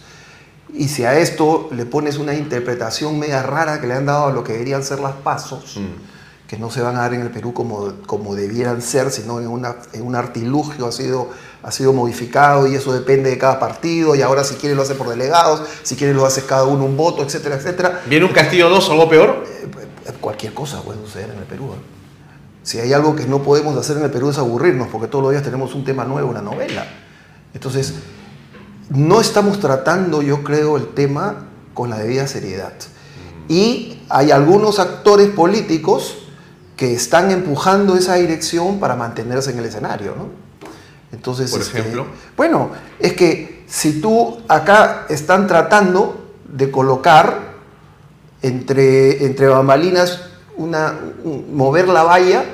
[0.72, 4.32] Y si a esto le pones una interpretación media rara que le han dado a
[4.32, 5.80] lo que deberían ser las pasos,
[6.46, 9.48] que no se van a dar en el Perú como, como debieran ser, sino en,
[9.48, 11.30] una, en un artilugio ha sido,
[11.62, 14.94] ha sido modificado y eso depende de cada partido y ahora si quiere lo hace
[14.94, 18.02] por delegados, si quiere lo hace cada uno un voto, etcétera, etcétera.
[18.06, 19.44] ¿Viene un Castillo 2 o algo peor?
[20.20, 21.72] Cualquier cosa puede suceder en el Perú.
[21.74, 21.80] ¿eh?
[22.62, 25.32] Si hay algo que no podemos hacer en el Perú es aburrirnos, porque todos los
[25.32, 26.86] días tenemos un tema nuevo, una novela.
[27.54, 27.94] Entonces,
[28.90, 32.72] no estamos tratando, yo creo, el tema con la debida seriedad.
[33.48, 36.18] Y hay algunos actores políticos
[36.76, 40.47] que están empujando esa dirección para mantenerse en el escenario, ¿no?
[41.12, 42.06] Entonces, Por este, ejemplo.
[42.36, 47.54] bueno, es que si tú acá están tratando de colocar
[48.42, 50.22] entre, entre bambalinas
[50.56, 50.94] una,
[51.24, 52.44] un- mover la valla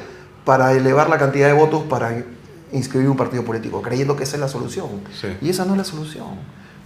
[0.45, 2.25] para elevar la cantidad de votos para
[2.73, 4.87] inscribir un partido político, creyendo que esa es la solución.
[5.21, 5.29] Sí.
[5.41, 6.27] Y esa no es la solución.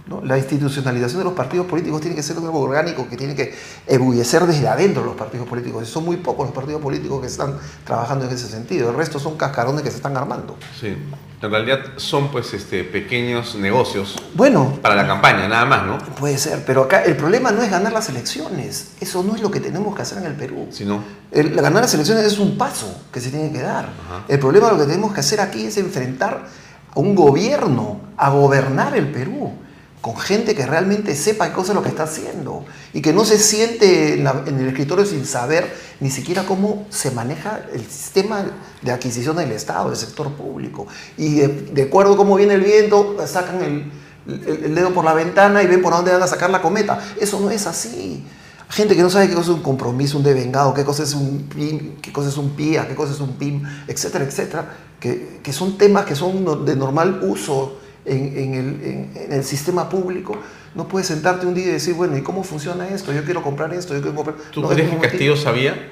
[0.07, 0.21] ¿no?
[0.23, 3.53] La institucionalización de los partidos políticos tiene que ser algo orgánico que tiene que
[3.87, 5.83] ebullecer desde adentro de los partidos políticos.
[5.87, 7.55] Y son muy pocos los partidos políticos que están
[7.85, 8.89] trabajando en ese sentido.
[8.89, 10.55] El resto son cascarones que se están armando.
[10.79, 10.95] Sí.
[11.41, 15.97] En realidad son pues este, pequeños negocios Bueno, para la campaña, nada más, ¿no?
[16.15, 18.91] puede ser, pero acá el problema no es ganar las elecciones.
[18.99, 20.67] Eso no es lo que tenemos que hacer en el Perú.
[20.69, 21.01] Si no,
[21.31, 23.85] El- ganar las elecciones es un paso que se tiene que dar.
[23.85, 24.25] Ajá.
[24.27, 26.45] El problema lo que tenemos que hacer aquí es enfrentar
[26.93, 29.53] a un gobierno, a gobernar el Perú,
[30.01, 33.25] con gente que realmente sepa qué cosa es lo que está haciendo y que no
[33.25, 37.81] se siente en, la- en el escritorio sin saber ni siquiera cómo se maneja el
[37.85, 38.45] sistema
[38.81, 40.87] de adquisición del Estado, del sector público.
[41.17, 43.91] Y de, de acuerdo a cómo viene el viento, sacan el,
[44.27, 46.99] el- el dedo por la ventana y ven por dónde van a sacar la cometa.
[47.19, 48.23] Eso no es así.
[48.69, 51.49] Gente que no sabe qué cosa es un compromiso, un devengado, qué cosa es un
[51.53, 55.51] PIM, qué cosa es un PIA, qué cosa es un PIM, etcétera, etcétera, que, que
[55.51, 57.78] son temas que son de normal uso
[58.09, 60.37] en, en el, en- en el sistema público.
[60.75, 63.11] No puedes sentarte un día y decir, bueno, ¿y cómo funciona esto?
[63.13, 64.37] Yo quiero comprar esto, yo quiero comprar...
[64.51, 65.49] ¿tú No, crees es que Castillo motivo.
[65.49, 65.89] sabía?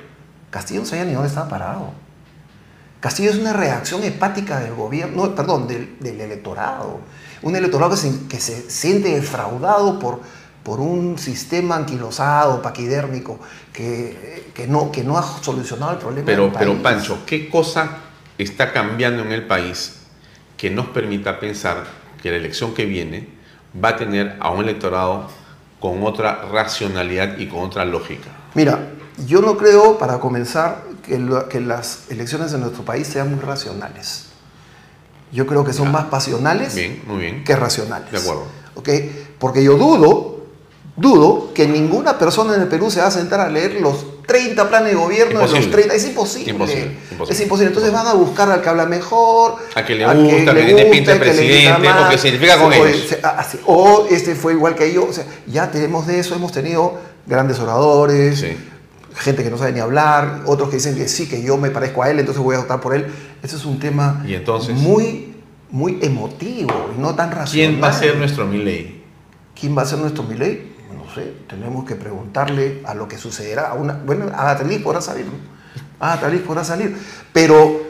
[0.49, 1.91] Castillo no sabía ni dónde estaba parado.
[2.99, 6.99] Castillo es una reacción hepática del gobierno, no, perdón, del, del electorado.
[7.43, 10.19] Un electorado que se, que se siente defraudado por,
[10.63, 13.39] por un sistema anquilosado, paquidérmico,
[13.71, 16.83] que, que, no, que no ha solucionado el problema Pero, del pero país.
[16.83, 17.97] Pancho, ¿qué cosa
[18.37, 19.97] está cambiando en el país
[20.57, 21.83] que nos permita pensar
[22.21, 23.27] que la elección que viene
[23.83, 25.29] va a tener a un electorado
[25.79, 28.29] con otra racionalidad y con otra lógica?
[28.55, 28.89] Mira,
[29.27, 33.39] yo no creo, para comenzar, que, lo- que las elecciones en nuestro país sean muy
[33.39, 34.25] racionales.
[35.31, 37.43] Yo creo que son más pasionales Bien, muy bien.
[37.43, 38.11] que racionales.
[38.11, 38.43] De acuerdo.
[38.75, 38.89] ¿ok?
[39.39, 40.45] Porque yo dudo,
[40.95, 44.69] dudo que ninguna persona en el Perú se va a sentar a leer los 30
[44.69, 45.71] planes de gobierno de los Imposible.
[45.71, 45.95] 30.
[45.95, 46.51] Es imposible.
[46.51, 47.33] Imposible, imposible.
[47.33, 47.67] Es imposible.
[47.69, 50.65] Entonces van a buscar al que habla mejor, A que le a gusta, que le
[50.65, 53.17] que le grita presidente, o más, que se identifica con o, ellos.
[53.23, 55.05] así, o este fue igual que yo.
[55.05, 58.45] O sea, ya tenemos de eso, hemos tenido grandes oradores,
[59.15, 62.03] gente que no sabe ni hablar, otros que dicen que sí, que yo me parezco
[62.03, 63.07] a él, entonces voy a votar por él.
[63.41, 65.35] Ese es un tema Y entonces, muy,
[65.69, 67.69] muy emotivo y no tan racional.
[67.71, 69.03] ¿quién va a ser nuestro Milley?
[69.57, 70.75] ¿Quién va a ser nuestro Milei?
[70.93, 73.69] No sé, tenemos que preguntarle a lo que sucederá.
[73.69, 74.25] A una, bueno,
[74.67, 75.33] Liz podrá salir, ¿no?
[76.29, 76.97] Liz podrá salir,
[77.33, 77.81] pero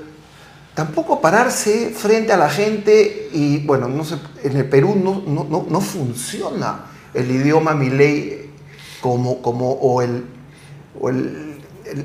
[0.73, 5.43] tampoco pararse frente a la gente y, bueno, no sé, en el Perú no, no,
[5.43, 6.81] no, no funciona
[7.13, 8.49] el idioma Milei
[9.01, 10.25] como, como, o, el,
[10.99, 11.47] o el-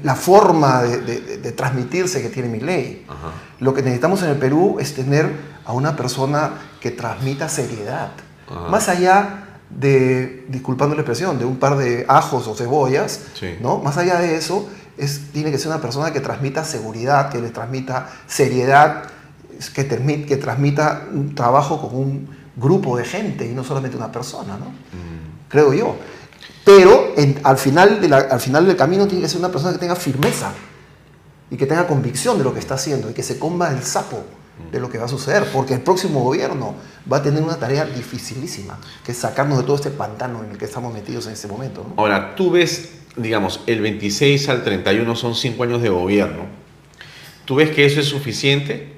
[0.05, 3.05] la forma de, de- de transmitirse que tiene Milei.
[3.61, 5.29] Lo que necesitamos en el Perú es tener
[5.65, 8.11] a una persona que transmita seriedad.
[8.49, 8.69] Ajá.
[8.69, 13.57] Más allá de, disculpando la expresión, de un par de ajos o cebollas, Sí.
[13.61, 13.79] ¿no?
[13.79, 14.69] Más allá de eso,
[14.99, 19.05] es, tiene que ser una persona que transmita seguridad, que le transmita seriedad,
[19.75, 19.87] que,
[20.27, 24.67] que transmita un trabajo con un grupo de gente y no solamente una persona, ¿no?
[25.49, 25.97] Creo yo.
[26.65, 29.73] Pero en- al, final de la- al final del camino tiene que ser una persona
[29.73, 30.53] que tenga firmeza
[31.51, 34.23] y que tenga convicción de lo que está haciendo y que se coma el sapo
[34.71, 36.75] de lo que va a suceder, porque el próximo gobierno
[37.11, 40.59] va a tener una tarea dificilísima, que es sacarnos de todo este pantano en el
[40.59, 41.85] que estamos metidos en este momento.
[41.89, 41.95] ¿no?
[41.97, 46.47] Ahora, tú ves, digamos, el 26 al 31 son cinco años de gobierno.
[47.45, 48.93] ¿Tú ves que eso es suficiente?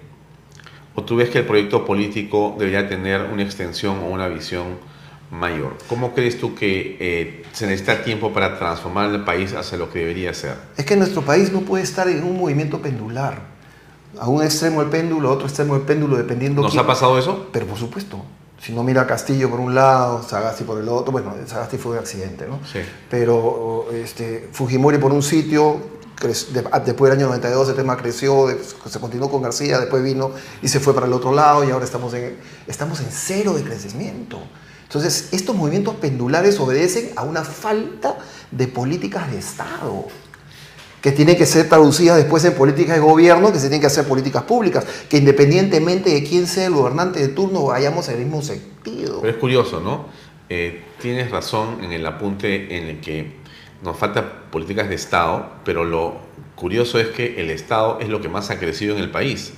[0.94, 4.78] ¿O tú ves que el proyecto político debería tener una extensión o una visión
[5.30, 5.76] mayor?
[5.88, 10.00] ¿Cómo crees tú que eh, se necesita tiempo para transformar el país hacia lo que
[10.00, 10.56] debería ser?
[10.76, 13.53] Es que nuestro país no puede estar en un movimiento pendular.
[14.18, 16.62] A un extremo el péndulo, a otro extremo el péndulo, dependiendo...
[16.62, 17.46] ¿Nos quién- ha pasado eso?
[17.52, 18.18] Pero por supuesto.
[18.60, 21.92] Si no mira a Castillo por un lado, Sagasti por el otro, bueno, Sagasti fue
[21.92, 22.60] un accidente, ¿no?
[22.70, 22.78] Sí.
[23.10, 25.76] Pero este, Fujimori por un sitio,
[26.72, 28.46] ah, después del año 92 el tema creció,
[28.88, 30.30] se continuó con García, después vino
[30.62, 32.36] y se fue para el otro lado y ahora estamos en,
[32.66, 34.38] estamos en cero de crecimiento.
[34.84, 38.16] Entonces, estos movimientos pendulares obedecen a una falta
[38.50, 40.06] de políticas de Estado
[41.04, 44.06] que tienen que ser traducidas después en políticas de gobierno, que se tienen que hacer
[44.06, 48.40] políticas públicas, que independientemente de quién sea el gobernante de turno, vayamos en el mismo
[48.40, 49.20] sentido.
[49.20, 50.06] Pero es curioso, ¿no?
[50.48, 53.34] Eh, tienes razón en el apunte en el que
[53.82, 56.14] nos falta políticas de Estado, pero lo
[56.54, 59.52] curioso es que el Estado es lo que más ha crecido en el país.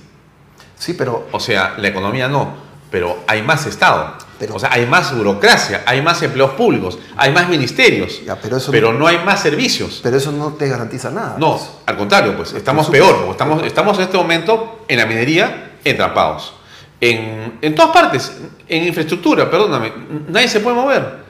[0.77, 1.27] Sí, pero...
[1.31, 2.55] O sea, la economía no,
[2.91, 4.17] pero hay más Estado.
[4.53, 8.93] O sea, hay más burocracia, hay más empleos públicos, hay más ministerios, pero, eso pero
[8.93, 9.99] no hay más servicios.
[10.03, 11.35] Pero eso no te garantiza nada.
[11.37, 16.53] No, al contrario, pues estamos peor, estamos, estamos en este momento en la minería entrapados.
[16.99, 18.31] En, en todas partes,
[18.67, 19.93] en infraestructura, perdóname,
[20.27, 21.27] nadie se puede mover.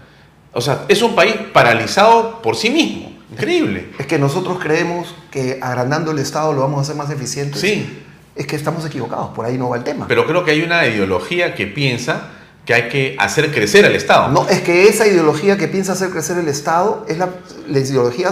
[0.54, 3.18] O sea, es un país paralizado por sí mismo.
[3.32, 3.90] Increíble.
[4.00, 7.60] Es que nosotros creemos que agrandando el Estado lo vamos a hacer más eficiente.
[7.60, 8.04] Sí.
[8.36, 10.08] Es que estamos equivocados, por ahí no va el tema.
[10.08, 12.32] Pero creo que hay una ideología que piensa
[12.68, 14.28] que hay que hacer crecer al Estado.
[14.28, 17.30] No, es que esa ideología que piensa hacer crecer el Estado es la,
[17.68, 18.32] la ideología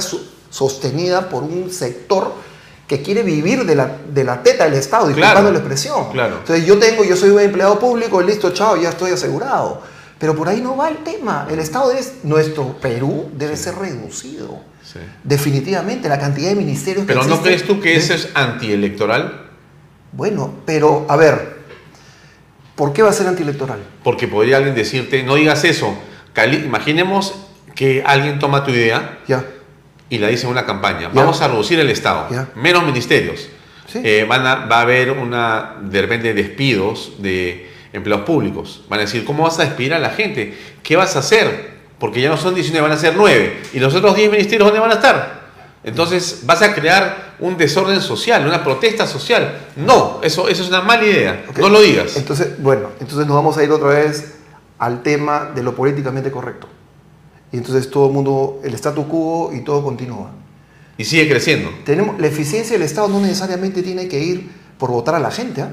[0.49, 2.33] sostenida por un sector
[2.87, 6.11] que quiere vivir de la, de la teta del Estado, disculpando Claro, la expresión.
[6.11, 6.37] claro.
[6.39, 9.81] Entonces yo tengo, yo soy un empleado público, listo, chao, ya estoy asegurado.
[10.19, 11.47] Pero por ahí no va el tema.
[11.49, 14.59] El Estado debe, nuestro Perú debe ser reducido.
[14.83, 14.99] Sí.
[15.23, 19.47] Definitivamente, la cantidad de ministerios Pero que ¿no existen- crees tú que eso es antielectoral?
[20.11, 21.54] Bueno, pero a ver,
[22.75, 23.79] ¿por qué va a ser antielectoral?
[24.03, 25.97] Porque podría alguien decirte, no digas eso.
[26.65, 27.33] Imaginemos
[27.75, 29.19] que alguien toma tu idea
[30.09, 31.09] y la dice en una campaña.
[31.13, 33.49] Vamos a reducir el Estado, menos ministerios.
[34.03, 38.83] Eh, van a- va a haber una, de repente, despidos de empleados públicos.
[38.89, 40.57] Van a decir, ¿cómo vas a despedir a la gente?
[40.83, 41.75] ¿Qué vas a hacer?
[41.99, 43.61] Porque ya no son 19, van a ser 9.
[43.73, 45.45] ¿Y los otros 10 ministerios dónde van a estar?
[45.83, 49.67] Entonces vas a crear un desorden social, una protesta social.
[49.75, 51.45] No, eso, eso es una mala idea.
[51.59, 52.17] No lo digas.
[52.17, 54.35] Entonces, bueno, entonces nos vamos a ir otra vez
[54.77, 56.67] al tema de lo políticamente correcto.
[57.51, 60.31] Y entonces todo el mundo, el statu quo y todo continúa.
[60.97, 61.69] Y sigue creciendo.
[61.83, 65.61] Tenemos, la eficiencia del Estado no necesariamente tiene que ir por votar a la gente.
[65.61, 65.71] ¿ah?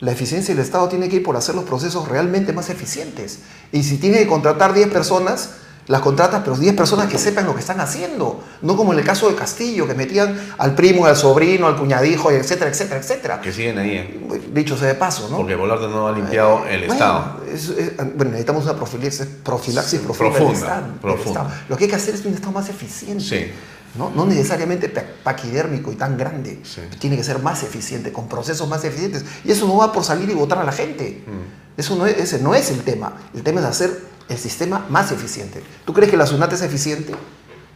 [0.00, 3.40] La eficiencia del Estado tiene que ir por hacer los procesos realmente más eficientes.
[3.72, 5.50] Y si tiene que contratar 10 personas,
[5.90, 8.42] las contratas, pero 10 personas que sepan lo que están haciendo.
[8.62, 12.30] No como en el caso de Castillo, que metían al primo, al sobrino, al cuñadijo,
[12.30, 13.40] etcétera, etcétera, etcétera.
[13.40, 13.90] Que siguen ahí.
[13.96, 14.42] eh.
[14.52, 15.38] Dicho sea de paso, ¿no?
[15.38, 17.40] Porque Boluarte no ha limpiado el Bueno, Estado.
[17.52, 21.40] es- es- bueno, necesitamos una profilaxis, profilaxis profunda, Profunda, del Estado, del profunda.
[21.42, 21.60] Estado.
[21.68, 23.24] Lo que hay que hacer es un Estado más eficiente.
[23.24, 23.50] Sí.
[23.98, 24.08] ¿no?
[24.14, 26.62] no necesariamente pa- paquidérmico y tan grande.
[27.00, 29.24] Tiene que ser más eficiente, con procesos más eficientes.
[29.44, 31.24] Y eso no va por salir y votar a la gente.
[31.26, 31.80] Mm.
[31.80, 33.14] Eso no es, ese no es el tema.
[33.34, 33.90] El tema es hacer
[34.30, 35.60] el sistema más eficiente.
[35.84, 37.12] ¿Tú crees que la SUNAT es eficiente?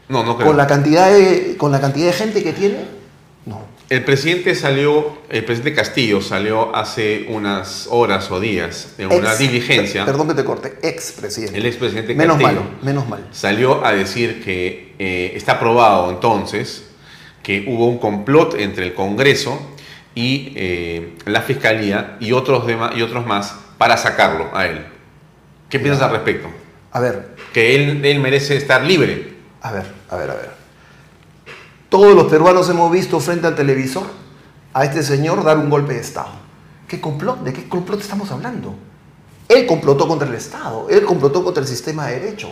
[0.08, 0.48] No, no creo.
[0.48, 3.04] Con la cantidad de, con la cantidad de gente que tiene.
[3.90, 9.38] El presidente salió, el presidente Castillo salió hace unas horas o días en una Ex-
[9.38, 10.06] diligencia.
[10.06, 11.58] Perdón que te corte, expresidente.
[11.58, 13.26] El expresidente Menos Castillo malo, menos mal.
[13.32, 16.84] salió a decir que eh, está probado entonces
[17.42, 19.60] que hubo un complot entre el Congreso
[20.14, 24.86] y eh, la Fiscalía y otros, dema- y otros más para sacarlo a él.
[25.74, 26.46] ¿Qué piensas al respecto?
[26.92, 27.34] A ver.
[27.52, 29.38] Que él, él merece estar libre.
[29.60, 30.50] A ver, a ver, a ver.
[31.88, 34.04] Todos los peruanos hemos visto frente al televisor
[34.72, 36.28] a este señor dar un golpe de Estado.
[36.86, 37.40] ¿Qué complot?
[37.42, 38.76] ¿De qué complot estamos hablando?
[39.48, 42.50] Él complotó contra el Estado, él complotó contra el sistema de derecho,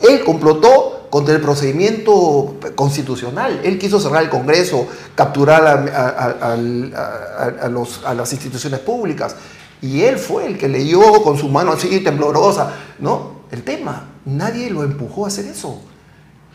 [0.00, 6.52] él complotó contra el procedimiento constitucional, él quiso cerrar el Congreso, capturar a, a- a-
[6.52, 9.34] al- a- a los- a las instituciones públicas,
[9.84, 13.40] y él fue el que leyó con su mano así temblorosa, ¿no?
[13.50, 15.80] El tema, nadie lo empujó a hacer eso.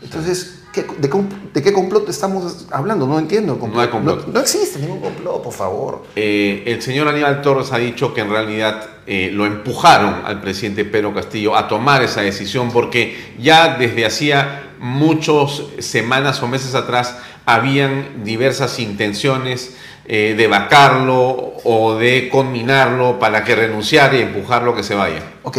[0.02, 3.06] Entonces, ¿qué- de, qué complot estamos hablando?
[3.06, 3.54] No entiendo.
[3.54, 3.76] el complot.
[3.76, 4.26] No hay complot.
[4.26, 6.02] No, no existe ningún complot, por favor.
[6.16, 10.84] Eh, el señor Aníbal Torres ha dicho que en realidad eh, lo empujaron al presidente
[10.84, 17.16] Pedro Castillo a tomar esa decisión porque ya desde hacía muchas semanas o meses atrás
[17.44, 19.74] habían diversas intenciones
[20.06, 25.22] eh, de vacarlo o de conminarlo para que renunciara y empujarlo que se vaya.
[25.42, 25.58] Ok,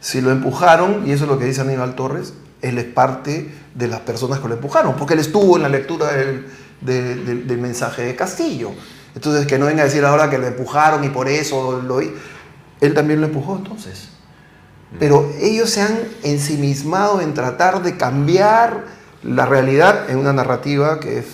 [0.00, 3.88] si lo empujaron, y eso es lo que dice Aníbal Torres, él es parte de
[3.88, 6.46] las personas que lo empujaron, porque él estuvo en la lectura del,
[6.80, 8.70] de- del- del mensaje de Castillo.
[9.14, 12.00] Entonces, que no venga a decir ahora que lo empujaron y por eso lo...
[12.00, 14.08] Él también lo empujó entonces.
[14.98, 18.84] Pero ellos se han ensimismado en tratar de cambiar
[19.22, 21.24] la realidad en una narrativa que es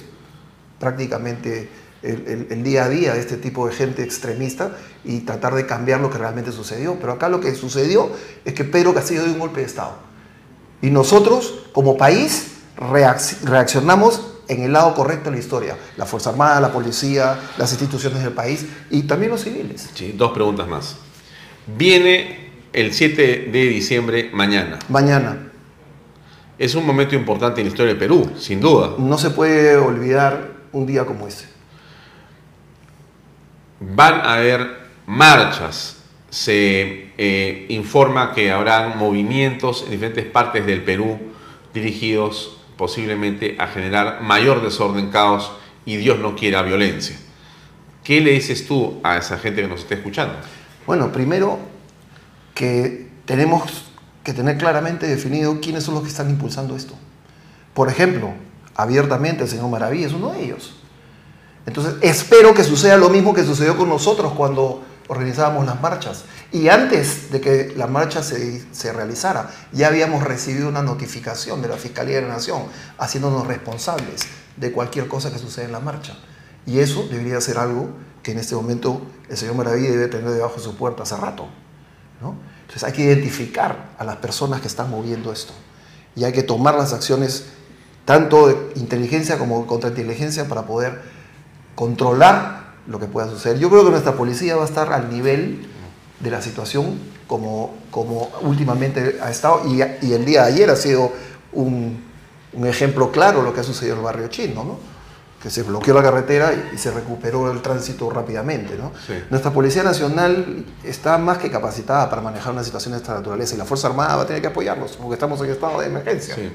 [0.78, 1.68] prácticamente
[2.02, 5.66] el, el- el día a día de este tipo de gente extremista y tratar de
[5.66, 6.96] cambiar lo que realmente sucedió.
[7.00, 8.10] Pero acá lo que sucedió
[8.44, 9.94] es que Pedro Castillo dio un golpe de Estado.
[10.82, 15.76] Y nosotros, como país, reacc- reaccionamos en el lado correcto de la historia.
[15.96, 19.90] La Fuerza Armada, la policía, las instituciones del país y también los civiles.
[19.94, 20.96] Sí, dos preguntas más.
[21.76, 24.78] Viene el 7 de diciembre mañana.
[24.88, 25.46] Mañana.
[26.58, 28.94] Es un momento importante en la historia del Perú, sin duda.
[28.98, 31.44] No se puede olvidar un día como este.
[33.80, 35.96] Van a haber marchas.
[36.28, 41.18] Se eh, informa que habrán movimientos en diferentes partes del Perú
[41.74, 45.52] dirigidos posiblemente a generar mayor desorden, caos
[45.84, 47.16] y Dios no quiera violencia.
[48.04, 50.34] ¿Qué le dices tú a esa gente que nos está escuchando?
[50.86, 51.58] Bueno, primero
[52.54, 53.84] que tenemos
[54.24, 56.94] que tener claramente definido quiénes son los que están impulsando esto.
[57.74, 58.32] Por ejemplo,
[58.74, 60.79] abiertamente el señor Maravilla es uno de ellos.
[61.70, 66.24] Entonces, espero que suceda lo mismo que sucedió con nosotros cuando organizábamos las marchas.
[66.50, 71.68] Y antes de que la marcha se, se realizara, ya habíamos recibido una notificación de
[71.68, 72.62] la Fiscalía de la Nación
[72.98, 74.22] haciéndonos responsables
[74.56, 76.18] de cualquier cosa que suceda en la marcha.
[76.66, 77.90] Y eso debería ser algo
[78.24, 81.46] que en este momento el señor Maravilla debe tener debajo de su puerta hace rato.
[82.20, 82.34] ¿no?
[82.62, 85.52] Entonces hay que identificar a las personas que están moviendo esto.
[86.16, 87.44] Y hay que tomar las acciones
[88.04, 91.19] tanto de inteligencia como contrainteligencia para poder
[91.80, 93.58] controlar lo que pueda suceder.
[93.58, 95.66] Yo creo que nuestra policía va a estar al nivel
[96.20, 100.76] de la situación como, como últimamente ha estado y, y el día de ayer ha
[100.76, 101.10] sido
[101.52, 102.04] un,
[102.52, 104.78] un ejemplo claro lo que ha sucedido en el barrio chino, ¿no?
[105.42, 108.76] que se bloqueó la carretera y, se recuperó el tránsito rápidamente.
[108.76, 108.92] ¿no?
[109.06, 109.14] Sí.
[109.30, 113.58] Nuestra Policía Nacional está más que capacitada para manejar una situación de esta naturaleza y
[113.58, 116.34] la Fuerza Armada va a tener que apoyarnos porque estamos en estado de emergencia.
[116.34, 116.50] Sí.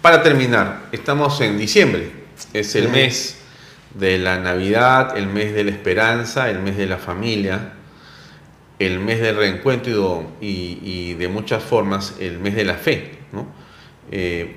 [0.00, 2.28] Para terminar, estamos en diciembre.
[2.52, 2.90] Es el Sí.
[2.92, 3.38] mes
[3.94, 7.72] de la Navidad, el mes de la esperanza, el mes de la familia,
[8.78, 13.18] el mes del reencuentro y, y- y de muchas formas el mes de la fe.
[13.32, 13.46] ¿no?
[14.10, 14.56] Eh,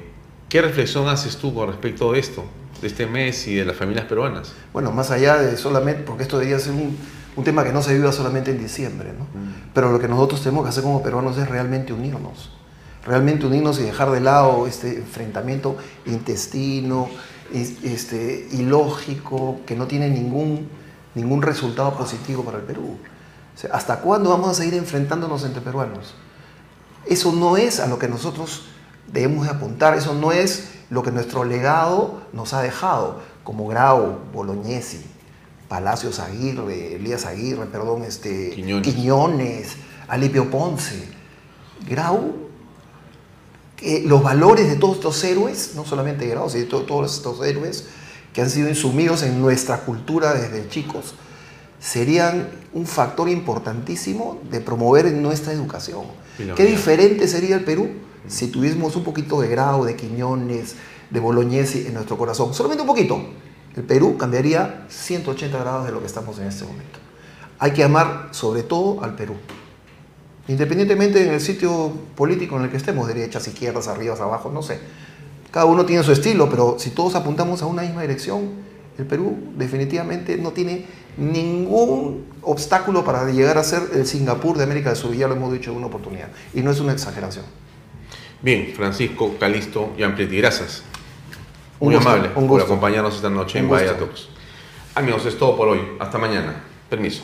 [0.49, 2.43] ¿Qué reflexión haces tú con respecto de esto,
[2.81, 4.53] de este mes y de las familias peruanas?
[4.73, 6.95] Bueno, más allá de solamente, porque esto debería ser un,
[7.35, 9.25] un tema que no se viva solamente en diciembre, ¿no?
[9.73, 12.51] Pero lo que nosotros tenemos que hacer como peruanos es realmente unirnos.
[13.05, 17.17] Realmente unirnos y dejar de lado este enfrentamiento intestino, es-
[17.53, 20.69] este, ilógico, que no tiene ningún,
[21.15, 22.97] ningún resultado positivo para el Perú.
[23.55, 26.15] O sea, ¿Hasta cuándo vamos a seguir enfrentándonos entre peruanos?
[27.05, 28.63] Eso no es a lo que nosotros
[29.11, 34.19] debemos de apuntar, eso no es lo que nuestro legado nos ha dejado, como Grau,
[34.33, 35.01] Bolognesi,
[35.67, 39.77] Palacios Aguirre, Elías Aguirre, perdón, este, Quiñones.
[40.07, 41.07] Alipio Ponce.
[41.87, 42.50] Grau,
[44.05, 47.85] los valores de todos estos héroes, no solamente Grau, sino to- todos estos héroes
[48.33, 51.15] que han sido insumidos en nuestra cultura desde chicos,
[51.79, 56.03] serían un factor importantísimo de promover en nuestra educación.
[56.55, 57.89] ¿Qué diferente sería el Perú
[58.27, 60.75] si tuviésemos un poquito de Grau, de Quiñones,
[61.09, 62.53] de Bolognesi en nuestro corazón?
[62.53, 63.19] Solamente un poquito.
[63.75, 66.99] El Perú cambiaría 180 grados de lo que estamos en este momento.
[67.57, 69.35] Hay que amar sobre todo al Perú.
[70.47, 74.79] Independientemente en el sitio político en el que estemos, derechas, izquierdas, arriba, abajo, no sé.
[75.51, 78.49] Cada uno tiene su estilo, pero si todos apuntamos a una misma dirección,
[78.97, 80.85] el Perú definitivamente no tiene
[81.17, 85.51] ningún obstáculo para llegar a ser el Singapur de América del Sur, ya lo hemos
[85.51, 86.29] dicho en una oportunidad.
[86.53, 87.45] Y no es una exageración.
[88.41, 90.83] Bien, Francisco, Calisto y Ampleti, gracias.
[91.79, 93.85] Muy gusto, amable un por acompañarnos esta noche en Un gusto.
[93.85, 94.29] Vaya Talks.
[94.95, 95.79] Amigos, es todo por hoy.
[95.99, 96.63] Hasta mañana.
[96.89, 97.23] Permiso.